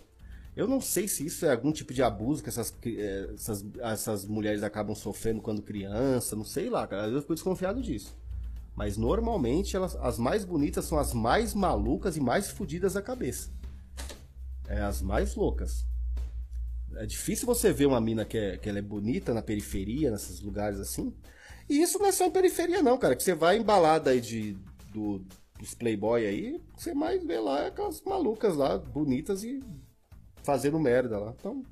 Eu 0.55 0.65
não 0.65 0.79
sei 0.79 1.09
se 1.09 1.25
isso 1.25 1.45
é 1.45 1.51
algum 1.51 1.73
tipo 1.73 1.93
de 1.93 2.01
abuso 2.01 2.41
que 2.41 2.47
essas, 2.47 2.73
eh, 2.85 3.31
essas, 3.35 3.65
essas 3.79 4.25
mulheres 4.25 4.63
acabam 4.63 4.95
sofrendo 4.95 5.41
quando 5.41 5.61
criança, 5.61 6.33
não 6.33 6.45
sei 6.45 6.69
lá, 6.69 6.87
cara. 6.87 7.09
Eu 7.09 7.19
fico 7.19 7.33
desconfiado 7.33 7.81
disso. 7.81 8.15
Mas 8.77 8.95
normalmente 8.95 9.75
elas, 9.75 9.97
as 9.97 10.17
mais 10.17 10.45
bonitas 10.45 10.85
são 10.85 10.97
as 10.97 11.13
mais 11.13 11.53
malucas 11.53 12.15
e 12.15 12.21
mais 12.21 12.49
fodidas 12.49 12.93
da 12.93 13.01
cabeça. 13.01 13.49
É 14.69 14.79
as 14.79 15.01
mais 15.01 15.35
loucas. 15.35 15.85
É 16.97 17.05
difícil 17.05 17.45
você 17.45 17.71
ver 17.73 17.85
uma 17.85 17.99
mina 17.99 18.25
que, 18.25 18.37
é, 18.37 18.57
que 18.57 18.69
ela 18.69 18.79
é 18.79 18.81
bonita 18.81 19.33
na 19.33 19.41
periferia, 19.41 20.11
nesses 20.11 20.39
lugares 20.41 20.79
assim. 20.79 21.13
E 21.69 21.81
isso 21.81 21.99
não 21.99 22.05
é 22.05 22.11
só 22.11 22.25
em 22.25 22.31
periferia, 22.31 22.81
não, 22.81 22.97
cara. 22.97 23.15
Que 23.15 23.23
você 23.23 23.33
vai 23.33 23.57
em 23.57 23.63
balada 23.63 24.11
aí 24.11 24.21
de, 24.21 24.57
do, 24.91 25.21
dos 25.59 25.73
playboy 25.73 26.25
aí, 26.25 26.61
você 26.75 26.93
mais 26.93 27.23
vê 27.23 27.39
lá 27.39 27.67
aquelas 27.67 28.01
malucas 28.01 28.55
lá, 28.55 28.77
bonitas 28.77 29.43
e 29.43 29.63
fazendo 30.43 30.79
merda 30.79 31.17
lá. 31.19 31.33
Então, 31.37 31.63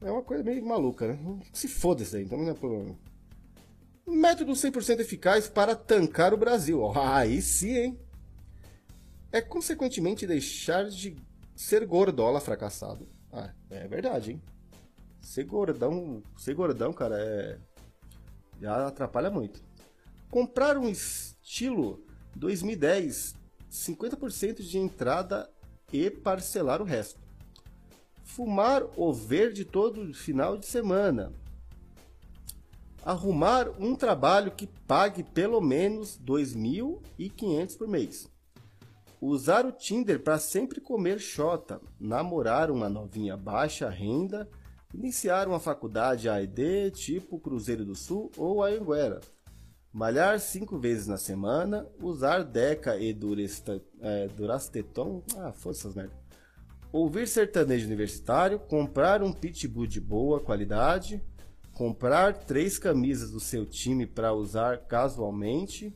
é 0.00 0.10
uma 0.10 0.22
coisa 0.22 0.44
meio 0.44 0.64
maluca, 0.64 1.08
né? 1.08 1.40
Se 1.52 1.68
foda 1.68 2.02
isso 2.02 2.16
aí, 2.16 2.24
então 2.24 2.38
não 2.38 2.50
é 2.50 2.54
problema. 2.54 2.96
Método 4.06 4.52
100% 4.52 5.00
eficaz 5.00 5.48
para 5.48 5.74
tancar 5.74 6.32
o 6.32 6.36
Brasil. 6.36 6.80
Ó, 6.80 6.92
Aí 6.96 7.42
sim, 7.42 7.76
hein? 7.76 8.00
É 9.32 9.40
consequentemente 9.40 10.26
deixar 10.26 10.84
de 10.88 11.16
ser 11.54 11.84
gordola 11.86 12.40
fracassado. 12.40 13.08
Ah, 13.38 13.52
é 13.68 13.86
verdade, 13.86 14.32
hein? 14.32 14.42
Ser 15.20 15.44
gordão, 15.44 16.22
ser 16.38 16.54
gordão, 16.54 16.90
cara, 16.90 17.18
é. 17.18 17.58
Já 18.58 18.86
atrapalha 18.86 19.30
muito. 19.30 19.62
Comprar 20.30 20.78
um 20.78 20.88
estilo 20.88 22.02
2010, 22.34 23.36
50% 23.70 24.62
de 24.62 24.78
entrada 24.78 25.50
e 25.92 26.10
parcelar 26.10 26.80
o 26.80 26.84
resto. 26.86 27.20
Fumar 28.24 28.82
o 28.96 29.12
verde 29.12 29.66
todo 29.66 30.14
final 30.14 30.56
de 30.56 30.64
semana. 30.64 31.30
arrumar 33.04 33.68
um 33.78 33.94
trabalho 33.94 34.50
que 34.50 34.66
pague 34.66 35.22
pelo 35.22 35.60
menos 35.60 36.18
2.500 36.18 37.76
por 37.76 37.86
mês. 37.86 38.28
Usar 39.20 39.64
o 39.64 39.72
Tinder 39.72 40.22
para 40.22 40.38
sempre 40.38 40.80
comer 40.80 41.18
xota, 41.18 41.80
namorar 41.98 42.70
uma 42.70 42.88
novinha 42.88 43.36
baixa 43.36 43.88
renda, 43.88 44.48
iniciar 44.94 45.48
uma 45.48 45.58
faculdade 45.58 46.28
AED 46.28 46.90
tipo 46.92 47.38
Cruzeiro 47.38 47.84
do 47.84 47.94
Sul 47.94 48.30
ou 48.36 48.62
Anguera, 48.62 49.20
malhar 49.92 50.38
cinco 50.38 50.78
vezes 50.78 51.06
na 51.06 51.16
semana, 51.16 51.86
usar 52.02 52.44
Deca 52.44 52.98
e 52.98 53.14
Duresta, 53.14 53.82
é, 54.00 54.28
Durasteton, 54.28 55.22
ah, 55.38 55.52
foda 55.52 55.78
merda. 55.94 56.12
Ouvir 56.92 57.26
sertanejo 57.26 57.86
universitário, 57.86 58.58
comprar 58.58 59.22
um 59.22 59.32
pitbull 59.32 59.86
de 59.86 60.00
boa 60.00 60.40
qualidade, 60.40 61.22
comprar 61.72 62.32
três 62.44 62.78
camisas 62.78 63.30
do 63.30 63.40
seu 63.40 63.66
time 63.66 64.06
para 64.06 64.32
usar 64.32 64.86
casualmente, 64.86 65.94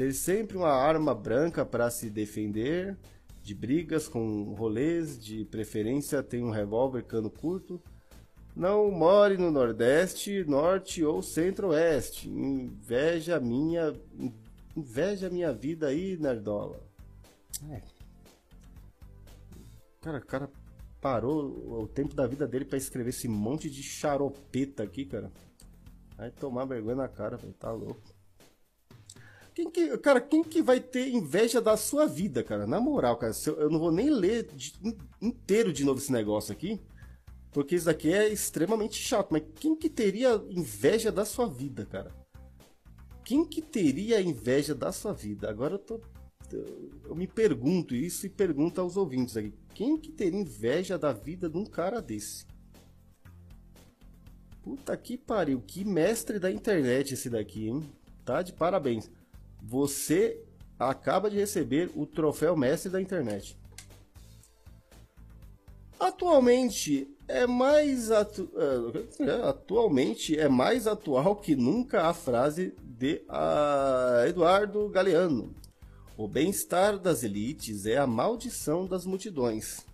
ter 0.00 0.14
sempre 0.14 0.56
uma 0.56 0.72
arma 0.72 1.14
branca 1.14 1.62
para 1.62 1.90
se 1.90 2.08
defender 2.08 2.96
de 3.42 3.54
brigas 3.54 4.08
com 4.08 4.54
rolês, 4.54 5.22
de 5.22 5.44
preferência 5.44 6.22
tem 6.22 6.42
um 6.42 6.48
revólver 6.48 7.02
cano 7.02 7.28
curto. 7.28 7.78
Não 8.56 8.90
more 8.90 9.36
no 9.36 9.50
Nordeste, 9.50 10.42
Norte 10.44 11.04
ou 11.04 11.20
Centro-Oeste. 11.20 12.30
Inveja 12.30 13.38
minha, 13.38 13.94
inveja 14.74 15.28
minha 15.28 15.52
vida 15.52 15.88
aí, 15.88 16.16
nerdola. 16.16 16.80
É. 17.70 17.82
Cara, 20.00 20.18
cara 20.22 20.50
parou 20.98 21.82
o 21.82 21.86
tempo 21.86 22.14
da 22.14 22.26
vida 22.26 22.48
dele 22.48 22.64
para 22.64 22.78
escrever 22.78 23.10
esse 23.10 23.28
monte 23.28 23.68
de 23.68 23.82
charopeta 23.82 24.82
aqui, 24.82 25.04
cara. 25.04 25.30
Vai 26.16 26.30
tomar 26.30 26.64
vergonha 26.64 26.96
na 26.96 27.08
cara, 27.08 27.36
velho. 27.36 27.52
Tá 27.52 27.70
louco. 27.70 28.09
Quem 29.60 29.70
que, 29.70 29.98
cara, 29.98 30.22
quem 30.22 30.42
que 30.42 30.62
vai 30.62 30.80
ter 30.80 31.08
inveja 31.10 31.60
da 31.60 31.76
sua 31.76 32.06
vida, 32.06 32.42
cara? 32.42 32.66
Na 32.66 32.80
moral, 32.80 33.18
cara, 33.18 33.34
eu 33.58 33.68
não 33.68 33.78
vou 33.78 33.92
nem 33.92 34.08
ler 34.08 34.44
de, 34.54 34.72
inteiro 35.20 35.70
de 35.70 35.84
novo 35.84 36.00
esse 36.00 36.10
negócio 36.10 36.50
aqui, 36.50 36.80
porque 37.52 37.74
isso 37.74 37.84
daqui 37.84 38.10
é 38.10 38.26
extremamente 38.26 38.94
chato. 38.94 39.28
Mas 39.30 39.42
quem 39.56 39.76
que 39.76 39.90
teria 39.90 40.42
inveja 40.48 41.12
da 41.12 41.26
sua 41.26 41.46
vida, 41.46 41.84
cara? 41.84 42.10
Quem 43.22 43.44
que 43.44 43.60
teria 43.60 44.18
inveja 44.22 44.74
da 44.74 44.90
sua 44.92 45.12
vida? 45.12 45.50
Agora 45.50 45.74
eu 45.74 45.78
tô 45.78 46.00
eu 47.04 47.14
me 47.14 47.26
pergunto 47.28 47.94
isso 47.94 48.26
e 48.26 48.30
pergunto 48.30 48.80
aos 48.80 48.96
ouvintes 48.96 49.36
aqui. 49.36 49.52
Quem 49.74 49.98
que 49.98 50.10
teria 50.10 50.40
inveja 50.40 50.98
da 50.98 51.12
vida 51.12 51.50
de 51.50 51.58
um 51.58 51.66
cara 51.66 52.00
desse? 52.00 52.46
Puta 54.62 54.96
que 54.96 55.18
pariu, 55.18 55.60
que 55.60 55.84
mestre 55.84 56.38
da 56.38 56.50
internet 56.50 57.12
esse 57.12 57.28
daqui, 57.28 57.68
hein? 57.68 57.84
Tá 58.24 58.42
de 58.42 58.52
parabéns. 58.52 59.08
Você 59.62 60.42
acaba 60.78 61.30
de 61.30 61.36
receber 61.36 61.90
o 61.94 62.06
troféu 62.06 62.56
mestre 62.56 62.90
da 62.90 63.00
internet. 63.00 63.56
Atualmente 65.98 67.14
é 67.28 67.46
mais 67.46 68.10
atu... 68.10 68.50
É, 69.20 69.48
atualmente 69.48 70.38
é 70.38 70.48
mais 70.48 70.86
atual 70.86 71.36
que 71.36 71.54
nunca 71.54 72.08
a 72.08 72.14
frase 72.14 72.74
de 72.82 73.22
uh, 73.28 74.26
Eduardo 74.26 74.88
Galeano. 74.88 75.54
O 76.16 76.26
bem-estar 76.26 76.98
das 76.98 77.22
elites 77.22 77.86
é 77.86 77.98
a 77.98 78.06
maldição 78.06 78.86
das 78.86 79.04
multidões. 79.04 79.84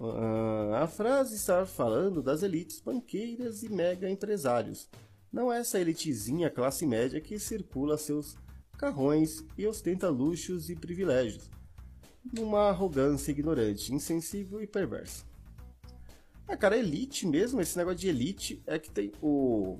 Uh, 0.00 0.74
a 0.74 0.86
frase 0.86 1.36
está 1.36 1.66
falando 1.66 2.22
das 2.22 2.42
elites 2.42 2.80
banqueiras 2.80 3.62
e 3.62 3.68
mega 3.68 4.08
empresários, 4.08 4.88
não 5.32 5.52
essa 5.52 5.80
elitezinha 5.80 6.50
classe 6.50 6.86
média 6.86 7.20
que 7.20 7.38
circula 7.38 7.96
seus 7.96 8.36
carrões 8.76 9.44
e 9.56 9.66
ostenta 9.66 10.08
luxos 10.08 10.70
e 10.70 10.74
privilégios, 10.74 11.50
numa 12.32 12.68
arrogância 12.68 13.30
ignorante, 13.30 13.94
insensível 13.94 14.62
e 14.62 14.66
perversa. 14.66 15.24
Ah, 16.48 16.56
cara, 16.56 16.76
elite 16.76 17.26
mesmo, 17.26 17.60
esse 17.60 17.76
negócio 17.76 18.00
de 18.00 18.08
elite 18.08 18.62
é 18.66 18.78
que 18.78 18.90
tem 18.90 19.12
o. 19.22 19.78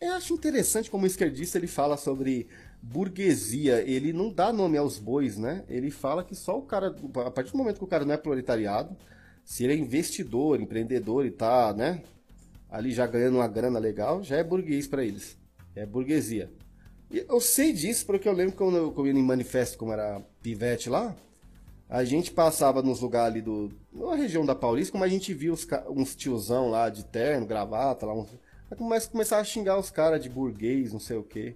Eu 0.00 0.12
acho 0.12 0.34
interessante 0.34 0.90
como 0.90 1.04
o 1.04 1.06
esquerdista 1.06 1.58
ele 1.58 1.66
fala 1.66 1.96
sobre 1.96 2.46
burguesia, 2.80 3.82
ele 3.82 4.12
não 4.12 4.32
dá 4.32 4.52
nome 4.52 4.76
aos 4.76 4.98
bois, 4.98 5.36
né? 5.36 5.64
Ele 5.68 5.90
fala 5.90 6.22
que 6.22 6.34
só 6.34 6.58
o 6.58 6.62
cara, 6.62 6.94
a 7.24 7.30
partir 7.30 7.52
do 7.52 7.58
momento 7.58 7.78
que 7.78 7.84
o 7.84 7.88
cara 7.88 8.04
não 8.04 8.14
é 8.14 8.16
proletariado, 8.16 8.96
se 9.44 9.64
ele 9.64 9.72
é 9.72 9.76
investidor, 9.76 10.60
empreendedor 10.60 11.24
e 11.26 11.30
tá, 11.30 11.72
né? 11.72 12.02
Ali 12.72 12.90
já 12.90 13.06
ganhando 13.06 13.36
uma 13.36 13.46
grana 13.46 13.78
legal, 13.78 14.24
já 14.24 14.38
é 14.38 14.42
burguês 14.42 14.86
para 14.86 15.04
eles. 15.04 15.36
É 15.76 15.84
burguesia. 15.84 16.50
E 17.10 17.22
eu 17.28 17.38
sei 17.38 17.70
disso 17.70 18.06
porque 18.06 18.26
eu 18.26 18.32
lembro 18.32 18.56
quando 18.56 18.94
eu, 18.96 19.06
ia 19.06 19.12
em 19.12 19.22
manifesto, 19.22 19.76
como 19.76 19.92
era 19.92 20.22
pivete 20.42 20.88
lá, 20.88 21.14
a 21.86 22.02
gente 22.02 22.30
passava 22.30 22.80
nos 22.80 23.00
lugares 23.00 23.34
ali 23.34 23.42
do. 23.42 23.70
na 23.92 24.14
região 24.14 24.46
da 24.46 24.54
Paulista, 24.54 24.92
como 24.92 25.04
a 25.04 25.08
gente 25.08 25.34
via 25.34 25.52
os, 25.52 25.68
uns 25.90 26.16
tiozão 26.16 26.70
lá 26.70 26.88
de 26.88 27.04
terno, 27.04 27.46
gravata, 27.46 28.06
lá, 28.06 28.14
uns, 28.14 28.30
começa, 28.78 29.10
começava 29.10 29.42
a 29.42 29.44
xingar 29.44 29.78
os 29.78 29.90
caras 29.90 30.22
de 30.22 30.30
burguês, 30.30 30.94
não 30.94 31.00
sei 31.00 31.18
o 31.18 31.22
quê. 31.22 31.54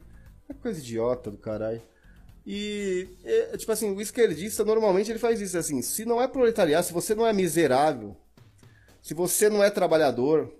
É 0.51 0.53
coisa 0.53 0.79
idiota 0.79 1.31
do 1.31 1.39
caralho. 1.39 1.81
E, 2.47 3.09
é, 3.25 3.57
tipo 3.57 3.73
assim, 3.73 3.91
o 3.91 4.01
esquerdista 4.03 4.67
normalmente 4.67 5.11
ele 5.11 5.19
faz 5.19 5.41
isso 5.41 5.57
assim: 5.57 5.81
se 5.81 6.05
não 6.05 6.21
é 6.21 6.29
proletariado, 6.29 6.87
se 6.87 6.93
você 6.93 7.15
não 7.15 7.27
é 7.27 7.33
miserável, 7.33 8.15
se 9.01 9.15
você 9.15 9.49
não 9.49 9.65
é 9.65 9.71
trabalhador, 9.71 10.53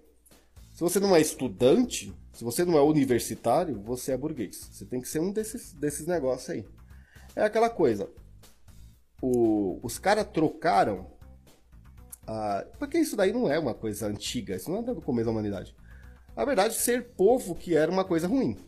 se 0.77 0.81
você 0.81 1.01
não 1.01 1.17
é 1.17 1.21
estudante, 1.23 2.15
se 2.35 2.45
você 2.45 2.63
não 2.63 2.77
é 2.77 2.83
universitário, 2.83 3.81
você 3.81 4.13
é 4.13 4.17
burguês. 4.17 4.69
Você 4.71 4.85
tem 4.85 5.01
que 5.01 5.09
ser 5.09 5.21
um 5.21 5.33
desses, 5.33 5.73
desses 5.73 6.07
negócios 6.07 6.51
aí. 6.51 6.67
É 7.35 7.45
aquela 7.45 7.71
coisa. 7.71 8.11
O, 9.23 9.81
os 9.83 9.99
caras 9.99 10.29
trocaram. 10.31 11.11
A, 12.27 12.67
porque 12.79 12.99
isso 12.99 13.17
daí 13.17 13.33
não 13.33 13.51
é 13.51 13.59
uma 13.59 13.73
coisa 13.73 14.07
antiga, 14.07 14.55
isso 14.55 14.71
não 14.71 14.81
é 14.81 14.83
do 14.83 15.01
começo 15.01 15.25
da 15.25 15.31
humanidade. 15.31 15.75
Na 16.37 16.45
verdade, 16.45 16.75
ser 16.75 17.15
povo 17.15 17.55
que 17.55 17.75
era 17.75 17.91
uma 17.91 18.05
coisa 18.05 18.29
ruim 18.29 18.59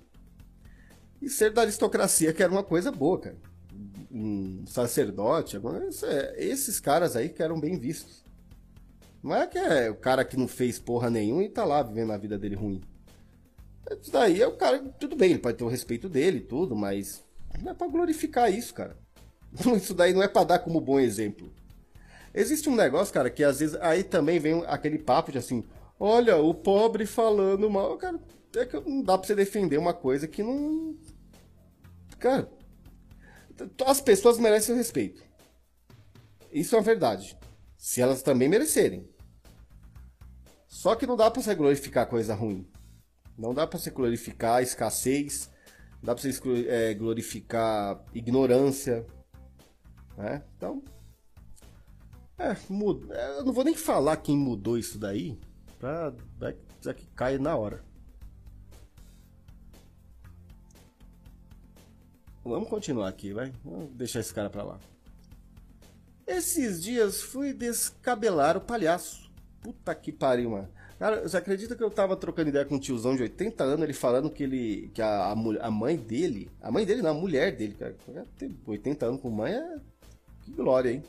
e 1.20 1.28
ser 1.28 1.52
da 1.52 1.60
aristocracia, 1.60 2.32
que 2.32 2.42
era 2.42 2.50
uma 2.50 2.64
coisa 2.64 2.90
boa, 2.90 3.20
cara. 3.20 3.36
Um 4.10 4.64
sacerdote, 4.66 5.60
é, 6.04 6.42
esses 6.42 6.80
caras 6.80 7.16
aí 7.16 7.28
que 7.28 7.42
eram 7.42 7.60
bem 7.60 7.78
vistos. 7.78 8.24
Não 9.22 9.34
é 9.34 9.46
que 9.46 9.58
é 9.58 9.90
o 9.90 9.96
cara 9.96 10.24
que 10.24 10.36
não 10.36 10.46
fez 10.46 10.78
porra 10.78 11.10
nenhuma 11.10 11.42
e 11.42 11.48
tá 11.48 11.64
lá 11.64 11.82
vivendo 11.82 12.12
a 12.12 12.16
vida 12.16 12.38
dele 12.38 12.54
ruim. 12.54 12.80
Isso 14.00 14.12
daí 14.12 14.40
é 14.40 14.46
o 14.46 14.56
cara, 14.56 14.78
tudo 15.00 15.16
bem, 15.16 15.30
ele 15.30 15.38
pode 15.38 15.56
ter 15.56 15.64
o 15.64 15.68
respeito 15.68 16.08
dele 16.08 16.40
tudo, 16.40 16.76
mas 16.76 17.24
não 17.62 17.72
é 17.72 17.74
pra 17.74 17.86
glorificar 17.86 18.52
isso, 18.52 18.74
cara. 18.74 18.96
Isso 19.76 19.94
daí 19.94 20.12
não 20.12 20.22
é 20.22 20.28
pra 20.28 20.44
dar 20.44 20.58
como 20.58 20.78
bom 20.78 21.00
exemplo. 21.00 21.50
Existe 22.34 22.68
um 22.68 22.76
negócio, 22.76 23.14
cara, 23.14 23.30
que 23.30 23.42
às 23.42 23.60
vezes 23.60 23.74
aí 23.76 24.04
também 24.04 24.38
vem 24.38 24.62
aquele 24.66 24.98
papo 24.98 25.32
de 25.32 25.38
assim, 25.38 25.64
olha, 25.98 26.36
o 26.36 26.52
pobre 26.52 27.06
falando 27.06 27.70
mal, 27.70 27.96
cara, 27.96 28.20
é 28.54 28.66
que 28.66 28.78
não 28.80 29.02
dá 29.02 29.16
pra 29.16 29.26
você 29.26 29.34
defender 29.34 29.78
uma 29.78 29.94
coisa 29.94 30.28
que 30.28 30.42
não, 30.42 30.94
Cara, 32.18 32.50
as 33.86 34.00
pessoas 34.00 34.38
merecem 34.38 34.74
respeito. 34.74 35.22
Isso 36.52 36.74
é 36.74 36.78
uma 36.78 36.84
verdade. 36.84 37.36
Se 37.76 38.00
elas 38.00 38.22
também 38.22 38.48
merecerem. 38.48 39.07
Só 40.78 40.94
que 40.94 41.08
não 41.08 41.16
dá 41.16 41.28
pra 41.28 41.42
você 41.42 41.56
glorificar 41.56 42.06
coisa 42.06 42.36
ruim. 42.36 42.64
Não 43.36 43.52
dá 43.52 43.66
pra 43.66 43.80
você 43.80 43.90
glorificar 43.90 44.62
escassez. 44.62 45.50
Não 45.94 46.04
dá 46.04 46.14
pra 46.14 46.22
você 46.22 46.68
é, 46.68 46.94
glorificar 46.94 48.00
ignorância. 48.14 49.04
Né? 50.16 50.40
Então. 50.56 50.80
É, 52.38 52.56
muda. 52.70 53.12
Eu 53.12 53.44
não 53.44 53.52
vou 53.52 53.64
nem 53.64 53.74
falar 53.74 54.18
quem 54.18 54.38
mudou 54.38 54.78
isso 54.78 55.00
daí. 55.00 55.36
Pra, 55.80 56.14
pra 56.38 56.94
que 56.94 57.06
cai 57.08 57.38
na 57.38 57.56
hora. 57.56 57.84
Vamos 62.44 62.68
continuar 62.68 63.08
aqui, 63.08 63.32
vai. 63.32 63.52
Vamos 63.64 63.96
deixar 63.96 64.20
esse 64.20 64.32
cara 64.32 64.48
pra 64.48 64.62
lá. 64.62 64.78
Esses 66.24 66.80
dias 66.80 67.20
fui 67.20 67.52
descabelar 67.52 68.56
o 68.56 68.60
palhaço. 68.60 69.27
Puta 69.62 69.94
que 69.94 70.12
pariu, 70.12 70.50
mano. 70.50 70.68
Cara, 70.98 71.22
você 71.22 71.36
acredita 71.36 71.76
que 71.76 71.82
eu 71.82 71.90
tava 71.90 72.16
trocando 72.16 72.48
ideia 72.48 72.64
com 72.64 72.74
um 72.74 72.80
tiozão 72.80 73.14
de 73.14 73.22
80 73.22 73.62
anos, 73.62 73.84
ele 73.84 73.92
falando 73.92 74.30
que 74.30 74.42
ele. 74.42 74.90
que 74.92 75.00
a, 75.00 75.26
a, 75.26 75.32
a 75.32 75.70
mãe 75.70 75.96
dele. 75.96 76.50
A 76.60 76.70
mãe 76.70 76.84
dele, 76.84 77.02
não, 77.02 77.10
a 77.10 77.14
mulher 77.14 77.54
dele, 77.56 77.74
cara. 77.74 77.94
Ter 78.36 78.50
80 78.66 79.06
anos 79.06 79.20
com 79.20 79.30
mãe 79.30 79.52
é. 79.52 79.76
Que 80.42 80.50
glória, 80.50 80.90
hein? 80.90 81.04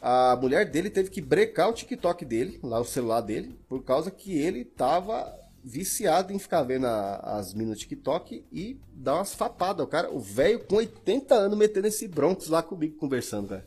A 0.00 0.36
mulher 0.40 0.70
dele 0.70 0.88
teve 0.88 1.10
que 1.10 1.20
brecar 1.20 1.68
o 1.68 1.72
TikTok 1.72 2.24
dele, 2.24 2.60
lá 2.62 2.80
o 2.80 2.84
celular 2.84 3.20
dele, 3.20 3.58
por 3.68 3.82
causa 3.82 4.10
que 4.10 4.38
ele 4.38 4.64
tava 4.64 5.34
viciado 5.62 6.32
em 6.32 6.38
ficar 6.38 6.62
vendo 6.62 6.86
a, 6.86 7.16
as 7.16 7.52
minas 7.52 7.70
no 7.70 7.76
TikTok 7.76 8.44
e 8.50 8.80
dar 8.94 9.16
umas 9.16 9.34
fapadas. 9.34 9.84
O 9.84 9.88
cara, 9.88 10.10
o 10.10 10.20
velho 10.20 10.64
com 10.64 10.76
80 10.76 11.34
anos 11.34 11.58
metendo 11.58 11.88
esse 11.88 12.06
Broncos 12.06 12.48
lá 12.48 12.62
comigo 12.62 12.96
conversando, 12.96 13.48
cara. 13.48 13.66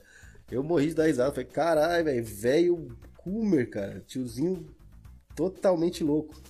Eu 0.50 0.64
morri 0.64 0.88
de 0.88 0.96
dar 0.96 1.06
risada. 1.06 1.32
Falei, 1.32 1.46
caralho, 1.46 2.06
velho, 2.06 2.26
velho 2.26 2.98
Coomer, 3.24 3.70
cara. 3.70 4.02
Tiozinho 4.02 4.68
totalmente 5.36 6.04
louco. 6.04 6.42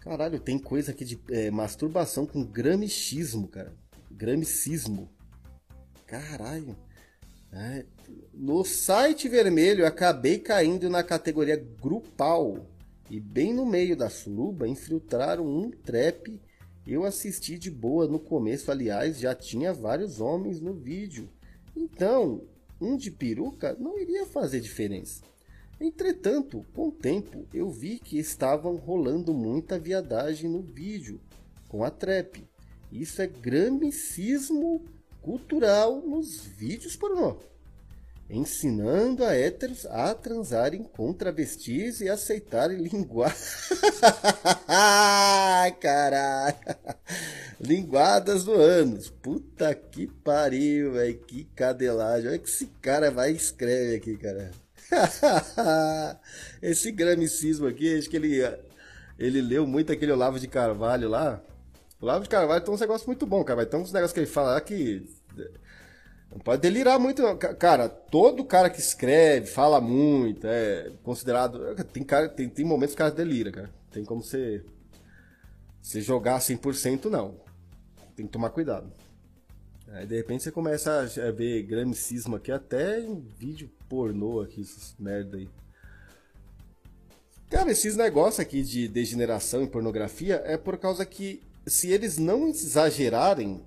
Caralho, 0.00 0.40
tem 0.40 0.58
coisa 0.58 0.90
aqui 0.90 1.04
de 1.04 1.20
é, 1.30 1.50
masturbação 1.50 2.26
com 2.26 2.44
gramichismo, 2.44 3.48
cara. 3.48 3.74
Gramicismo. 4.10 5.10
Caralho. 6.06 6.76
É, 7.52 7.84
no 8.32 8.64
site 8.64 9.28
vermelho, 9.28 9.86
acabei 9.86 10.38
caindo 10.38 10.88
na 10.88 11.02
categoria 11.02 11.56
grupal. 11.56 12.66
E 13.10 13.18
bem 13.18 13.54
no 13.54 13.64
meio 13.64 13.96
da 13.96 14.10
suruba, 14.10 14.68
infiltraram 14.68 15.46
um 15.46 15.70
trap. 15.70 16.40
Eu 16.86 17.04
assisti 17.04 17.58
de 17.58 17.70
boa 17.70 18.06
no 18.06 18.18
começo, 18.18 18.70
aliás, 18.70 19.18
já 19.18 19.34
tinha 19.34 19.72
vários 19.72 20.20
homens 20.20 20.60
no 20.60 20.74
vídeo. 20.74 21.28
Então, 21.76 22.46
um 22.80 22.96
de 22.96 23.10
peruca 23.10 23.76
não 23.78 23.98
iria 23.98 24.26
fazer 24.26 24.60
diferença. 24.60 25.22
Entretanto, 25.80 26.64
com 26.74 26.88
o 26.88 26.92
tempo, 26.92 27.46
eu 27.54 27.70
vi 27.70 27.98
que 27.98 28.18
estavam 28.18 28.76
rolando 28.76 29.32
muita 29.32 29.78
viadagem 29.78 30.50
no 30.50 30.60
vídeo 30.60 31.20
com 31.68 31.84
a 31.84 31.90
trap. 31.90 32.44
Isso 32.90 33.22
é 33.22 33.26
gramicismo 33.26 34.84
cultural 35.22 36.00
nos 36.00 36.44
vídeos 36.44 36.96
pornô. 36.96 37.38
Ensinando 38.30 39.24
a 39.24 39.34
héteros 39.34 39.86
a 39.86 40.14
transarem 40.14 40.82
com 40.82 41.14
travestis 41.14 42.02
e 42.02 42.10
aceitarem 42.10 42.76
linguagem. 42.86 43.36
Caralho! 45.80 46.56
Linguadas 47.58 48.44
do 48.44 48.52
ânus. 48.52 49.08
Puta 49.08 49.74
que 49.74 50.06
pariu, 50.06 50.92
velho. 50.92 51.18
Que 51.18 51.44
cadelagem. 51.44 52.28
Olha 52.28 52.38
que 52.38 52.48
esse 52.48 52.66
cara 52.82 53.10
vai 53.10 53.32
e 53.32 53.36
escreve 53.36 53.96
aqui, 53.96 54.16
cara. 54.18 54.50
esse 56.62 56.92
gramicismo 56.92 57.66
aqui, 57.66 57.98
acho 57.98 58.08
que 58.08 58.16
ele, 58.16 58.40
ele 59.18 59.40
leu 59.40 59.66
muito 59.66 59.92
aquele 59.92 60.12
Olavo 60.12 60.38
de 60.38 60.46
Carvalho 60.48 61.08
lá. 61.08 61.42
Olavo 62.00 62.24
de 62.24 62.28
Carvalho 62.28 62.62
tem 62.62 62.72
uns 62.72 62.80
negócios 62.80 63.06
muito 63.06 63.26
bons, 63.26 63.44
cara. 63.44 63.66
Tem 63.66 63.80
uns 63.80 63.92
negócios 63.92 64.12
que 64.12 64.20
ele 64.20 64.26
fala 64.26 64.52
lá 64.52 64.60
que. 64.60 65.08
Não 66.30 66.38
pode 66.38 66.60
delirar 66.60 66.98
muito, 66.98 67.22
não. 67.22 67.36
Cara, 67.36 67.88
todo 67.88 68.44
cara 68.44 68.68
que 68.68 68.80
escreve, 68.80 69.46
fala 69.46 69.80
muito, 69.80 70.46
é 70.46 70.92
considerado. 71.02 71.74
Tem, 71.92 72.04
cara, 72.04 72.28
tem, 72.28 72.48
tem 72.48 72.64
momentos 72.64 72.94
que 72.94 73.00
o 73.00 73.04
cara 73.04 73.14
delira, 73.14 73.50
cara. 73.50 73.70
Tem 73.90 74.04
como 74.04 74.22
você. 74.22 74.62
Você 75.80 76.00
jogar 76.02 76.38
100%, 76.38 77.06
não. 77.06 77.34
Tem 78.14 78.26
que 78.26 78.32
tomar 78.32 78.50
cuidado. 78.50 78.92
Aí 79.90 80.06
de 80.06 80.16
repente 80.16 80.42
você 80.42 80.52
começa 80.52 81.00
a 81.00 81.30
ver 81.30 81.62
gramicismo 81.62 82.36
aqui, 82.36 82.52
até 82.52 83.00
em 83.00 83.20
vídeo 83.20 83.70
pornô 83.88 84.40
aqui, 84.40 84.60
essas 84.60 84.94
merda 84.98 85.38
aí. 85.38 85.48
Cara, 87.48 87.70
esses 87.70 87.96
negócios 87.96 88.40
aqui 88.40 88.62
de 88.62 88.86
degeneração 88.86 89.62
em 89.62 89.66
pornografia 89.66 90.42
é 90.44 90.58
por 90.58 90.76
causa 90.76 91.06
que 91.06 91.42
se 91.66 91.90
eles 91.90 92.18
não 92.18 92.48
exagerarem, 92.48 93.62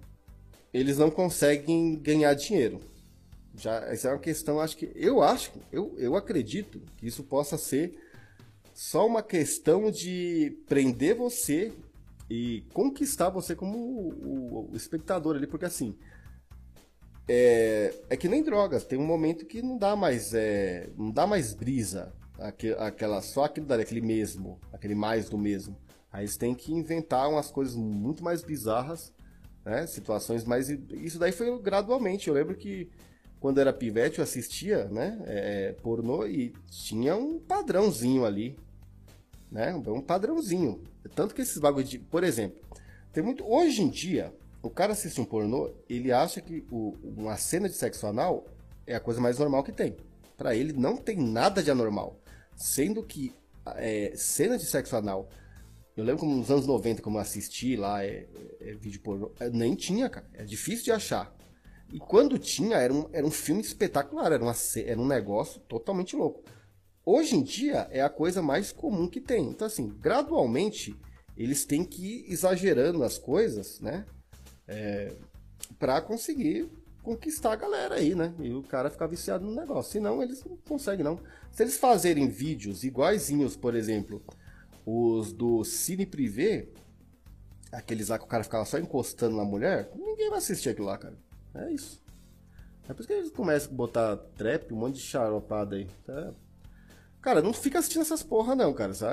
eles 0.74 0.97
não 0.97 1.11
conseguem 1.11 1.95
ganhar 1.95 2.34
dinheiro. 2.34 2.82
Já 3.55 3.78
essa 3.86 4.07
é 4.07 4.11
uma 4.11 4.19
questão, 4.19 4.59
acho 4.59 4.78
que 4.78 4.91
eu 4.95 5.22
acho, 5.22 5.51
eu, 5.72 5.93
eu 5.97 6.15
acredito 6.15 6.82
que 6.97 7.07
isso 7.07 7.24
possa 7.24 7.57
ser 7.57 7.97
só 8.74 9.05
uma 9.05 9.22
questão 9.22 9.91
de 9.91 10.57
prender 10.67 11.15
você 11.15 11.74
e 12.30 12.63
conquistar 12.74 13.30
você 13.30 13.53
como 13.53 13.78
o, 13.78 14.69
o, 14.69 14.72
o 14.72 14.76
espectador 14.76 15.36
ali, 15.36 15.45
porque 15.45 15.65
assim, 15.65 15.97
é, 17.28 17.93
é 18.09 18.15
que 18.15 18.30
nem 18.30 18.41
drogas, 18.41 18.86
tem 18.86 18.97
um 18.97 19.05
momento 19.05 19.45
que 19.45 19.61
não 19.61 19.78
dá 19.78 19.95
mais, 19.95 20.34
é, 20.34 20.89
não 20.97 21.11
dá 21.11 21.28
mais 21.28 21.53
brisa, 21.53 22.13
aquela, 22.80 23.22
só 23.22 23.43
aquilo 23.43 23.65
dali, 23.65 23.84
aquele 23.84 24.01
mesmo, 24.01 24.59
aquele 24.72 24.95
mais 24.95 25.30
do 25.30 25.38
mesmo. 25.38 25.78
Aí 26.11 26.24
eles 26.24 26.38
têm 26.38 26.55
que 26.55 26.74
inventar 26.74 27.30
umas 27.30 27.51
coisas 27.51 27.76
muito 27.76 28.24
mais 28.24 28.41
bizarras, 28.41 29.13
né? 29.66 29.86
Situações 29.88 30.43
mais. 30.43 30.70
Isso 30.70 31.20
daí 31.20 31.32
foi 31.32 31.59
gradualmente. 31.62 32.28
Eu 32.28 32.34
lembro 32.34 32.55
que 32.55 32.89
quando 33.39 33.59
era 33.59 33.74
pivete 33.74 34.20
eu 34.20 34.24
assistia, 34.24 34.86
né? 34.86 35.20
É, 35.26 35.76
pornô 35.82 36.26
e 36.26 36.53
tinha 36.70 37.16
um 37.16 37.39
padrãozinho 37.39 38.26
ali, 38.26 38.57
né? 39.51 39.74
Um 39.74 40.01
padrãozinho. 40.01 40.82
Tanto 41.16 41.34
que 41.34 41.41
esses 41.41 41.57
bagulho 41.57 41.86
de. 41.86 41.99
Por 41.99 42.24
exemplo, 42.24 42.59
tem 43.12 43.24
muito. 43.24 43.45
Hoje 43.45 43.82
em 43.82 43.89
dia, 43.89 44.34
o 44.62 44.70
cara 44.70 44.93
assiste 44.93 45.20
um 45.20 45.26
pornô, 45.26 45.72
ele 45.89 46.12
acha 46.12 46.39
que 46.41 46.64
o, 46.72 46.95
uma 47.03 47.36
cena 47.38 47.68
de 47.68 47.76
sexo 47.76 48.05
anal 48.07 48.45
é 48.86 48.95
a 48.95 48.99
coisa 48.99 49.20
mais 49.20 49.39
normal 49.39 49.64
que 49.64 49.72
tem. 49.72 49.95
Para 50.38 50.55
ele 50.55 50.74
não 50.74 50.97
tem 50.97 51.18
nada 51.18 51.62
de 51.62 51.72
anormal. 51.72 52.20
Sendo 52.55 53.03
que 53.03 53.34
é, 53.76 54.14
cena 54.16 54.57
de 54.57 54.66
sexo 54.66 54.95
anal, 54.95 55.30
eu 55.96 56.04
lembro 56.04 56.22
como 56.22 56.36
nos 56.36 56.50
anos 56.50 56.66
90, 56.66 57.02
como 57.02 57.18
eu 57.18 57.22
assisti 57.22 57.76
lá, 57.76 58.04
é, 58.04 58.28
é, 58.60 58.72
é 58.72 58.74
vídeo 58.76 59.02
pornô, 59.02 59.32
é, 59.39 59.50
nem 59.50 59.76
tinha, 59.76 60.10
cara. 60.10 60.30
É 60.34 60.44
difícil 60.44 60.86
de 60.86 60.92
achar. 60.92 61.36
E 61.92 62.00
quando 62.00 62.39
tinha, 62.39 62.78
era 62.78 62.94
um, 62.94 63.10
era 63.12 63.26
um 63.26 63.32
filme 63.32 63.62
espetacular, 63.62 64.32
era, 64.32 64.44
uma, 64.44 64.56
era 64.86 65.00
um 65.00 65.08
negócio 65.08 65.60
totalmente 65.62 66.16
louco. 66.16 66.44
Hoje 67.06 67.36
em 67.36 67.44
dia 67.44 67.88
é 67.92 68.02
a 68.02 68.10
coisa 68.10 68.42
mais 68.42 68.72
comum 68.72 69.08
que 69.08 69.20
tem. 69.20 69.48
Então, 69.48 69.68
assim, 69.68 69.89
gradualmente 70.00 70.96
eles 71.36 71.66
têm 71.66 71.84
que 71.84 72.02
ir 72.02 72.32
exagerando 72.32 73.04
as 73.04 73.18
coisas, 73.18 73.80
né? 73.80 74.06
é, 74.72 75.14
para 75.78 76.02
conseguir 76.02 76.70
conquistar 77.04 77.54
a 77.54 77.56
galera 77.56 77.96
aí, 77.96 78.16
né? 78.16 78.34
E 78.39 78.54
o 78.54 78.64
cara 78.64 78.89
ficar 78.89 79.08
viciado 79.08 79.46
no 79.46 79.54
negócio. 79.54 79.92
Senão 79.92 80.24
eles 80.24 80.44
não 80.46 80.56
conseguem, 80.58 81.04
não. 81.04 81.20
Se 81.52 81.64
eles 81.64 81.78
fazerem 81.78 82.30
vídeos 82.30 82.84
iguaizinhos, 82.84 83.58
por 83.58 83.76
exemplo, 83.76 84.24
os 84.86 85.32
do 85.32 85.63
Cine 85.63 86.05
Privé, 86.05 86.67
aqueles 87.71 88.09
lá 88.09 88.17
que 88.17 88.25
o 88.25 88.27
cara 88.27 88.43
ficava 88.43 88.65
só 88.65 88.77
encostando 88.77 89.38
na 89.38 89.45
mulher, 89.45 89.91
ninguém 89.95 90.29
vai 90.29 90.39
assistir 90.39 90.69
aquilo 90.69 90.88
lá, 90.88 90.97
cara. 90.97 91.15
É 91.55 91.71
isso. 91.71 92.01
É 92.88 92.93
por 92.93 92.99
isso 92.99 93.07
que 93.07 93.13
eles 93.13 93.32
começam 93.32 93.71
a 93.71 93.75
botar 93.75 94.17
trap, 94.36 94.73
um 94.73 94.77
monte 94.77 94.95
de 94.95 95.01
charopada 95.01 95.75
aí. 95.75 95.88
Tá? 96.05 96.34
Cara, 97.21 97.41
não 97.41 97.53
fica 97.53 97.79
assistindo 97.79 98.01
essas 98.01 98.23
porra, 98.23 98.55
não, 98.55 98.73
cara. 98.73 98.93
Você. 98.93 99.05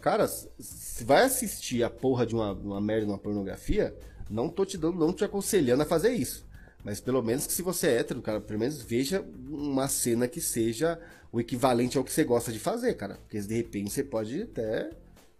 Cara, 0.00 0.26
se 0.26 1.04
vai 1.04 1.22
assistir 1.22 1.82
a 1.82 1.90
porra 1.90 2.26
de 2.26 2.34
uma, 2.34 2.52
uma 2.52 2.80
merda, 2.80 3.06
uma 3.06 3.18
pornografia, 3.18 3.96
não 4.28 4.48
tô 4.48 4.64
te 4.64 4.76
dando, 4.76 4.98
não 4.98 5.12
te 5.12 5.24
aconselhando 5.24 5.82
a 5.82 5.86
fazer 5.86 6.10
isso. 6.12 6.46
Mas 6.84 7.00
pelo 7.00 7.22
menos 7.22 7.46
que 7.46 7.52
se 7.52 7.62
você 7.62 7.88
é 7.88 7.98
hétero, 7.98 8.20
cara, 8.20 8.40
pelo 8.40 8.58
menos 8.58 8.82
veja 8.82 9.24
uma 9.48 9.86
cena 9.86 10.26
que 10.26 10.40
seja 10.40 10.98
o 11.32 11.40
equivalente 11.40 11.96
ao 11.96 12.04
que 12.04 12.12
você 12.12 12.22
gosta 12.22 12.52
de 12.52 12.58
fazer, 12.58 12.94
cara. 12.94 13.16
Porque 13.16 13.40
de 13.40 13.56
repente 13.56 13.90
você 13.90 14.04
pode 14.04 14.42
até 14.42 14.90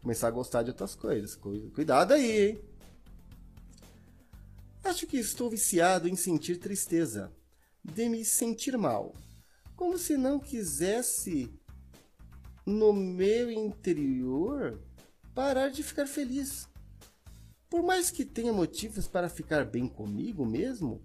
começar 0.01 0.29
a 0.29 0.33
gostar 0.33 0.63
de 0.63 0.71
outras 0.71 0.95
coisas. 0.95 1.37
Cuidado 1.37 2.13
aí, 2.13 2.49
hein? 2.49 2.65
Acho 4.83 5.07
que 5.07 5.19
estou 5.19 5.49
viciado 5.51 6.09
em 6.09 6.17
sentir 6.17 6.57
tristeza, 6.57 7.31
de 7.85 8.09
me 8.09 8.25
sentir 8.25 8.77
mal, 8.77 9.15
como 9.77 9.97
se 9.97 10.17
não 10.17 10.41
quisesse 10.41 11.53
no 12.67 12.93
meu 12.93 13.51
interior 13.51 14.83
parar 15.35 15.69
de 15.69 15.83
ficar 15.83 16.07
feliz. 16.07 16.69
Por 17.71 17.83
mais 17.83 18.11
que 18.11 18.25
tenha 18.25 18.53
motivos 18.53 19.07
para 19.07 19.29
ficar 19.29 19.65
bem 19.65 19.87
comigo 19.87 20.45
mesmo, 20.45 21.03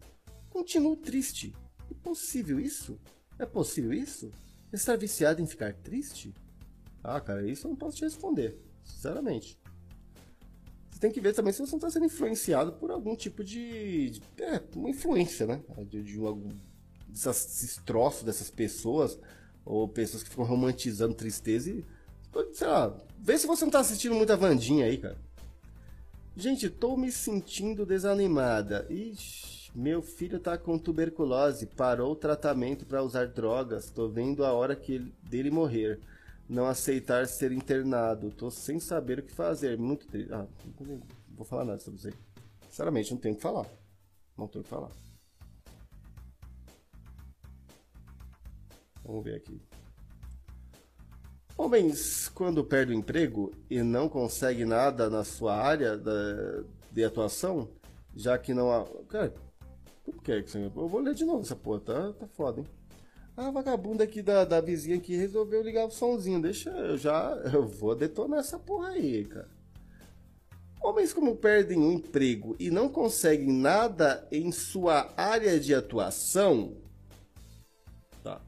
continuo 0.49 0.97
triste. 0.97 1.53
É 1.89 1.93
possível 1.93 2.59
isso? 2.59 2.99
É 3.37 3.45
possível 3.45 3.93
isso? 3.93 4.31
Estar 4.71 4.97
viciado 4.97 5.41
em 5.41 5.47
ficar 5.47 5.73
triste? 5.73 6.33
Ah, 7.03 7.21
cara, 7.21 7.47
isso 7.47 7.67
eu 7.67 7.69
não 7.69 7.77
posso 7.77 7.97
te 7.97 8.03
responder, 8.03 8.59
sinceramente. 8.83 9.57
Você 10.97 10.99
tem 10.99 11.11
que 11.11 11.21
ver 11.21 11.33
também 11.33 11.53
se 11.53 11.59
você 11.59 11.71
não 11.71 11.77
está 11.77 11.91
sendo 11.91 12.05
influenciado 12.05 12.73
por 12.73 12.89
algum 12.89 13.15
tipo 13.15 13.43
de. 13.43 14.09
de 14.09 14.21
é, 14.41 14.61
uma 14.75 14.89
influência, 14.89 15.45
né? 15.45 15.61
De, 15.87 16.03
de 16.03 16.19
algum, 16.19 16.49
desses 17.07 17.77
troços 17.85 18.23
dessas 18.23 18.49
pessoas, 18.49 19.19
ou 19.63 19.87
pessoas 19.87 20.23
que 20.23 20.29
ficam 20.29 20.43
romantizando 20.43 21.13
tristeza 21.13 21.69
e. 21.69 21.85
Sei 22.53 22.67
lá, 22.67 22.95
vê 23.19 23.37
se 23.37 23.47
você 23.47 23.61
não 23.61 23.69
está 23.69 23.79
assistindo 23.79 24.15
muita 24.15 24.35
Vandinha 24.35 24.85
aí, 24.85 24.97
cara. 24.97 25.17
Gente, 26.35 26.69
tô 26.69 26.97
me 26.97 27.11
sentindo 27.11 27.85
desanimada. 27.85 28.85
Ixi, 28.89 29.56
meu 29.77 30.01
filho 30.01 30.39
tá 30.39 30.57
com 30.57 30.75
tuberculose, 30.79 31.67
parou 31.67 32.13
o 32.13 32.15
tratamento 32.15 32.83
para 32.83 33.03
usar 33.03 33.27
drogas. 33.27 33.91
Tô 33.91 34.09
vendo 34.09 34.43
a 34.43 34.51
hora 34.51 34.75
que 34.75 34.93
ele, 34.93 35.13
dele 35.21 35.51
morrer. 35.51 35.99
Não 36.49 36.65
aceitar 36.65 37.27
ser 37.27 37.51
internado. 37.51 38.31
Tô 38.31 38.49
sem 38.49 38.79
saber 38.79 39.19
o 39.19 39.23
que 39.23 39.31
fazer. 39.31 39.77
Muito 39.77 40.07
triste. 40.07 40.33
Ah, 40.33 40.47
não 40.79 40.99
vou 41.29 41.45
falar 41.45 41.63
nada 41.63 41.79
sobre 41.79 41.99
isso 41.99 42.07
aí. 42.07 42.13
Sinceramente, 42.67 43.11
não 43.11 43.19
tenho 43.19 43.35
o 43.35 43.37
que 43.37 43.43
falar. 43.43 43.67
Não 44.35 44.47
tenho 44.47 44.61
o 44.61 44.63
que 44.63 44.69
falar. 44.69 44.89
Vamos 49.05 49.23
ver 49.23 49.35
aqui. 49.35 49.61
Homens, 51.55 52.29
quando 52.29 52.65
perde 52.65 52.93
o 52.93 52.95
emprego 52.95 53.51
e 53.69 53.83
não 53.83 54.09
consegue 54.09 54.65
nada 54.65 55.07
na 55.07 55.23
sua 55.23 55.55
área 55.55 55.95
da, 55.95 56.63
de 56.91 57.03
atuação, 57.03 57.69
já 58.15 58.39
que 58.39 58.55
não 58.55 58.71
há. 58.71 58.83
Cara, 59.07 59.46
como 60.07 60.21
que 60.21 60.31
é 60.31 60.41
que 60.41 60.49
você. 60.49 60.57
Eu 60.63 60.87
vou 60.87 61.01
ler 61.01 61.13
de 61.13 61.25
novo 61.25 61.41
essa 61.41 61.55
porra, 61.55 61.81
tá, 61.81 62.13
tá 62.13 62.27
foda, 62.27 62.61
hein? 62.61 62.67
A 63.35 63.51
vagabunda 63.51 64.05
aqui 64.05 64.21
da, 64.21 64.45
da 64.45 64.61
vizinha 64.61 64.99
que 64.99 65.15
resolveu 65.15 65.61
ligar 65.61 65.85
o 65.85 65.91
somzinho. 65.91 66.41
Deixa 66.41 66.69
eu 66.69 66.97
já. 66.97 67.31
Eu 67.53 67.67
vou 67.67 67.93
detonar 67.93 68.39
essa 68.39 68.57
porra 68.57 68.89
aí, 68.89 69.25
cara. 69.25 69.49
Homens 70.81 71.11
como 71.11 71.35
perdem 71.35 71.77
o 71.79 71.91
emprego 71.91 72.55
e 72.57 72.71
não 72.71 72.87
conseguem 72.87 73.51
nada 73.51 74.25
em 74.31 74.51
sua 74.51 75.13
área 75.17 75.59
de 75.59 75.75
atuação, 75.75 76.77
tá. 78.23 78.39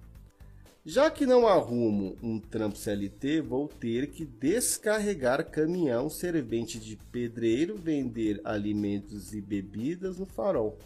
Já 0.85 1.11
que 1.11 1.25
não 1.25 1.47
arrumo 1.47 2.15
um 2.23 2.39
trampo 2.39 2.77
CLT, 2.77 3.41
vou 3.41 3.67
ter 3.67 4.11
que 4.11 4.25
descarregar 4.25 5.49
caminhão, 5.51 6.09
servente 6.09 6.79
de 6.79 6.95
pedreiro, 7.11 7.75
vender 7.75 8.39
alimentos 8.45 9.33
e 9.33 9.41
bebidas 9.41 10.17
no 10.17 10.25
farol. 10.25 10.77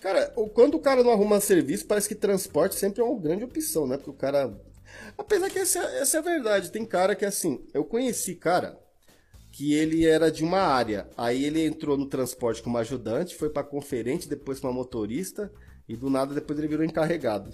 Cara, 0.00 0.28
quando 0.54 0.76
o 0.76 0.80
cara 0.80 1.02
não 1.02 1.12
arruma 1.12 1.40
serviço, 1.40 1.86
parece 1.86 2.08
que 2.08 2.14
transporte 2.14 2.74
sempre 2.74 3.02
é 3.02 3.04
uma 3.04 3.20
grande 3.20 3.44
opção, 3.44 3.86
né? 3.86 3.96
Porque 3.96 4.10
o 4.10 4.14
cara. 4.14 4.58
Apesar 5.16 5.50
que 5.50 5.58
essa, 5.58 5.78
essa 5.78 6.16
é 6.16 6.20
a 6.20 6.22
verdade. 6.22 6.72
Tem 6.72 6.84
cara 6.84 7.14
que, 7.14 7.24
assim, 7.24 7.64
eu 7.74 7.84
conheci 7.84 8.34
cara 8.34 8.78
que 9.52 9.74
ele 9.74 10.06
era 10.06 10.30
de 10.30 10.42
uma 10.42 10.60
área. 10.60 11.08
Aí 11.16 11.44
ele 11.44 11.64
entrou 11.64 11.96
no 11.98 12.06
transporte 12.06 12.62
como 12.62 12.78
ajudante, 12.78 13.34
foi 13.34 13.50
pra 13.50 13.62
conferente, 13.62 14.28
depois 14.28 14.58
pra 14.58 14.72
motorista, 14.72 15.52
e 15.88 15.96
do 15.96 16.08
nada 16.08 16.34
depois 16.34 16.58
ele 16.58 16.68
virou 16.68 16.84
encarregado. 16.84 17.52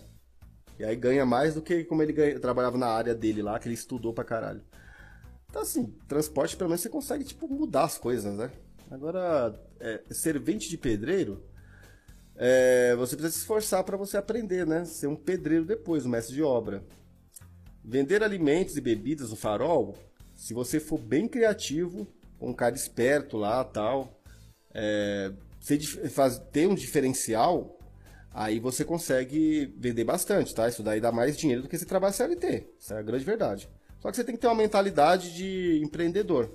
E 0.78 0.84
aí 0.84 0.94
ganha 0.94 1.24
mais 1.24 1.54
do 1.54 1.62
que 1.62 1.84
como 1.84 2.02
ele 2.02 2.12
ganha- 2.12 2.38
trabalhava 2.38 2.76
na 2.78 2.86
área 2.86 3.14
dele 3.14 3.42
lá, 3.42 3.58
que 3.58 3.66
ele 3.66 3.74
estudou 3.74 4.12
pra 4.12 4.24
caralho. 4.24 4.62
Então, 5.48 5.62
assim, 5.62 5.94
transporte 6.06 6.56
pelo 6.56 6.68
menos 6.68 6.82
você 6.82 6.88
consegue, 6.90 7.24
tipo, 7.24 7.48
mudar 7.48 7.84
as 7.84 7.96
coisas, 7.96 8.34
né? 8.34 8.50
Agora, 8.90 9.54
é, 9.80 10.02
servente 10.10 10.68
de 10.68 10.76
pedreiro. 10.76 11.42
É, 12.38 12.94
você 12.96 13.16
precisa 13.16 13.32
se 13.34 13.40
esforçar 13.40 13.82
para 13.84 13.96
você 13.96 14.16
aprender, 14.16 14.66
né? 14.66 14.84
Ser 14.84 15.06
um 15.06 15.16
pedreiro 15.16 15.64
depois, 15.64 16.04
um 16.04 16.08
mestre 16.10 16.34
de 16.34 16.42
obra. 16.42 16.84
Vender 17.84 18.22
alimentos 18.22 18.76
e 18.76 18.80
bebidas 18.80 19.30
no 19.30 19.36
farol, 19.36 19.96
se 20.34 20.52
você 20.52 20.80
for 20.80 20.98
bem 20.98 21.28
criativo, 21.28 22.06
um 22.40 22.52
cara 22.52 22.74
esperto 22.74 23.36
lá 23.36 23.62
tal, 23.64 24.20
é, 24.74 25.32
faz- 26.10 26.38
ter 26.52 26.66
um 26.68 26.74
diferencial, 26.74 27.78
aí 28.32 28.60
você 28.60 28.84
consegue 28.84 29.74
vender 29.78 30.04
bastante, 30.04 30.54
tá? 30.54 30.68
Isso 30.68 30.82
daí 30.82 31.00
dá 31.00 31.12
mais 31.12 31.36
dinheiro 31.36 31.62
do 31.62 31.68
que 31.68 31.78
você 31.78 31.86
trabalha 31.86 32.12
CLT. 32.12 32.66
Isso 32.78 32.94
é 32.94 32.98
a 32.98 33.02
grande 33.02 33.24
verdade. 33.24 33.68
Só 34.00 34.10
que 34.10 34.16
você 34.16 34.24
tem 34.24 34.34
que 34.34 34.40
ter 34.40 34.48
uma 34.48 34.56
mentalidade 34.56 35.34
de 35.34 35.80
empreendedor. 35.82 36.50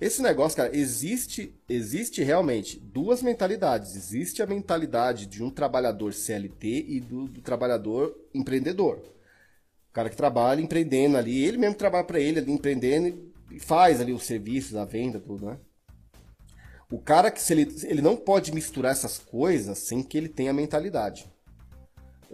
Esse 0.00 0.22
negócio, 0.22 0.56
cara, 0.56 0.76
existe, 0.76 1.52
existe 1.68 2.22
realmente 2.22 2.78
duas 2.78 3.20
mentalidades. 3.20 3.96
Existe 3.96 4.40
a 4.40 4.46
mentalidade 4.46 5.26
de 5.26 5.42
um 5.42 5.50
trabalhador 5.50 6.14
CLT 6.14 6.84
e 6.88 7.00
do, 7.00 7.26
do 7.26 7.40
trabalhador 7.40 8.16
empreendedor. 8.32 8.98
O 9.90 9.92
cara 9.92 10.08
que 10.08 10.16
trabalha 10.16 10.60
empreendendo 10.60 11.16
ali, 11.16 11.44
ele 11.44 11.58
mesmo 11.58 11.74
trabalha 11.74 12.04
para 12.04 12.20
ele 12.20 12.38
ali 12.38 12.52
empreendendo 12.52 13.32
e 13.50 13.58
faz 13.58 14.00
ali 14.00 14.12
os 14.12 14.22
serviços, 14.22 14.76
a 14.76 14.84
venda, 14.84 15.18
tudo, 15.18 15.46
né? 15.46 15.58
O 16.90 16.98
cara 16.98 17.30
que 17.30 17.42
se 17.42 17.52
ele, 17.52 17.68
ele 17.84 18.00
não 18.00 18.16
pode 18.16 18.54
misturar 18.54 18.92
essas 18.92 19.18
coisas 19.18 19.78
sem 19.78 20.02
que 20.02 20.16
ele 20.16 20.28
tenha 20.28 20.52
mentalidade. 20.52 21.30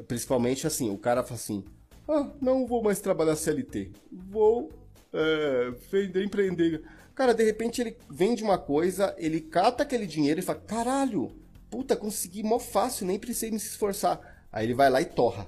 Principalmente 0.06 0.66
assim, 0.66 0.90
o 0.90 0.98
cara 0.98 1.22
fala 1.22 1.36
assim: 1.36 1.64
ah, 2.06 2.30
não 2.40 2.66
vou 2.66 2.82
mais 2.82 3.00
trabalhar 3.00 3.36
CLT, 3.36 3.92
vou 4.12 4.70
é, 5.12 5.72
vender, 5.90 6.24
empreender. 6.24 6.82
Cara, 7.14 7.32
de 7.32 7.44
repente 7.44 7.80
ele 7.80 7.96
vende 8.10 8.42
uma 8.42 8.58
coisa, 8.58 9.14
ele 9.18 9.40
cata 9.40 9.82
aquele 9.82 10.06
dinheiro 10.06 10.40
e 10.40 10.42
fala: 10.42 10.60
caralho, 10.60 11.30
puta, 11.70 11.96
consegui 11.96 12.42
mó 12.42 12.58
fácil, 12.58 13.06
nem 13.06 13.18
precisei 13.18 13.50
me 13.50 13.56
esforçar. 13.56 14.46
Aí 14.50 14.66
ele 14.66 14.74
vai 14.74 14.90
lá 14.90 15.00
e 15.00 15.04
torra. 15.04 15.46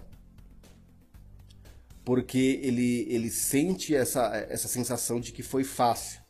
Porque 2.04 2.60
ele, 2.62 3.04
ele 3.08 3.30
sente 3.30 3.94
essa, 3.94 4.36
essa 4.48 4.68
sensação 4.68 5.20
de 5.20 5.32
que 5.32 5.42
foi 5.42 5.64
fácil. 5.64 6.20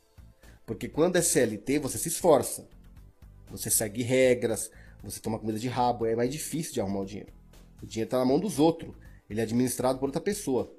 Porque 0.65 0.89
quando 0.89 1.17
é 1.17 1.21
CLT, 1.21 1.79
você 1.79 1.99
se 1.99 2.07
esforça. 2.07 2.67
Você 3.49 3.69
segue 3.69 4.01
regras, 4.01 4.71
você 5.03 5.19
toma 5.19 5.39
comida 5.39 5.59
de 5.59 5.67
rabo, 5.67 6.05
é 6.05 6.15
mais 6.15 6.31
difícil 6.31 6.73
de 6.73 6.81
arrumar 6.81 7.01
o 7.01 7.05
dinheiro. 7.05 7.31
O 7.81 7.85
dinheiro 7.85 8.07
está 8.07 8.17
na 8.17 8.25
mão 8.25 8.39
dos 8.39 8.59
outros. 8.59 8.93
Ele 9.29 9.39
é 9.39 9.43
administrado 9.43 9.99
por 9.99 10.07
outra 10.07 10.19
pessoa. 10.19 10.73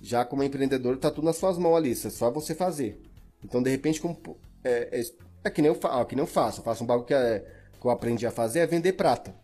Já 0.00 0.24
como 0.24 0.42
empreendedor, 0.42 0.96
está 0.96 1.10
tudo 1.10 1.24
nas 1.24 1.36
suas 1.36 1.58
mãos 1.58 1.76
ali, 1.76 1.92
é 1.92 1.94
só 1.94 2.30
você 2.30 2.54
fazer. 2.54 3.00
Então, 3.44 3.62
de 3.62 3.70
repente, 3.70 4.00
como, 4.00 4.18
é, 4.64 5.00
é, 5.00 5.02
é 5.44 5.50
que, 5.50 5.62
nem 5.62 5.70
eu, 5.70 5.78
ó, 5.82 6.04
que 6.04 6.14
nem 6.14 6.22
eu 6.22 6.26
faço. 6.26 6.60
Eu 6.60 6.64
faço 6.64 6.84
um 6.84 6.86
bagulho 6.86 7.06
que, 7.06 7.14
é, 7.14 7.44
que 7.80 7.86
eu 7.86 7.90
aprendi 7.90 8.26
a 8.26 8.30
fazer, 8.30 8.60
é 8.60 8.66
vender 8.66 8.92
prata. 8.92 9.34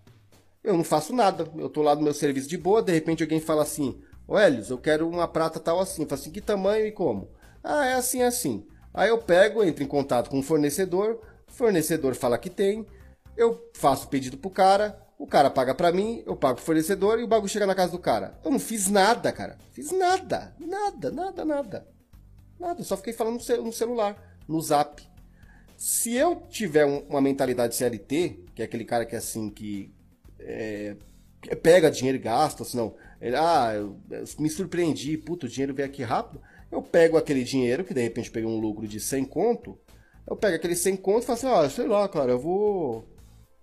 Eu 0.63 0.77
não 0.77 0.85
faço 0.85 1.13
nada. 1.13 1.49
Eu 1.57 1.69
tô 1.69 1.83
lá 1.83 1.95
no 1.95 2.03
meu 2.03 2.15
serviço 2.15 2.49
de 2.49 2.59
boa, 2.59 2.83
de 2.83 2.93
repente 2.93 3.23
alguém 3.23 3.41
fala 3.41 3.63
assim, 3.63 4.01
ô 4.27 4.39
Helios, 4.39 4.71
eu 4.71 4.79
quero 4.79 5.09
uma 5.09 5.29
prata 5.29 5.61
tal 5.61 5.81
assim. 5.81 6.03
Eu 6.03 6.09
falo 6.09 6.21
assim, 6.21 6.31
que 6.31 6.41
tamanho 6.41 6.87
e 6.87 6.93
como? 6.93 7.31
Ah, 7.63 7.87
é 7.87 7.95
assim, 7.95 8.23
assim. 8.23 8.67
Aí 8.93 9.09
eu 9.09 9.19
pego, 9.19 9.63
entro 9.63 9.85
em 9.85 9.87
contato 9.87 10.31
com 10.31 10.39
o 10.39 10.43
fornecedor, 10.43 11.21
o 11.49 11.53
fornecedor 11.53 12.15
fala 12.15 12.39
que 12.39 12.49
tem, 12.49 12.87
eu 13.37 13.71
faço 13.75 14.07
o 14.07 14.09
pedido 14.09 14.39
pro 14.39 14.51
cara, 14.51 14.99
o 15.19 15.27
cara 15.27 15.51
paga 15.51 15.75
pra 15.75 15.93
mim, 15.93 16.23
eu 16.27 16.35
pago 16.35 16.57
pro 16.57 16.65
fornecedor 16.65 17.21
e 17.21 17.23
o 17.23 17.29
bagulho 17.29 17.49
chega 17.49 17.67
na 17.67 17.75
casa 17.75 17.93
do 17.93 17.99
cara. 17.99 18.39
Eu 18.45 18.51
não 18.51 18.59
fiz 18.59 18.89
nada, 18.89 19.31
cara. 19.33 19.59
Fiz 19.73 19.93
nada. 19.93 20.55
Nada, 20.59 21.11
nada, 21.11 21.45
nada. 21.45 21.96
Nada, 22.59 22.83
só 22.83 22.97
fiquei 22.97 23.13
falando 23.13 23.35
no 23.35 23.41
cel- 23.41 23.63
no 23.63 23.73
celular, 23.73 24.39
no 24.49 24.61
zap. 24.61 25.03
Se 25.77 26.15
eu 26.15 26.37
tiver 26.49 26.87
um- 26.87 27.01
uma 27.09 27.21
mentalidade 27.21 27.75
CLT, 27.75 28.45
que 28.55 28.63
é 28.63 28.65
aquele 28.65 28.85
cara 28.85 29.05
que 29.05 29.15
é 29.15 29.19
assim, 29.19 29.51
que 29.51 29.93
é, 30.41 30.97
pega 31.63 31.91
dinheiro 31.91 32.17
e 32.19 32.21
gasta, 32.21 32.65
senão, 32.65 32.95
ele, 33.21 33.37
ah, 33.37 33.73
eu, 33.75 33.97
eu 34.11 34.25
me 34.39 34.49
surpreendi, 34.49 35.17
puto, 35.19 35.47
o 35.47 35.49
dinheiro 35.49 35.75
veio 35.75 35.89
aqui 35.89 36.03
rápido, 36.03 36.41
eu 36.71 36.83
pego 36.83 37.17
aquele 37.17 37.45
dinheiro, 37.45 37.85
que 37.85 37.95
de 37.95 38.01
repente 38.03 38.31
peguei 38.31 38.49
um 38.49 38.59
lucro 38.59 38.87
de 38.89 39.01
100 39.01 39.25
conto, 39.25 39.79
eu 40.27 40.37
pego 40.37 40.57
aquele 40.57 40.75
100 40.77 40.97
conto 40.97 41.23
e 41.25 41.27
falo 41.27 41.39
assim, 41.39 41.47
ah, 41.49 41.69
sei 41.71 41.87
lá, 41.87 42.09
cara, 42.09 42.33
eu 42.33 42.39
vou, 42.39 43.09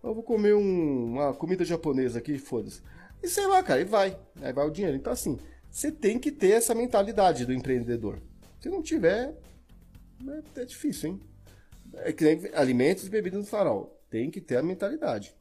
eu 0.04 0.14
vou 0.14 0.24
comer 0.24 0.54
um- 0.56 1.14
uma 1.14 1.34
comida 1.34 1.66
japonesa 1.66 2.20
aqui, 2.20 2.38
foda-se. 2.38 2.82
E 3.22 3.28
sei 3.28 3.48
lá, 3.48 3.64
cara, 3.64 3.82
e 3.82 3.86
vai, 3.86 4.18
aí 4.42 4.54
vai 4.54 4.68
o 4.68 4.72
dinheiro. 4.72 4.98
Então 4.98 5.14
assim, 5.14 5.38
você 5.70 5.92
tem 5.92 6.20
que 6.20 6.32
ter 6.32 6.52
essa 6.52 6.76
mentalidade 6.76 7.46
do 7.46 7.54
empreendedor. 7.54 8.22
Se 8.64 8.70
não 8.70 8.82
tiver, 8.82 9.38
é, 10.56 10.62
é 10.62 10.64
difícil, 10.66 11.10
hein? 11.10 11.20
É 11.96 12.14
que 12.14 12.24
nem 12.24 12.50
alimentos 12.56 13.06
e 13.06 13.10
bebidas 13.10 13.42
no 13.42 13.46
farol. 13.46 14.02
Tem 14.10 14.32
que 14.32 14.40
ter 14.40 14.56
a 14.56 14.64
mentalidade. 14.64 15.36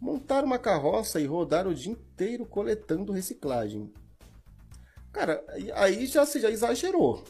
Montar 0.00 0.42
uma 0.42 0.58
carroça 0.58 1.20
e 1.20 1.26
rodar 1.26 1.66
o 1.68 1.74
dia 1.74 1.92
inteiro 1.92 2.46
coletando 2.46 3.12
reciclagem. 3.12 3.92
Cara, 5.12 5.44
aí- 5.74 6.06
já 6.06 6.24
você 6.24 6.40
já 6.40 6.50
exagerou. 6.50 7.22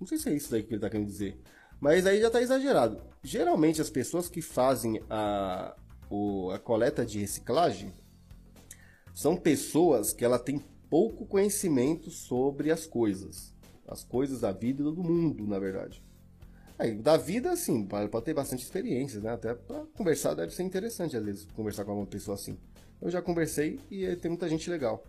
Não 0.00 0.08
sei 0.08 0.18
se 0.18 0.28
é 0.28 0.34
isso 0.34 0.50
daí 0.50 0.64
que 0.64 0.74
ele 0.74 0.80
tá 0.80 0.90
querendo 0.90 1.06
dizer. 1.06 1.40
Mas 1.80 2.04
aí 2.04 2.20
já 2.20 2.28
tá 2.28 2.42
exagerado. 2.42 3.00
Geralmente 3.22 3.80
as 3.80 3.90
pessoas 3.90 4.28
que 4.28 4.42
fazem 4.42 5.00
a, 5.08 5.76
o- 6.10 6.50
a 6.50 6.58
coleta 6.58 7.06
de 7.06 7.20
reciclagem 7.20 7.92
são 9.14 9.36
pessoas 9.36 10.12
que 10.12 10.24
ela 10.24 10.38
tem 10.38 10.58
pouco 10.90 11.24
conhecimento 11.26 12.10
sobre 12.10 12.72
as 12.72 12.86
coisas. 12.86 13.51
As 13.86 14.04
coisas 14.04 14.40
da 14.40 14.52
vida 14.52 14.82
do 14.82 14.94
mundo, 14.96 15.46
na 15.46 15.58
verdade. 15.58 16.02
Aí, 16.78 16.94
da 16.94 17.16
vida, 17.16 17.52
assim, 17.52 17.86
pode 17.86 18.10
ter 18.24 18.34
bastante 18.34 18.62
experiências, 18.62 19.22
né? 19.22 19.32
Até 19.32 19.54
pra 19.54 19.84
conversar 19.94 20.34
deve 20.34 20.54
ser 20.54 20.62
interessante, 20.62 21.16
às 21.16 21.24
vezes, 21.24 21.46
conversar 21.54 21.84
com 21.84 21.96
uma 21.96 22.06
pessoa 22.06 22.34
assim. 22.34 22.58
Eu 23.00 23.10
já 23.10 23.20
conversei 23.20 23.80
e 23.90 24.04
eh, 24.04 24.16
tem 24.16 24.30
muita 24.30 24.48
gente 24.48 24.68
legal. 24.70 25.04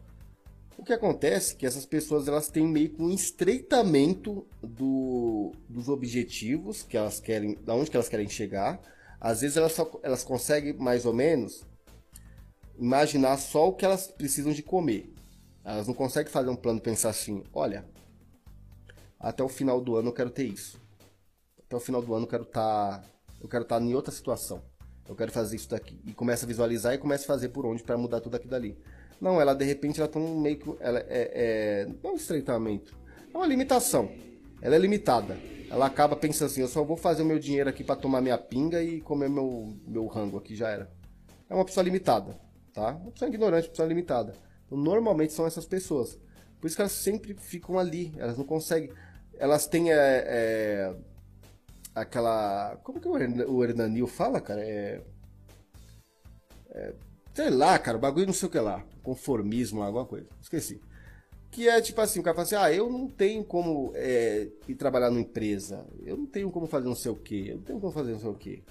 O 0.77 0.83
que 0.83 0.91
acontece 0.91 1.53
é 1.53 1.57
que 1.57 1.65
essas 1.65 1.85
pessoas 1.85 2.27
elas 2.27 2.47
têm 2.49 2.67
meio 2.67 2.89
que 2.89 3.01
um 3.01 3.11
estreitamento 3.11 4.45
do, 4.61 5.51
dos 5.69 5.87
objetivos 5.87 6.83
que 6.83 6.97
elas 6.97 7.19
querem, 7.19 7.55
da 7.63 7.75
onde 7.75 7.89
que 7.89 7.95
elas 7.95 8.09
querem 8.09 8.27
chegar. 8.27 8.81
Às 9.21 9.41
vezes 9.41 9.55
elas, 9.55 9.73
só, 9.73 9.89
elas 10.03 10.23
conseguem 10.23 10.73
mais 10.73 11.05
ou 11.05 11.13
menos 11.13 11.63
imaginar 12.77 13.37
só 13.37 13.69
o 13.69 13.73
que 13.73 13.85
elas 13.85 14.07
precisam 14.07 14.51
de 14.51 14.63
comer. 14.63 15.13
Elas 15.63 15.87
não 15.87 15.93
conseguem 15.93 16.31
fazer 16.31 16.49
um 16.49 16.55
plano 16.55 16.79
e 16.79 16.81
pensar 16.81 17.09
assim, 17.09 17.43
olha, 17.53 17.85
até 19.23 19.41
o 19.41 19.47
final 19.47 19.79
do 19.79 19.95
ano 19.95 20.09
eu 20.09 20.13
quero 20.13 20.29
ter 20.29 20.43
isso. 20.43 20.77
Até 21.65 21.77
o 21.77 21.79
final 21.79 22.01
do 22.01 22.13
ano 22.13 22.25
eu 22.25 22.29
quero 22.29 22.43
estar, 22.43 23.03
eu 23.41 23.47
quero 23.47 23.63
estar 23.63 23.81
em 23.81 23.95
outra 23.95 24.11
situação. 24.11 24.61
Eu 25.07 25.15
quero 25.15 25.31
fazer 25.31 25.55
isso 25.55 25.69
daqui 25.69 25.99
e 26.05 26.13
começa 26.13 26.45
a 26.45 26.47
visualizar 26.47 26.93
e 26.93 26.97
começa 26.97 27.23
a 27.23 27.27
fazer 27.27 27.49
por 27.49 27.65
onde 27.65 27.81
para 27.81 27.97
mudar 27.97 28.19
tudo 28.19 28.35
aquilo 28.35 28.51
dali. 28.51 28.77
Não, 29.19 29.39
ela 29.39 29.53
de 29.53 29.63
repente 29.63 29.99
ela 29.99 30.09
tá 30.09 30.19
um 30.19 30.39
meio 30.39 30.57
que 30.57 30.75
ela 30.79 30.99
é, 30.99 31.05
é 31.09 31.85
não 32.03 32.11
é 32.11 32.13
um 32.13 32.17
estreitamento, 32.17 32.93
é 33.33 33.37
uma 33.37 33.47
limitação. 33.47 34.11
Ela 34.61 34.75
é 34.75 34.79
limitada. 34.79 35.37
Ela 35.69 35.87
acaba 35.87 36.15
pensando 36.15 36.51
assim, 36.51 36.61
eu 36.61 36.67
só 36.67 36.83
vou 36.83 36.95
fazer 36.95 37.23
o 37.23 37.25
meu 37.25 37.39
dinheiro 37.39 37.69
aqui 37.69 37.83
para 37.83 37.95
tomar 37.95 38.21
minha 38.21 38.37
pinga 38.37 38.83
e 38.83 39.01
comer 39.01 39.29
meu 39.29 39.73
meu 39.87 40.05
rango 40.05 40.37
aqui 40.37 40.55
já 40.55 40.69
era. 40.69 40.91
É 41.49 41.55
uma 41.55 41.65
pessoa 41.65 41.83
limitada, 41.83 42.37
tá? 42.73 42.91
Uma 42.91 43.11
pessoa 43.11 43.29
ignorante, 43.29 43.67
uma 43.67 43.71
pessoa 43.71 43.87
limitada. 43.87 44.35
Então, 44.65 44.77
normalmente 44.77 45.33
são 45.33 45.45
essas 45.45 45.65
pessoas. 45.65 46.19
Por 46.59 46.67
isso 46.67 46.77
que 46.77 46.81
elas 46.81 46.93
sempre 46.93 47.33
ficam 47.33 47.77
ali. 47.77 48.13
Elas 48.17 48.37
não 48.37 48.45
conseguem. 48.45 48.89
Elas 49.37 49.67
têm 49.67 49.91
é, 49.91 49.95
é, 49.95 50.95
aquela. 51.95 52.77
Como 52.83 52.99
que 53.01 53.07
o 53.07 53.17
Hern- 53.17 53.45
o 53.45 53.63
Hernanil 53.63 54.07
fala, 54.07 54.41
cara? 54.41 54.61
É, 54.61 55.01
é, 56.71 56.93
sei 57.33 57.49
lá, 57.49 57.77
cara, 57.79 57.97
bagulho 57.97 58.27
não 58.27 58.33
sei 58.33 58.47
o 58.47 58.51
que 58.51 58.59
lá. 58.59 58.83
Conformismo, 59.03 59.81
alguma 59.81 60.05
coisa. 60.05 60.27
Esqueci. 60.41 60.81
Que 61.51 61.69
é 61.69 61.81
tipo 61.81 62.01
assim, 62.01 62.19
o 62.19 62.23
cara 62.23 62.35
fala 62.35 62.45
assim, 62.45 62.55
ah, 62.55 62.73
eu 62.73 62.89
não 62.89 63.07
tenho 63.09 63.43
como 63.45 63.91
é, 63.95 64.49
ir 64.67 64.75
trabalhar 64.75 65.09
numa 65.11 65.21
empresa, 65.21 65.85
eu 66.05 66.17
não 66.17 66.25
tenho 66.27 66.51
como 66.51 66.67
fazer 66.67 66.87
não 66.87 66.95
sei 66.95 67.11
o 67.11 67.15
quê, 67.15 67.47
eu 67.49 67.57
não 67.57 67.63
tenho 67.63 67.79
como 67.79 67.93
fazer 67.93 68.13
não 68.13 68.19
sei 68.19 68.29
o 68.29 68.35
quê. 68.35 68.63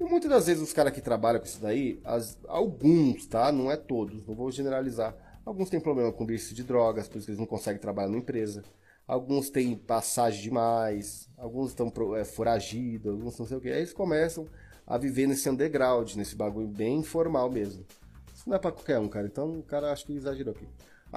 E 0.00 0.04
muitas 0.04 0.30
das 0.30 0.46
vezes 0.46 0.62
os 0.62 0.72
caras 0.72 0.92
que 0.92 1.00
trabalham 1.00 1.40
com 1.40 1.46
isso 1.46 1.60
daí, 1.62 2.00
as, 2.04 2.38
alguns, 2.48 3.26
tá? 3.26 3.52
Não 3.52 3.70
é 3.70 3.76
todos, 3.76 4.26
não 4.26 4.34
vou 4.34 4.50
generalizar. 4.50 5.16
Alguns 5.46 5.70
têm 5.70 5.80
problema 5.80 6.12
com 6.12 6.26
vício 6.26 6.54
de 6.54 6.64
drogas, 6.64 7.08
por 7.08 7.18
isso 7.18 7.26
que 7.26 7.32
eles 7.32 7.40
não 7.40 7.46
conseguem 7.46 7.80
trabalhar 7.80 8.08
numa 8.08 8.18
empresa. 8.20 8.62
Alguns 9.06 9.50
têm 9.50 9.76
passagem 9.76 10.42
demais, 10.42 11.28
alguns 11.36 11.70
estão 11.70 11.92
é, 12.16 12.24
foragidos, 12.24 13.12
alguns 13.12 13.38
não 13.38 13.46
sei 13.46 13.56
o 13.56 13.60
que. 13.60 13.68
Aí 13.68 13.78
eles 13.78 13.92
começam 13.92 14.46
a 14.86 14.98
viver 14.98 15.26
nesse 15.26 15.48
underground, 15.48 16.14
nesse 16.14 16.34
bagulho 16.34 16.68
bem 16.68 16.98
informal 16.98 17.50
mesmo. 17.50 17.84
Isso 18.34 18.48
não 18.48 18.56
é 18.56 18.58
pra 18.58 18.72
qualquer 18.72 18.98
um, 18.98 19.08
cara. 19.08 19.26
Então 19.26 19.58
o 19.58 19.62
cara 19.62 19.92
acho 19.92 20.06
que 20.06 20.12
exagerou 20.12 20.54
aqui. 20.54 20.66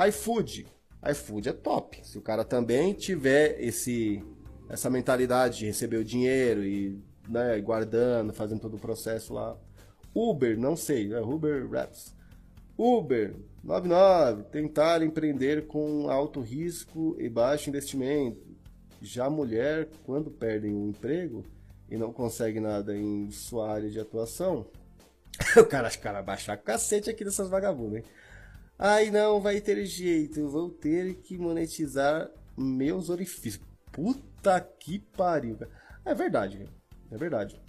iFood. 0.09 0.67
iFood 1.09 1.49
é 1.49 1.53
top. 1.53 1.99
Se 2.03 2.17
o 2.17 2.21
cara 2.21 2.43
também 2.43 2.93
tiver 2.93 3.59
esse 3.59 4.23
essa 4.69 4.89
mentalidade 4.89 5.59
de 5.59 5.65
receber 5.65 5.97
o 5.97 6.05
dinheiro 6.05 6.63
e 6.63 7.01
né, 7.27 7.59
guardando, 7.59 8.31
fazendo 8.33 8.59
todo 8.59 8.75
o 8.75 8.79
processo 8.79 9.33
lá. 9.33 9.57
Uber, 10.13 10.57
não 10.57 10.75
sei, 10.75 11.13
é 11.13 11.21
Uber 11.21 11.69
Raps. 11.69 12.15
Uber 12.77 13.35
99, 13.63 14.43
tentar 14.43 15.01
empreender 15.03 15.67
com 15.67 16.09
alto 16.09 16.41
risco 16.41 17.15
e 17.19 17.29
baixo 17.29 17.69
investimento. 17.69 18.57
Já 19.01 19.29
mulher, 19.29 19.89
quando 20.05 20.31
perdem 20.31 20.73
o 20.73 20.87
emprego 20.87 21.43
e 21.89 21.97
não 21.97 22.11
consegue 22.11 22.59
nada 22.59 22.95
em 22.95 23.29
sua 23.31 23.71
área 23.71 23.89
de 23.89 23.99
atuação, 23.99 24.65
o 25.57 25.65
cara, 25.65 25.87
os 25.87 25.95
cara 25.95 26.21
baixar 26.21 26.57
cacete 26.57 27.09
aqui 27.09 27.23
dessas 27.23 27.49
vagabundas, 27.49 27.99
hein? 27.99 28.03
Ai, 28.77 29.11
não 29.11 29.41
vai 29.41 29.59
ter 29.59 29.85
jeito, 29.85 30.47
vou 30.47 30.69
ter 30.69 31.15
que 31.15 31.37
monetizar 31.37 32.29
meus 32.57 33.09
orifícios. 33.09 33.61
Puta 33.91 34.59
que 34.61 34.99
pariu, 34.99 35.57
cara. 35.57 35.71
É 36.05 36.13
verdade, 36.13 36.65
é 37.11 37.17
verdade. 37.17 37.59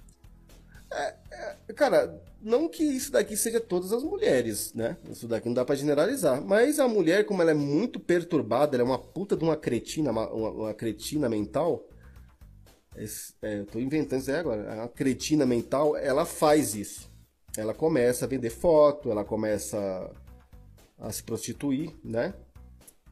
É, 0.92 1.14
é, 1.32 1.49
cara, 1.74 2.22
não 2.40 2.68
que 2.68 2.82
isso 2.82 3.12
daqui 3.12 3.36
seja 3.36 3.60
todas 3.60 3.92
as 3.92 4.02
mulheres, 4.02 4.72
né? 4.74 4.96
Isso 5.10 5.28
daqui 5.28 5.46
não 5.46 5.54
dá 5.54 5.64
para 5.64 5.74
generalizar. 5.74 6.42
Mas 6.42 6.78
a 6.78 6.88
mulher, 6.88 7.24
como 7.26 7.42
ela 7.42 7.50
é 7.50 7.54
muito 7.54 8.00
perturbada, 8.00 8.76
ela 8.76 8.82
é 8.82 8.86
uma 8.86 8.98
puta 8.98 9.36
de 9.36 9.44
uma 9.44 9.56
cretina, 9.56 10.10
uma, 10.10 10.28
uma 10.30 10.74
cretina 10.74 11.28
mental. 11.28 11.86
É, 13.42 13.60
eu 13.60 13.66
tô 13.66 13.78
inventando 13.78 14.20
isso 14.20 14.30
aí 14.30 14.36
agora. 14.38 14.84
A 14.84 14.88
cretina 14.88 15.44
mental, 15.44 15.96
ela 15.96 16.24
faz 16.24 16.74
isso. 16.74 17.10
Ela 17.56 17.74
começa 17.74 18.24
a 18.24 18.28
vender 18.28 18.50
foto, 18.50 19.10
ela 19.10 19.24
começa 19.24 20.10
a, 20.98 21.12
se 21.12 21.22
prostituir, 21.22 21.94
né? 22.02 22.34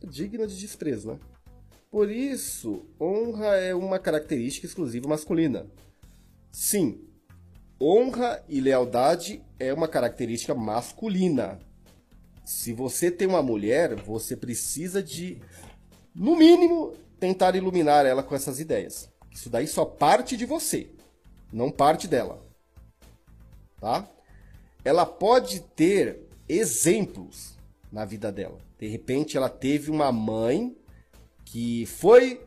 Digna 0.03 0.47
de 0.47 0.57
desprezo, 0.57 1.09
né? 1.09 1.19
Por 1.91 2.11
isso, 2.11 2.87
honra 3.01 3.57
é 3.57 3.75
uma 3.75 3.99
característica 3.99 4.67
exclusiva 4.67 5.09
masculina. 5.09 5.67
Sim, 6.53 7.08
honra 7.81 8.43
e 8.49 8.61
lealdade 8.61 9.43
é 9.59 9.73
uma 9.73 9.89
característica 9.89 10.55
masculina. 10.55 11.59
Se 12.45 12.73
você 12.73 13.11
tem 13.11 13.29
uma 13.29 13.43
mulher, 13.43 13.95
você 13.95 14.37
precisa 14.37 15.03
de, 15.03 15.41
no 16.15 16.37
mínimo, 16.37 16.95
tentar 17.21 17.55
iluminar 17.55 18.07
ela 18.07 18.23
com 18.23 18.35
essas 18.35 18.59
ideias. 18.59 19.11
Isso 19.31 19.51
daí 19.51 19.67
só 19.67 19.85
parte 19.85 20.37
de 20.37 20.47
você, 20.47 20.89
não 21.53 21.71
parte 21.71 22.09
dela. 22.09 22.43
Tá? 23.81 24.09
Ela 24.85 25.07
pode 25.07 25.61
ter 25.61 26.21
exemplos 26.49 27.57
na 27.93 28.05
vida 28.05 28.33
dela. 28.33 28.59
De 28.79 28.89
repente, 28.89 29.37
ela 29.37 29.49
teve 29.49 29.91
uma 29.91 30.11
mãe 30.11 30.77
que 31.45 31.87
foi 31.87 32.41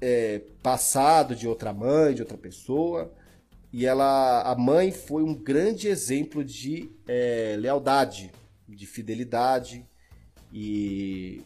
é, 0.00 0.40
passado 0.62 1.34
de 1.36 1.46
outra 1.46 1.72
mãe, 1.72 2.14
de 2.14 2.22
outra 2.22 2.36
pessoa 2.36 3.12
e 3.76 3.86
ela, 3.86 4.42
a 4.42 4.54
mãe 4.54 4.92
foi 4.92 5.24
um 5.24 5.34
grande 5.34 5.88
exemplo 5.88 6.44
de 6.44 6.92
é, 7.08 7.56
lealdade, 7.58 8.30
de 8.68 8.86
fidelidade 8.86 9.84
e, 10.52 11.42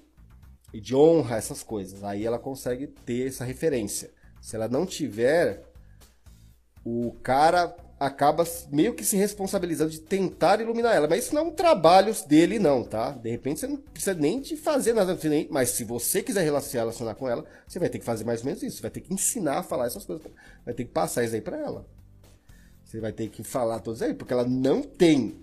e 0.70 0.78
de 0.78 0.94
honra, 0.94 1.38
essas 1.38 1.62
coisas. 1.62 2.04
Aí 2.04 2.26
ela 2.26 2.38
consegue 2.38 2.86
ter 2.86 3.28
essa 3.28 3.46
referência. 3.46 4.10
Se 4.42 4.54
ela 4.54 4.68
não 4.68 4.84
tiver, 4.84 5.64
o 6.84 7.12
cara 7.22 7.74
acaba 7.98 8.44
meio 8.70 8.92
que 8.92 9.06
se 9.06 9.16
responsabilizando 9.16 9.90
de 9.90 10.00
tentar 10.02 10.60
iluminar 10.60 10.94
ela. 10.94 11.08
Mas 11.08 11.24
isso 11.24 11.34
não 11.34 11.40
é 11.40 11.44
um 11.46 11.52
trabalho 11.52 12.14
dele, 12.26 12.58
não, 12.58 12.84
tá? 12.84 13.12
De 13.12 13.30
repente 13.30 13.60
você 13.60 13.66
não 13.68 13.78
precisa 13.78 14.12
nem 14.12 14.38
de 14.38 14.54
fazer 14.54 14.92
nada. 14.92 15.18
Mas 15.48 15.70
se 15.70 15.82
você 15.82 16.22
quiser 16.22 16.44
se 16.60 16.76
relacionar 16.76 17.14
com 17.14 17.26
ela, 17.26 17.46
você 17.66 17.78
vai 17.78 17.88
ter 17.88 17.98
que 17.98 18.04
fazer 18.04 18.24
mais 18.24 18.40
ou 18.40 18.46
menos 18.48 18.62
isso. 18.62 18.76
Você 18.76 18.82
vai 18.82 18.90
ter 18.90 19.00
que 19.00 19.14
ensinar 19.14 19.60
a 19.60 19.62
falar 19.62 19.86
essas 19.86 20.04
coisas. 20.04 20.26
Vai 20.62 20.74
ter 20.74 20.84
que 20.84 20.92
passar 20.92 21.24
isso 21.24 21.34
aí 21.34 21.40
pra 21.40 21.56
ela. 21.56 21.86
Você 22.88 23.00
vai 23.00 23.12
ter 23.12 23.28
que 23.28 23.44
falar 23.44 23.80
todos 23.80 24.00
aí, 24.00 24.14
porque 24.14 24.32
ela 24.32 24.46
não 24.46 24.82
tem. 24.82 25.36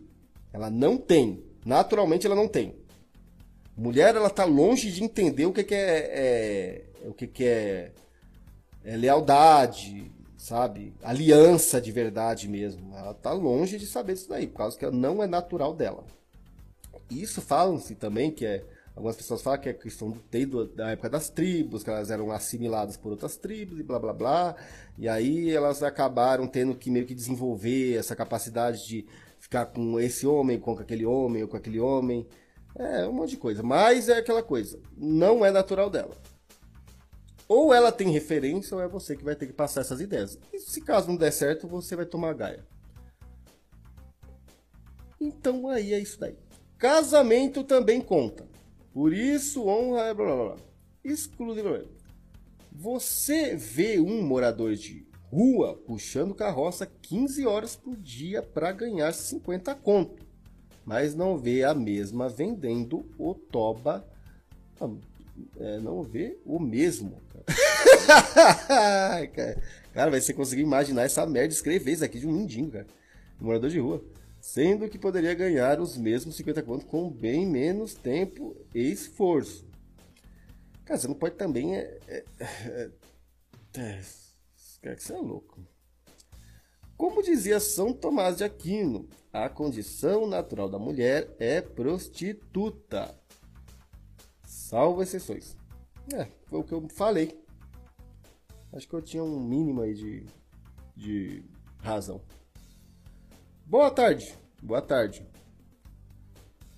Ela 0.51 0.67
não 0.67 0.97
tem. 0.97 1.43
Naturalmente 1.63 2.25
ela 2.25 2.35
não 2.35 2.47
tem. 2.47 2.73
Mulher, 3.77 4.15
ela 4.15 4.31
tá 4.31 4.43
longe 4.45 4.91
de 4.91 5.03
entender 5.03 5.45
o 5.45 5.53
que, 5.53 5.63
que 5.63 5.75
é, 5.75 6.09
é, 6.11 7.07
o 7.07 7.13
que, 7.13 7.27
que 7.27 7.43
é, 7.43 7.91
é 8.83 8.97
lealdade, 8.97 10.11
sabe? 10.35 10.95
Aliança 11.03 11.79
de 11.79 11.91
verdade 11.91 12.47
mesmo. 12.47 12.95
Ela 12.97 13.13
tá 13.13 13.31
longe 13.31 13.77
de 13.77 13.85
saber 13.85 14.13
isso 14.13 14.27
daí, 14.27 14.47
por 14.47 14.57
causa 14.57 14.75
que 14.75 14.89
não 14.89 15.21
é 15.21 15.27
natural 15.27 15.75
dela. 15.75 16.03
Isso 17.11 17.43
falam-se 17.43 17.93
também 17.93 18.31
que 18.31 18.43
é 18.43 18.65
Algumas 18.95 19.17
pessoas 19.17 19.41
falam 19.41 19.59
que 19.59 19.67
é 19.67 19.73
questão 19.73 20.17
desde 20.31 20.67
da 20.67 20.91
época 20.91 21.09
das 21.09 21.29
tribos, 21.29 21.83
que 21.83 21.89
elas 21.89 22.09
eram 22.09 22.31
assimiladas 22.31 22.95
por 22.95 23.11
outras 23.11 23.35
tribos 23.35 23.77
e 23.77 23.83
blá 23.83 23.99
blá 23.99 24.13
blá. 24.13 24.55
E 24.97 25.09
aí 25.09 25.51
elas 25.51 25.83
acabaram 25.83 26.47
tendo 26.47 26.73
que 26.75 26.89
meio 26.89 27.05
que 27.05 27.13
desenvolver 27.13 27.97
essa 27.97 28.15
capacidade 28.15 28.87
de 28.87 29.05
ficar 29.37 29.65
com 29.65 29.99
esse 29.99 30.25
homem, 30.25 30.57
com 30.57 30.71
aquele 30.71 31.05
homem, 31.05 31.43
ou 31.43 31.49
com 31.49 31.57
aquele 31.57 31.79
homem. 31.79 32.25
É, 32.73 33.05
um 33.05 33.11
monte 33.11 33.31
de 33.31 33.37
coisa. 33.37 33.61
Mas 33.61 34.07
é 34.07 34.17
aquela 34.17 34.41
coisa, 34.41 34.79
não 34.95 35.45
é 35.45 35.51
natural 35.51 35.89
dela. 35.89 36.15
Ou 37.47 37.73
ela 37.73 37.91
tem 37.91 38.09
referência, 38.09 38.75
ou 38.75 38.81
é 38.81 38.87
você 38.87 39.15
que 39.15 39.23
vai 39.23 39.35
ter 39.35 39.45
que 39.47 39.53
passar 39.53 39.81
essas 39.81 39.99
ideias. 39.99 40.39
E 40.53 40.59
se 40.59 40.81
caso 40.81 41.09
não 41.09 41.17
der 41.17 41.31
certo, 41.31 41.67
você 41.67 41.97
vai 41.97 42.05
tomar 42.05 42.33
gaia. 42.33 42.65
Então 45.19 45.67
aí 45.67 45.93
é 45.93 45.99
isso 45.99 46.19
daí. 46.19 46.37
Casamento 46.77 47.63
também 47.63 48.01
conta. 48.01 48.44
Por 48.95 49.13
isso, 49.13 49.67
honra 49.67 50.03
é 50.03 50.13
blá 50.13 50.25
blá 50.25 50.45
blá. 50.45 50.55
Exclusivamente. 51.03 51.89
Você 52.71 53.53
vê 53.53 53.99
um 53.99 54.21
morador 54.21 54.73
de 54.73 55.05
rua 55.29 55.75
puxando 55.85 56.33
carroça 56.33 56.85
15 57.01 57.45
horas 57.45 57.75
por 57.75 57.97
dia 57.97 58.41
para 58.41 58.71
ganhar 58.71 59.13
50 59.13 59.75
conto, 59.75 60.25
mas 60.85 61.13
não 61.13 61.37
vê 61.37 61.65
a 61.65 61.73
mesma 61.73 62.29
vendendo 62.29 63.05
o 63.19 63.33
toba. 63.33 64.07
É, 65.59 65.79
não 65.79 66.01
vê 66.01 66.39
o 66.45 66.57
mesmo. 66.57 67.21
Cara. 69.35 69.67
cara, 69.93 70.09
vai 70.09 70.21
você 70.21 70.33
conseguir 70.33 70.61
imaginar 70.61 71.03
essa 71.03 71.25
merda 71.25 71.53
escrever 71.53 71.91
isso 71.91 72.05
aqui 72.05 72.17
de 72.17 72.27
um 72.27 72.31
mendigo, 72.31 72.71
cara. 72.71 72.87
Morador 73.41 73.69
de 73.69 73.79
rua 73.79 74.01
sendo 74.45 74.87
que 74.87 74.99
poderia 74.99 75.33
ganhar 75.33 75.79
os 75.79 75.97
mesmos 75.97 76.35
50 76.35 76.61
contos 76.61 76.87
com 76.87 77.09
bem 77.09 77.47
menos 77.47 77.95
tempo 77.95 78.55
e 78.75 78.91
esforço. 78.91 79.67
Cara, 80.85 80.99
você 80.99 81.07
não 81.07 81.15
pode 81.15 81.35
também. 81.35 81.75
É, 81.75 81.99
é, 82.07 82.25
é, 82.39 82.91
é, 83.75 84.01
é, 84.83 84.95
você 84.95 85.13
é 85.13 85.17
louco. 85.17 85.59
Como 86.95 87.23
dizia 87.23 87.59
São 87.59 87.91
Tomás 87.91 88.37
de 88.37 88.43
Aquino, 88.43 89.09
a 89.33 89.49
condição 89.49 90.27
natural 90.27 90.69
da 90.69 90.77
mulher 90.77 91.35
é 91.39 91.59
prostituta. 91.59 93.19
Salvo 94.45 95.01
exceções. 95.01 95.57
É, 96.13 96.27
foi 96.45 96.59
o 96.59 96.63
que 96.63 96.71
eu 96.71 96.87
falei. 96.89 97.43
Acho 98.71 98.87
que 98.87 98.93
eu 98.93 99.01
tinha 99.01 99.23
um 99.23 99.43
mínimo 99.43 99.81
aí 99.81 99.95
de, 99.95 100.25
de 100.95 101.43
razão. 101.79 102.21
Boa 103.67 103.89
tarde. 103.89 104.37
Boa 104.61 104.79
tarde. 104.79 105.25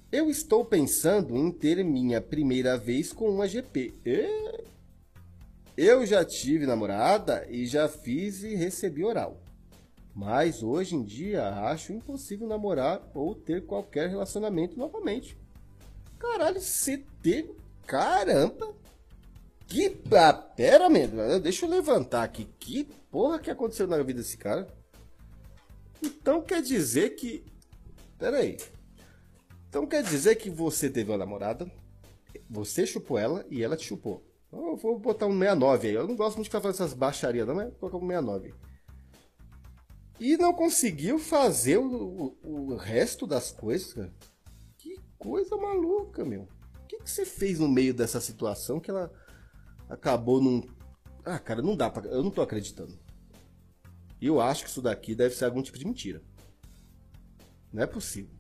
Eu 0.09 0.29
estou 0.29 0.63
pensando 0.63 1.35
em 1.35 1.51
ter 1.51 1.83
minha 1.83 2.21
primeira 2.21 2.77
vez 2.77 3.11
com 3.11 3.29
uma 3.29 3.45
GP. 3.45 3.93
Eu 5.75 6.05
já 6.05 6.23
tive 6.23 6.65
namorada 6.65 7.45
e 7.49 7.65
já 7.65 7.89
fiz 7.89 8.41
e 8.41 8.55
recebi 8.55 9.03
oral. 9.03 9.41
Mas 10.15 10.63
hoje 10.63 10.95
em 10.95 11.03
dia 11.03 11.49
acho 11.65 11.91
impossível 11.91 12.47
namorar 12.47 13.01
ou 13.13 13.35
ter 13.35 13.65
qualquer 13.65 14.09
relacionamento 14.09 14.79
novamente. 14.79 15.37
Caralho, 16.17 16.61
CT, 16.61 17.53
caramba! 17.85 18.73
Que. 19.67 19.89
Pera, 20.55 20.89
mesmo, 20.89 21.17
deixa 21.41 21.65
eu 21.65 21.69
levantar 21.69 22.23
aqui. 22.23 22.45
Que 22.57 22.85
porra 23.11 23.39
que 23.39 23.51
aconteceu 23.51 23.87
na 23.87 23.97
vida 23.97 24.21
desse 24.21 24.37
cara? 24.37 24.76
Então 26.01 26.41
quer 26.41 26.61
dizer 26.61 27.11
que. 27.15 27.45
Pera 28.17 28.37
aí. 28.37 28.57
Então 29.69 29.85
quer 29.85 30.03
dizer 30.03 30.35
que 30.35 30.49
você 30.49 30.89
teve 30.89 31.11
uma 31.11 31.17
namorada, 31.17 31.69
você 32.49 32.85
chupou 32.85 33.17
ela 33.17 33.45
e 33.49 33.63
ela 33.63 33.77
te 33.77 33.85
chupou. 33.85 34.25
Então, 34.47 34.69
eu 34.69 34.77
vou 34.77 34.97
botar 34.97 35.27
um 35.27 35.37
69 35.37 35.87
aí. 35.87 35.93
Eu 35.93 36.07
não 36.07 36.15
gosto 36.15 36.37
muito 36.37 36.45
de 36.45 36.49
ficar 36.49 36.61
fazendo 36.61 36.85
essas 36.85 36.93
baixarias, 36.97 37.45
não, 37.45 37.55
mas 37.55 37.73
colocar 37.77 37.97
um 37.97 38.07
69. 38.07 38.53
E 40.19 40.37
não 40.37 40.53
conseguiu 40.53 41.19
fazer 41.19 41.77
o, 41.77 42.35
o, 42.43 42.71
o 42.71 42.75
resto 42.75 43.27
das 43.27 43.51
coisas, 43.51 43.93
cara. 43.93 44.13
Que 44.77 44.95
coisa 45.17 45.55
maluca, 45.57 46.25
meu. 46.25 46.43
O 46.43 46.87
que, 46.87 46.97
que 46.97 47.09
você 47.09 47.25
fez 47.25 47.59
no 47.59 47.67
meio 47.67 47.93
dessa 47.93 48.19
situação 48.19 48.79
que 48.79 48.89
ela 48.89 49.11
acabou 49.89 50.41
num. 50.41 50.63
Ah, 51.23 51.37
cara, 51.37 51.61
não 51.61 51.75
dá 51.75 51.89
pra. 51.89 52.07
Eu 52.09 52.23
não 52.23 52.31
tô 52.31 52.41
acreditando. 52.41 52.97
Eu 54.21 54.41
acho 54.41 54.63
que 54.63 54.69
isso 54.69 54.81
daqui 54.81 55.13
deve 55.13 55.35
ser 55.35 55.45
algum 55.45 55.61
tipo 55.61 55.77
de 55.77 55.85
mentira. 55.85 56.21
Não 57.71 57.83
é 57.83 57.87
possível. 57.87 58.35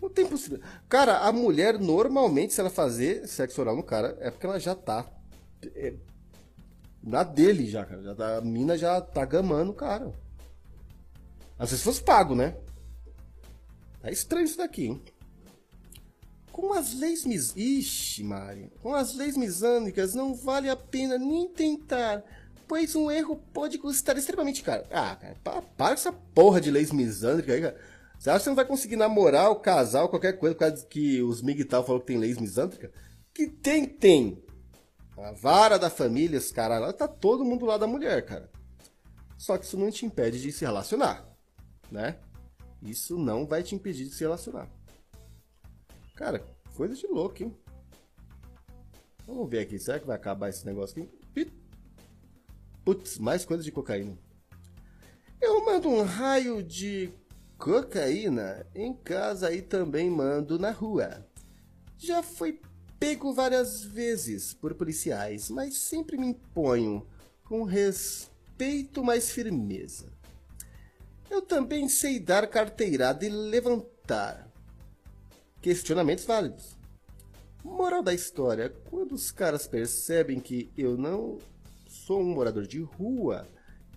Não 0.00 0.08
tem 0.08 0.26
possível. 0.26 0.60
Cara, 0.88 1.18
a 1.18 1.32
mulher 1.32 1.78
normalmente, 1.78 2.54
se 2.54 2.60
ela 2.60 2.70
fazer 2.70 3.26
sexo 3.26 3.60
oral 3.60 3.76
no 3.76 3.82
cara, 3.82 4.16
é 4.20 4.30
porque 4.30 4.46
ela 4.46 4.60
já 4.60 4.74
tá. 4.74 5.04
É, 5.74 5.94
na 7.02 7.24
dele 7.24 7.68
já, 7.68 7.84
cara. 7.84 8.02
Já 8.02 8.14
tá, 8.14 8.36
a 8.38 8.40
mina 8.40 8.78
já 8.78 9.00
tá 9.00 9.24
gamando 9.24 9.72
o 9.72 9.74
cara. 9.74 10.12
Às 11.58 11.70
vezes 11.70 11.84
fosse 11.84 12.02
pago, 12.02 12.34
né? 12.34 12.56
É 14.02 14.12
estranho 14.12 14.44
isso 14.44 14.58
daqui, 14.58 14.86
hein? 14.86 15.02
Com 16.52 16.72
as 16.72 16.94
leis 16.94 17.24
mis... 17.24 17.54
Ixi, 17.56 18.22
Mari. 18.22 18.70
Com 18.80 18.94
as 18.94 19.14
leis 19.14 19.36
misânicas 19.36 20.14
não 20.14 20.34
vale 20.34 20.68
a 20.68 20.76
pena 20.76 21.18
nem 21.18 21.48
tentar, 21.48 22.24
pois 22.68 22.94
um 22.94 23.10
erro 23.10 23.36
pode 23.52 23.78
custar 23.78 24.16
extremamente 24.18 24.62
caro. 24.62 24.84
Ah, 24.90 25.16
cara, 25.16 25.36
para, 25.42 25.62
para 25.62 25.94
essa 25.94 26.12
porra 26.12 26.60
de 26.60 26.70
leis 26.70 26.92
misânicas 26.92 27.54
aí, 27.54 27.62
cara. 27.62 27.80
Você 28.18 28.30
acha 28.30 28.38
que 28.38 28.44
você 28.44 28.50
não 28.50 28.56
vai 28.56 28.66
conseguir 28.66 28.96
namorar 28.96 29.50
o 29.50 29.56
casal, 29.56 30.08
qualquer 30.08 30.38
coisa, 30.38 30.54
por 30.54 30.60
causa 30.60 30.84
que 30.86 31.22
os 31.22 31.40
Migtal 31.40 31.84
falou 31.84 32.00
que 32.00 32.08
tem 32.08 32.18
leis 32.18 32.36
misântropicas? 32.36 32.90
Que 33.32 33.46
tem, 33.46 33.86
tem. 33.86 34.42
A 35.16 35.32
vara 35.32 35.78
da 35.78 35.88
família, 35.88 36.38
os 36.38 36.52
caras 36.52 36.80
lá, 36.80 36.92
tá 36.92 37.08
todo 37.08 37.44
mundo 37.44 37.64
lá 37.64 37.78
da 37.78 37.86
mulher, 37.86 38.24
cara. 38.24 38.50
Só 39.36 39.56
que 39.56 39.64
isso 39.64 39.78
não 39.78 39.90
te 39.90 40.04
impede 40.04 40.40
de 40.40 40.50
se 40.50 40.64
relacionar, 40.64 41.26
né? 41.90 42.16
Isso 42.82 43.16
não 43.16 43.46
vai 43.46 43.62
te 43.62 43.74
impedir 43.74 44.04
de 44.04 44.14
se 44.14 44.20
relacionar. 44.20 44.68
Cara, 46.16 46.44
coisa 46.76 46.94
de 46.94 47.06
louco, 47.06 47.42
hein? 47.42 47.56
Vamos 49.26 49.48
ver 49.48 49.60
aqui, 49.60 49.78
será 49.78 50.00
que 50.00 50.06
vai 50.06 50.16
acabar 50.16 50.48
esse 50.48 50.66
negócio 50.66 51.00
aqui? 51.00 51.58
Putz, 52.88 53.18
mais 53.18 53.44
coisa 53.44 53.62
de 53.62 53.70
cocaína. 53.70 54.18
Eu 55.38 55.62
mando 55.62 55.90
um 55.90 56.00
raio 56.04 56.62
de 56.62 57.12
Cocaína 57.58 58.66
em 58.74 58.94
casa 58.94 59.52
e 59.52 59.60
também 59.60 60.08
mando 60.08 60.58
na 60.58 60.70
rua. 60.70 61.28
Já 61.98 62.22
fui 62.22 62.62
pego 62.98 63.34
várias 63.34 63.84
vezes 63.84 64.54
por 64.54 64.72
policiais, 64.72 65.50
mas 65.50 65.76
sempre 65.76 66.16
me 66.16 66.28
imponho 66.28 67.06
com 67.44 67.62
respeito 67.62 69.04
mais 69.04 69.30
firmeza. 69.32 70.10
Eu 71.28 71.42
também 71.42 71.90
sei 71.90 72.18
dar 72.18 72.46
carteirada 72.46 73.22
e 73.22 73.28
levantar. 73.28 74.50
Questionamentos 75.60 76.24
válidos. 76.24 76.74
Moral 77.62 78.02
da 78.02 78.14
história: 78.14 78.70
quando 78.88 79.12
os 79.12 79.30
caras 79.30 79.66
percebem 79.66 80.40
que 80.40 80.72
eu 80.74 80.96
não 80.96 81.36
sou 82.08 82.22
um 82.22 82.34
morador 82.34 82.66
de 82.66 82.80
rua 82.80 83.46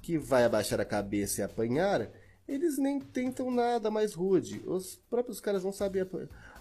que 0.02 0.18
vai 0.18 0.44
abaixar 0.44 0.82
a 0.82 0.86
cabeça 0.86 1.40
e 1.40 1.44
apanhar, 1.46 2.12
eles 2.46 2.78
nem 2.78 3.00
tentam 3.00 3.50
nada 3.50 3.90
mais 3.90 4.14
rude. 4.14 4.62
Os 4.68 4.98
próprios 5.10 5.40
caras 5.40 5.64
não 5.64 5.72
sabem. 5.72 6.06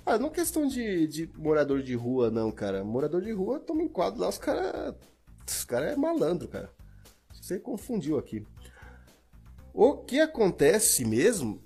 Ah, 0.07 0.17
não 0.17 0.29
é 0.29 0.31
questão 0.31 0.69
de, 0.69 1.09
de 1.09 1.29
morador 1.37 1.83
de 1.83 1.97
rua, 1.97 2.31
não, 2.31 2.53
cara. 2.53 2.85
Morador 2.85 3.21
de 3.21 3.33
rua 3.33 3.59
toma 3.59 3.83
enquadro 3.83 4.21
lá, 4.21 4.29
os 4.29 4.39
caras. 4.39 4.95
Os 5.45 5.65
caras 5.65 5.93
é 5.93 5.97
malandro, 5.97 6.47
cara. 6.47 6.71
Você 7.33 7.59
confundiu 7.59 8.17
aqui. 8.17 8.47
O 9.75 9.97
que 9.97 10.21
acontece 10.21 11.05
mesmo 11.05 11.65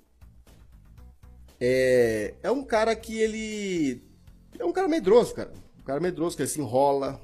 é, 1.61 2.33
é 2.41 2.49
um 2.49 2.63
cara 2.63 2.95
que 2.95 3.19
ele. 3.19 4.03
É 4.57 4.65
um 4.65 4.73
cara 4.73 4.87
medroso, 4.87 5.35
cara. 5.35 5.53
Um 5.79 5.83
cara 5.83 5.99
medroso 5.99 6.35
que 6.35 6.41
ele 6.41 6.49
se 6.49 6.59
enrola. 6.59 7.21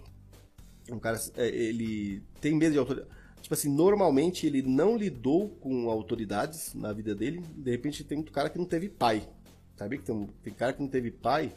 Um 0.90 1.00
cara. 1.00 1.20
É, 1.36 1.48
ele 1.48 2.24
tem 2.40 2.56
medo 2.56 2.74
de 2.74 2.80
autoridade 2.80 3.22
tipo 3.42 3.54
assim, 3.56 3.70
normalmente 3.70 4.46
ele 4.46 4.62
não 4.62 4.96
lidou 4.96 5.50
com 5.50 5.90
autoridades 5.90 6.74
na 6.74 6.94
vida 6.94 7.14
dele. 7.16 7.44
De 7.56 7.72
repente 7.72 8.04
tem 8.04 8.18
muito 8.18 8.32
cara 8.32 8.50
que 8.50 8.58
não 8.58 8.66
teve 8.66 8.88
pai. 8.88 9.28
Sabe 9.76 9.98
que 9.98 10.04
tem, 10.04 10.30
tem 10.44 10.54
cara 10.54 10.74
que 10.74 10.82
não 10.82 10.88
teve 10.88 11.10
pai, 11.10 11.54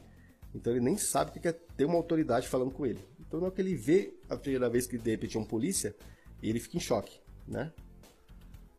então 0.55 0.73
ele 0.73 0.81
nem 0.81 0.97
sabe 0.97 1.31
o 1.31 1.41
que 1.41 1.47
é 1.47 1.53
ter 1.53 1.85
uma 1.85 1.97
autoridade 1.97 2.49
falando 2.49 2.71
com 2.71 2.87
ele. 2.87 2.99
Então 3.21 3.39
na 3.39 3.47
hora 3.47 3.55
que 3.55 3.61
ele 3.61 3.75
vê 3.75 4.15
a 4.31 4.37
primeira 4.37 4.71
vez 4.71 4.87
que 4.87 4.97
de 4.97 5.11
repente 5.11 5.37
é 5.37 5.41
um 5.41 5.45
polícia, 5.45 5.95
ele 6.43 6.59
fica 6.59 6.79
em 6.79 6.81
choque, 6.81 7.21
né? 7.47 7.71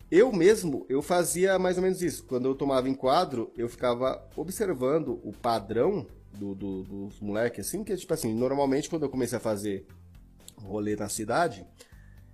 Eu 0.10 0.32
mesmo, 0.32 0.86
eu 0.90 1.02
fazia 1.02 1.60
mais 1.60 1.78
ou 1.78 1.84
menos 1.84 2.02
isso. 2.02 2.24
Quando 2.24 2.46
eu 2.46 2.56
tomava 2.56 2.90
enquadro, 2.90 3.52
eu 3.56 3.68
ficava 3.68 4.28
observando 4.36 5.20
o 5.24 5.32
padrão 5.32 6.08
do, 6.34 6.56
do, 6.56 6.84
dos 6.84 7.20
moleques, 7.20 7.68
assim, 7.68 7.84
que 7.84 7.94
é 7.94 7.96
tipo 7.96 8.14
assim, 8.14 8.34
normalmente 8.34 8.90
quando 8.90 9.04
eu 9.04 9.10
comecei 9.10 9.38
a 9.38 9.42
fazer 9.42 9.86
rolê 10.58 10.96
na 10.96 11.10
cidade, 11.10 11.66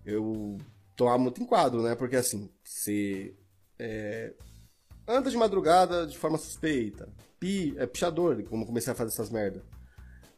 eu 0.05 0.57
tomava 0.95 1.17
muito 1.17 1.41
enquadro, 1.41 1.81
né? 1.81 1.95
Porque 1.95 2.15
assim, 2.15 2.49
você 2.63 3.33
é, 3.79 4.33
anda 5.07 5.29
de 5.29 5.37
madrugada 5.37 6.05
de 6.05 6.17
forma 6.17 6.37
suspeita, 6.37 7.09
pi, 7.39 7.73
é 7.77 7.85
pichador, 7.85 8.41
como 8.43 8.65
comecei 8.65 8.93
a 8.93 8.95
fazer 8.95 9.11
essas 9.11 9.29
merda. 9.29 9.63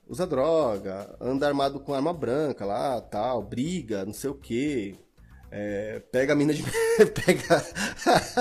Usa 0.08 0.28
droga, 0.28 1.16
anda 1.20 1.48
armado 1.48 1.80
com 1.80 1.94
arma 1.94 2.14
branca 2.14 2.66
lá, 2.66 3.00
tal, 3.02 3.42
briga, 3.42 4.06
não 4.06 4.14
sei 4.14 4.30
o 4.30 4.36
que. 4.36 4.96
É, 5.50 6.00
pega 6.12 6.34
a 6.34 6.36
mina 6.36 6.54
de. 6.54 6.64
pega. 7.26 7.64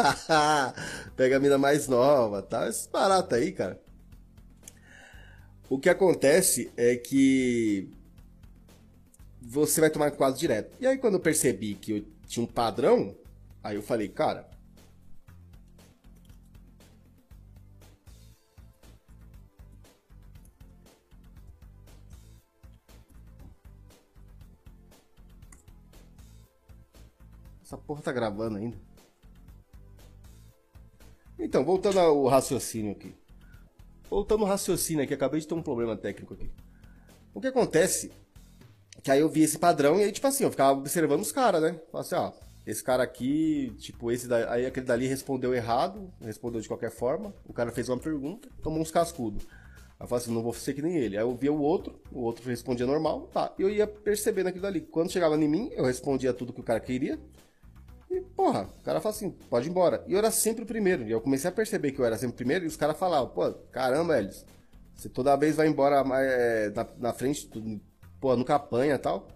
pega 1.14 1.36
a 1.36 1.40
mina 1.40 1.58
mais 1.58 1.86
nova, 1.86 2.42
tá? 2.42 2.68
Esses 2.68 2.86
baratos 2.86 3.36
aí, 3.36 3.52
cara. 3.52 3.80
O 5.68 5.78
que 5.78 5.88
acontece 5.88 6.72
é 6.76 6.96
que 6.96 7.90
você 9.44 9.80
vai 9.80 9.90
tomar 9.90 10.10
quadro 10.12 10.38
direto. 10.38 10.76
E 10.80 10.86
aí 10.86 10.98
quando 10.98 11.14
eu 11.14 11.20
percebi 11.20 11.74
que 11.74 11.92
eu 11.92 12.04
tinha 12.26 12.44
um 12.44 12.46
padrão, 12.46 13.14
aí 13.62 13.76
eu 13.76 13.82
falei, 13.82 14.08
cara, 14.08 14.50
Essa 27.72 27.78
porra 27.78 28.02
tá 28.02 28.12
gravando 28.12 28.58
ainda. 28.58 28.76
Então, 31.38 31.64
voltando 31.64 31.98
ao 31.98 32.26
raciocínio 32.26 32.92
aqui. 32.92 33.14
Voltando 34.10 34.42
ao 34.42 34.50
raciocínio 34.50 35.02
aqui, 35.02 35.14
acabei 35.14 35.40
de 35.40 35.48
ter 35.48 35.54
um 35.54 35.62
problema 35.62 35.96
técnico 35.96 36.34
aqui. 36.34 36.50
O 37.32 37.40
que 37.40 37.46
acontece 37.46 38.12
que 39.02 39.10
aí 39.10 39.20
eu 39.20 39.28
vi 39.28 39.42
esse 39.42 39.58
padrão 39.58 39.98
e 39.98 40.04
aí, 40.04 40.12
tipo 40.12 40.26
assim, 40.26 40.44
eu 40.44 40.50
ficava 40.50 40.78
observando 40.78 41.20
os 41.20 41.32
caras, 41.32 41.60
né? 41.60 41.80
Falei 41.90 42.06
assim, 42.06 42.14
ó, 42.14 42.32
esse 42.64 42.82
cara 42.82 43.02
aqui, 43.02 43.74
tipo, 43.78 44.12
esse 44.12 44.28
da... 44.28 44.52
aí 44.52 44.64
aquele 44.64 44.86
dali 44.86 45.06
respondeu 45.06 45.52
errado, 45.52 46.12
respondeu 46.20 46.60
de 46.60 46.68
qualquer 46.68 46.90
forma, 46.90 47.34
o 47.44 47.52
cara 47.52 47.72
fez 47.72 47.88
uma 47.88 47.98
pergunta, 47.98 48.48
tomou 48.62 48.80
uns 48.80 48.90
cascudos. 48.90 49.44
Aí 49.98 50.04
eu 50.04 50.06
falei 50.06 50.24
assim, 50.24 50.34
não 50.34 50.42
vou 50.42 50.52
ser 50.52 50.74
que 50.74 50.82
nem 50.82 50.96
ele. 50.96 51.16
Aí 51.16 51.22
eu 51.24 51.34
via 51.34 51.52
o 51.52 51.60
outro, 51.60 52.00
o 52.12 52.20
outro 52.20 52.48
respondia 52.48 52.86
normal, 52.86 53.28
tá. 53.32 53.52
E 53.58 53.62
eu 53.62 53.70
ia 53.70 53.86
percebendo 53.86 54.48
aquilo 54.48 54.62
dali. 54.62 54.80
Quando 54.80 55.10
chegava 55.10 55.36
em 55.36 55.48
mim, 55.48 55.70
eu 55.74 55.84
respondia 55.84 56.32
tudo 56.32 56.52
que 56.52 56.60
o 56.60 56.64
cara 56.64 56.80
queria. 56.80 57.18
E, 58.10 58.20
porra, 58.20 58.68
o 58.80 58.84
cara 58.84 59.00
fala 59.00 59.14
assim, 59.14 59.30
pode 59.30 59.66
ir 59.66 59.70
embora. 59.70 60.04
E 60.06 60.12
eu 60.12 60.18
era 60.18 60.30
sempre 60.30 60.62
o 60.62 60.66
primeiro. 60.66 61.02
E 61.04 61.10
eu 61.10 61.20
comecei 61.20 61.48
a 61.48 61.52
perceber 61.52 61.92
que 61.92 62.00
eu 62.00 62.04
era 62.04 62.16
sempre 62.16 62.34
o 62.34 62.36
primeiro, 62.36 62.64
e 62.64 62.68
os 62.68 62.76
caras 62.76 62.98
falavam, 62.98 63.30
pô, 63.30 63.52
caramba, 63.70 64.18
Elis, 64.18 64.44
você 64.94 65.08
toda 65.08 65.36
vez 65.36 65.56
vai 65.56 65.66
embora 65.66 66.04
é, 66.20 66.70
na, 66.70 66.86
na 66.98 67.12
frente, 67.12 67.48
pô, 68.22 68.36
nunca 68.36 68.54
apanha 68.54 68.94
e 68.94 68.98
tal. 68.98 69.26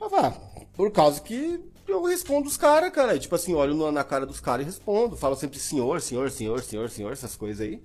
Mas 0.00 0.10
vá, 0.10 0.30
por 0.74 0.90
causa 0.90 1.20
que 1.20 1.62
eu 1.86 2.02
respondo 2.02 2.48
os 2.48 2.56
caras, 2.56 2.90
cara. 2.90 3.18
tipo 3.18 3.34
assim, 3.34 3.54
olho 3.54 3.92
na 3.92 4.02
cara 4.02 4.24
dos 4.24 4.40
caras 4.40 4.64
e 4.64 4.66
respondo. 4.66 5.14
Falo 5.14 5.36
sempre 5.36 5.58
senhor, 5.58 6.00
senhor, 6.00 6.30
senhor, 6.30 6.62
senhor, 6.62 6.88
senhor, 6.88 7.12
essas 7.12 7.36
coisas 7.36 7.60
aí. 7.60 7.82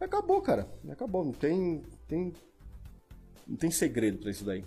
E 0.00 0.04
acabou, 0.04 0.42
cara. 0.42 0.68
Acabou. 0.90 1.24
Não 1.24 1.32
tem. 1.32 1.82
tem 2.08 2.32
não 3.46 3.56
tem 3.56 3.70
segredo 3.70 4.18
pra 4.18 4.30
isso 4.32 4.44
daí. 4.44 4.64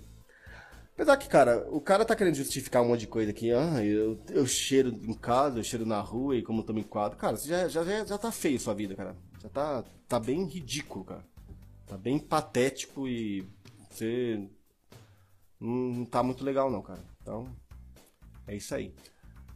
Apesar 0.94 1.18
que, 1.18 1.28
cara, 1.28 1.68
o 1.70 1.82
cara 1.82 2.06
tá 2.06 2.16
querendo 2.16 2.36
justificar 2.36 2.82
um 2.82 2.88
monte 2.88 3.02
de 3.02 3.08
coisa 3.08 3.32
aqui. 3.32 3.52
Ah, 3.52 3.84
eu, 3.84 4.18
eu 4.30 4.46
cheiro 4.46 4.90
em 4.90 5.14
casa, 5.14 5.60
eu 5.60 5.64
cheiro 5.64 5.86
na 5.86 6.00
rua 6.00 6.38
e 6.38 6.42
como 6.42 6.62
eu 6.62 6.66
tomo 6.66 6.80
em 6.80 6.84
quadro. 6.84 7.18
Cara, 7.18 7.36
você 7.36 7.48
já, 7.50 7.68
já, 7.68 8.06
já 8.06 8.18
tá 8.18 8.32
feio 8.32 8.60
sua 8.60 8.74
vida, 8.74 8.96
cara. 8.96 9.16
Já 9.42 9.50
tá, 9.50 9.84
tá 10.08 10.20
bem 10.20 10.46
ridículo, 10.46 11.04
cara. 11.04 11.26
Tá 11.86 11.98
bem 11.98 12.20
patético 12.20 13.08
e 13.08 13.46
você 13.90 14.48
não 15.60 16.06
tá 16.06 16.24
muito 16.24 16.44
legal 16.44 16.72
não, 16.72 16.82
cara. 16.82 17.04
Então, 17.22 17.48
é 18.48 18.56
isso 18.56 18.74
aí. 18.74 18.94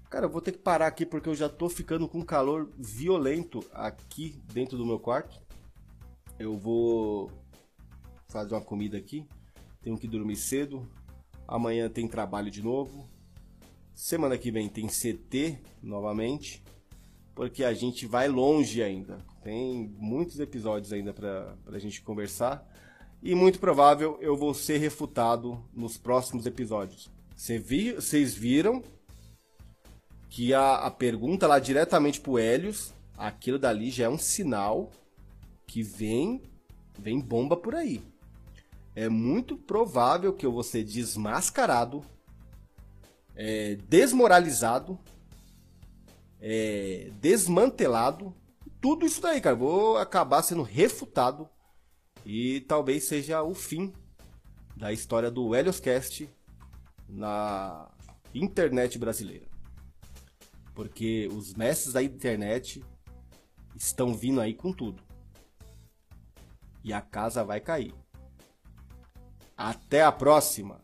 Cara, 0.09 0.25
eu 0.25 0.29
vou 0.29 0.41
ter 0.41 0.51
que 0.51 0.59
parar 0.59 0.87
aqui 0.87 1.05
porque 1.05 1.27
eu 1.27 1.33
já 1.33 1.49
tô 1.49 1.67
ficando 1.67 2.07
com 2.07 2.23
calor 2.23 2.71
violento 2.77 3.65
aqui 3.73 4.39
dentro 4.53 4.77
do 4.77 4.85
meu 4.85 4.99
quarto. 4.99 5.41
Eu 6.37 6.55
vou 6.57 7.31
fazer 8.27 8.53
uma 8.53 8.61
comida 8.61 8.97
aqui. 8.97 9.27
Tenho 9.81 9.97
que 9.97 10.07
dormir 10.07 10.35
cedo. 10.35 10.87
Amanhã 11.47 11.89
tem 11.89 12.07
trabalho 12.07 12.51
de 12.51 12.61
novo. 12.61 13.09
Semana 13.93 14.37
que 14.37 14.51
vem 14.51 14.69
tem 14.69 14.87
CT 14.87 15.59
novamente. 15.81 16.63
Porque 17.33 17.63
a 17.63 17.73
gente 17.73 18.05
vai 18.05 18.27
longe 18.27 18.83
ainda. 18.83 19.17
Tem 19.43 19.87
muitos 19.97 20.39
episódios 20.39 20.93
ainda 20.93 21.13
para 21.13 21.57
a 21.65 21.79
gente 21.79 22.01
conversar. 22.03 22.67
E 23.25 23.33
muito 23.33 23.57
provável 23.57 24.17
eu 24.19 24.35
vou 24.35 24.53
ser 24.53 24.79
refutado 24.79 25.57
nos 25.73 25.97
próximos 25.97 26.45
episódios. 26.45 27.09
Vocês 27.37 28.35
viram 28.35 28.83
que 30.29 30.53
a, 30.53 30.75
a 30.75 30.91
pergunta 30.91 31.47
lá 31.47 31.57
diretamente 31.57 32.19
pro 32.19 32.37
Helios, 32.37 32.93
aquilo 33.17 33.57
dali 33.57 33.89
já 33.89 34.05
é 34.05 34.09
um 34.09 34.17
sinal 34.17 34.91
que 35.65 35.81
vem, 35.81 36.43
vem 36.99 37.21
bomba 37.21 37.55
por 37.55 37.75
aí. 37.75 38.03
É 38.93 39.07
muito 39.07 39.55
provável 39.55 40.33
que 40.33 40.45
eu 40.45 40.51
vou 40.51 40.61
ser 40.61 40.83
desmascarado, 40.83 42.03
é, 43.37 43.75
desmoralizado, 43.87 44.99
é, 46.41 47.09
desmantelado. 47.21 48.35
Tudo 48.81 49.05
isso 49.05 49.21
daí, 49.21 49.39
cara. 49.39 49.55
Vou 49.55 49.97
acabar 49.97 50.41
sendo 50.41 50.61
refutado 50.61 51.47
e 52.25 52.61
talvez 52.61 53.05
seja 53.05 53.43
o 53.43 53.53
fim 53.53 53.93
da 54.75 54.91
história 54.91 55.29
do 55.29 55.55
Helioscast 55.55 56.29
na 57.07 57.89
internet 58.33 58.97
brasileira. 58.97 59.47
Porque 60.73 61.29
os 61.31 61.53
mestres 61.53 61.93
da 61.93 62.01
internet 62.01 62.83
estão 63.75 64.13
vindo 64.13 64.41
aí 64.41 64.53
com 64.53 64.73
tudo. 64.73 65.01
E 66.83 66.91
a 66.91 67.01
casa 67.01 67.43
vai 67.43 67.59
cair. 67.59 67.93
Até 69.55 70.03
a 70.03 70.11
próxima! 70.11 70.82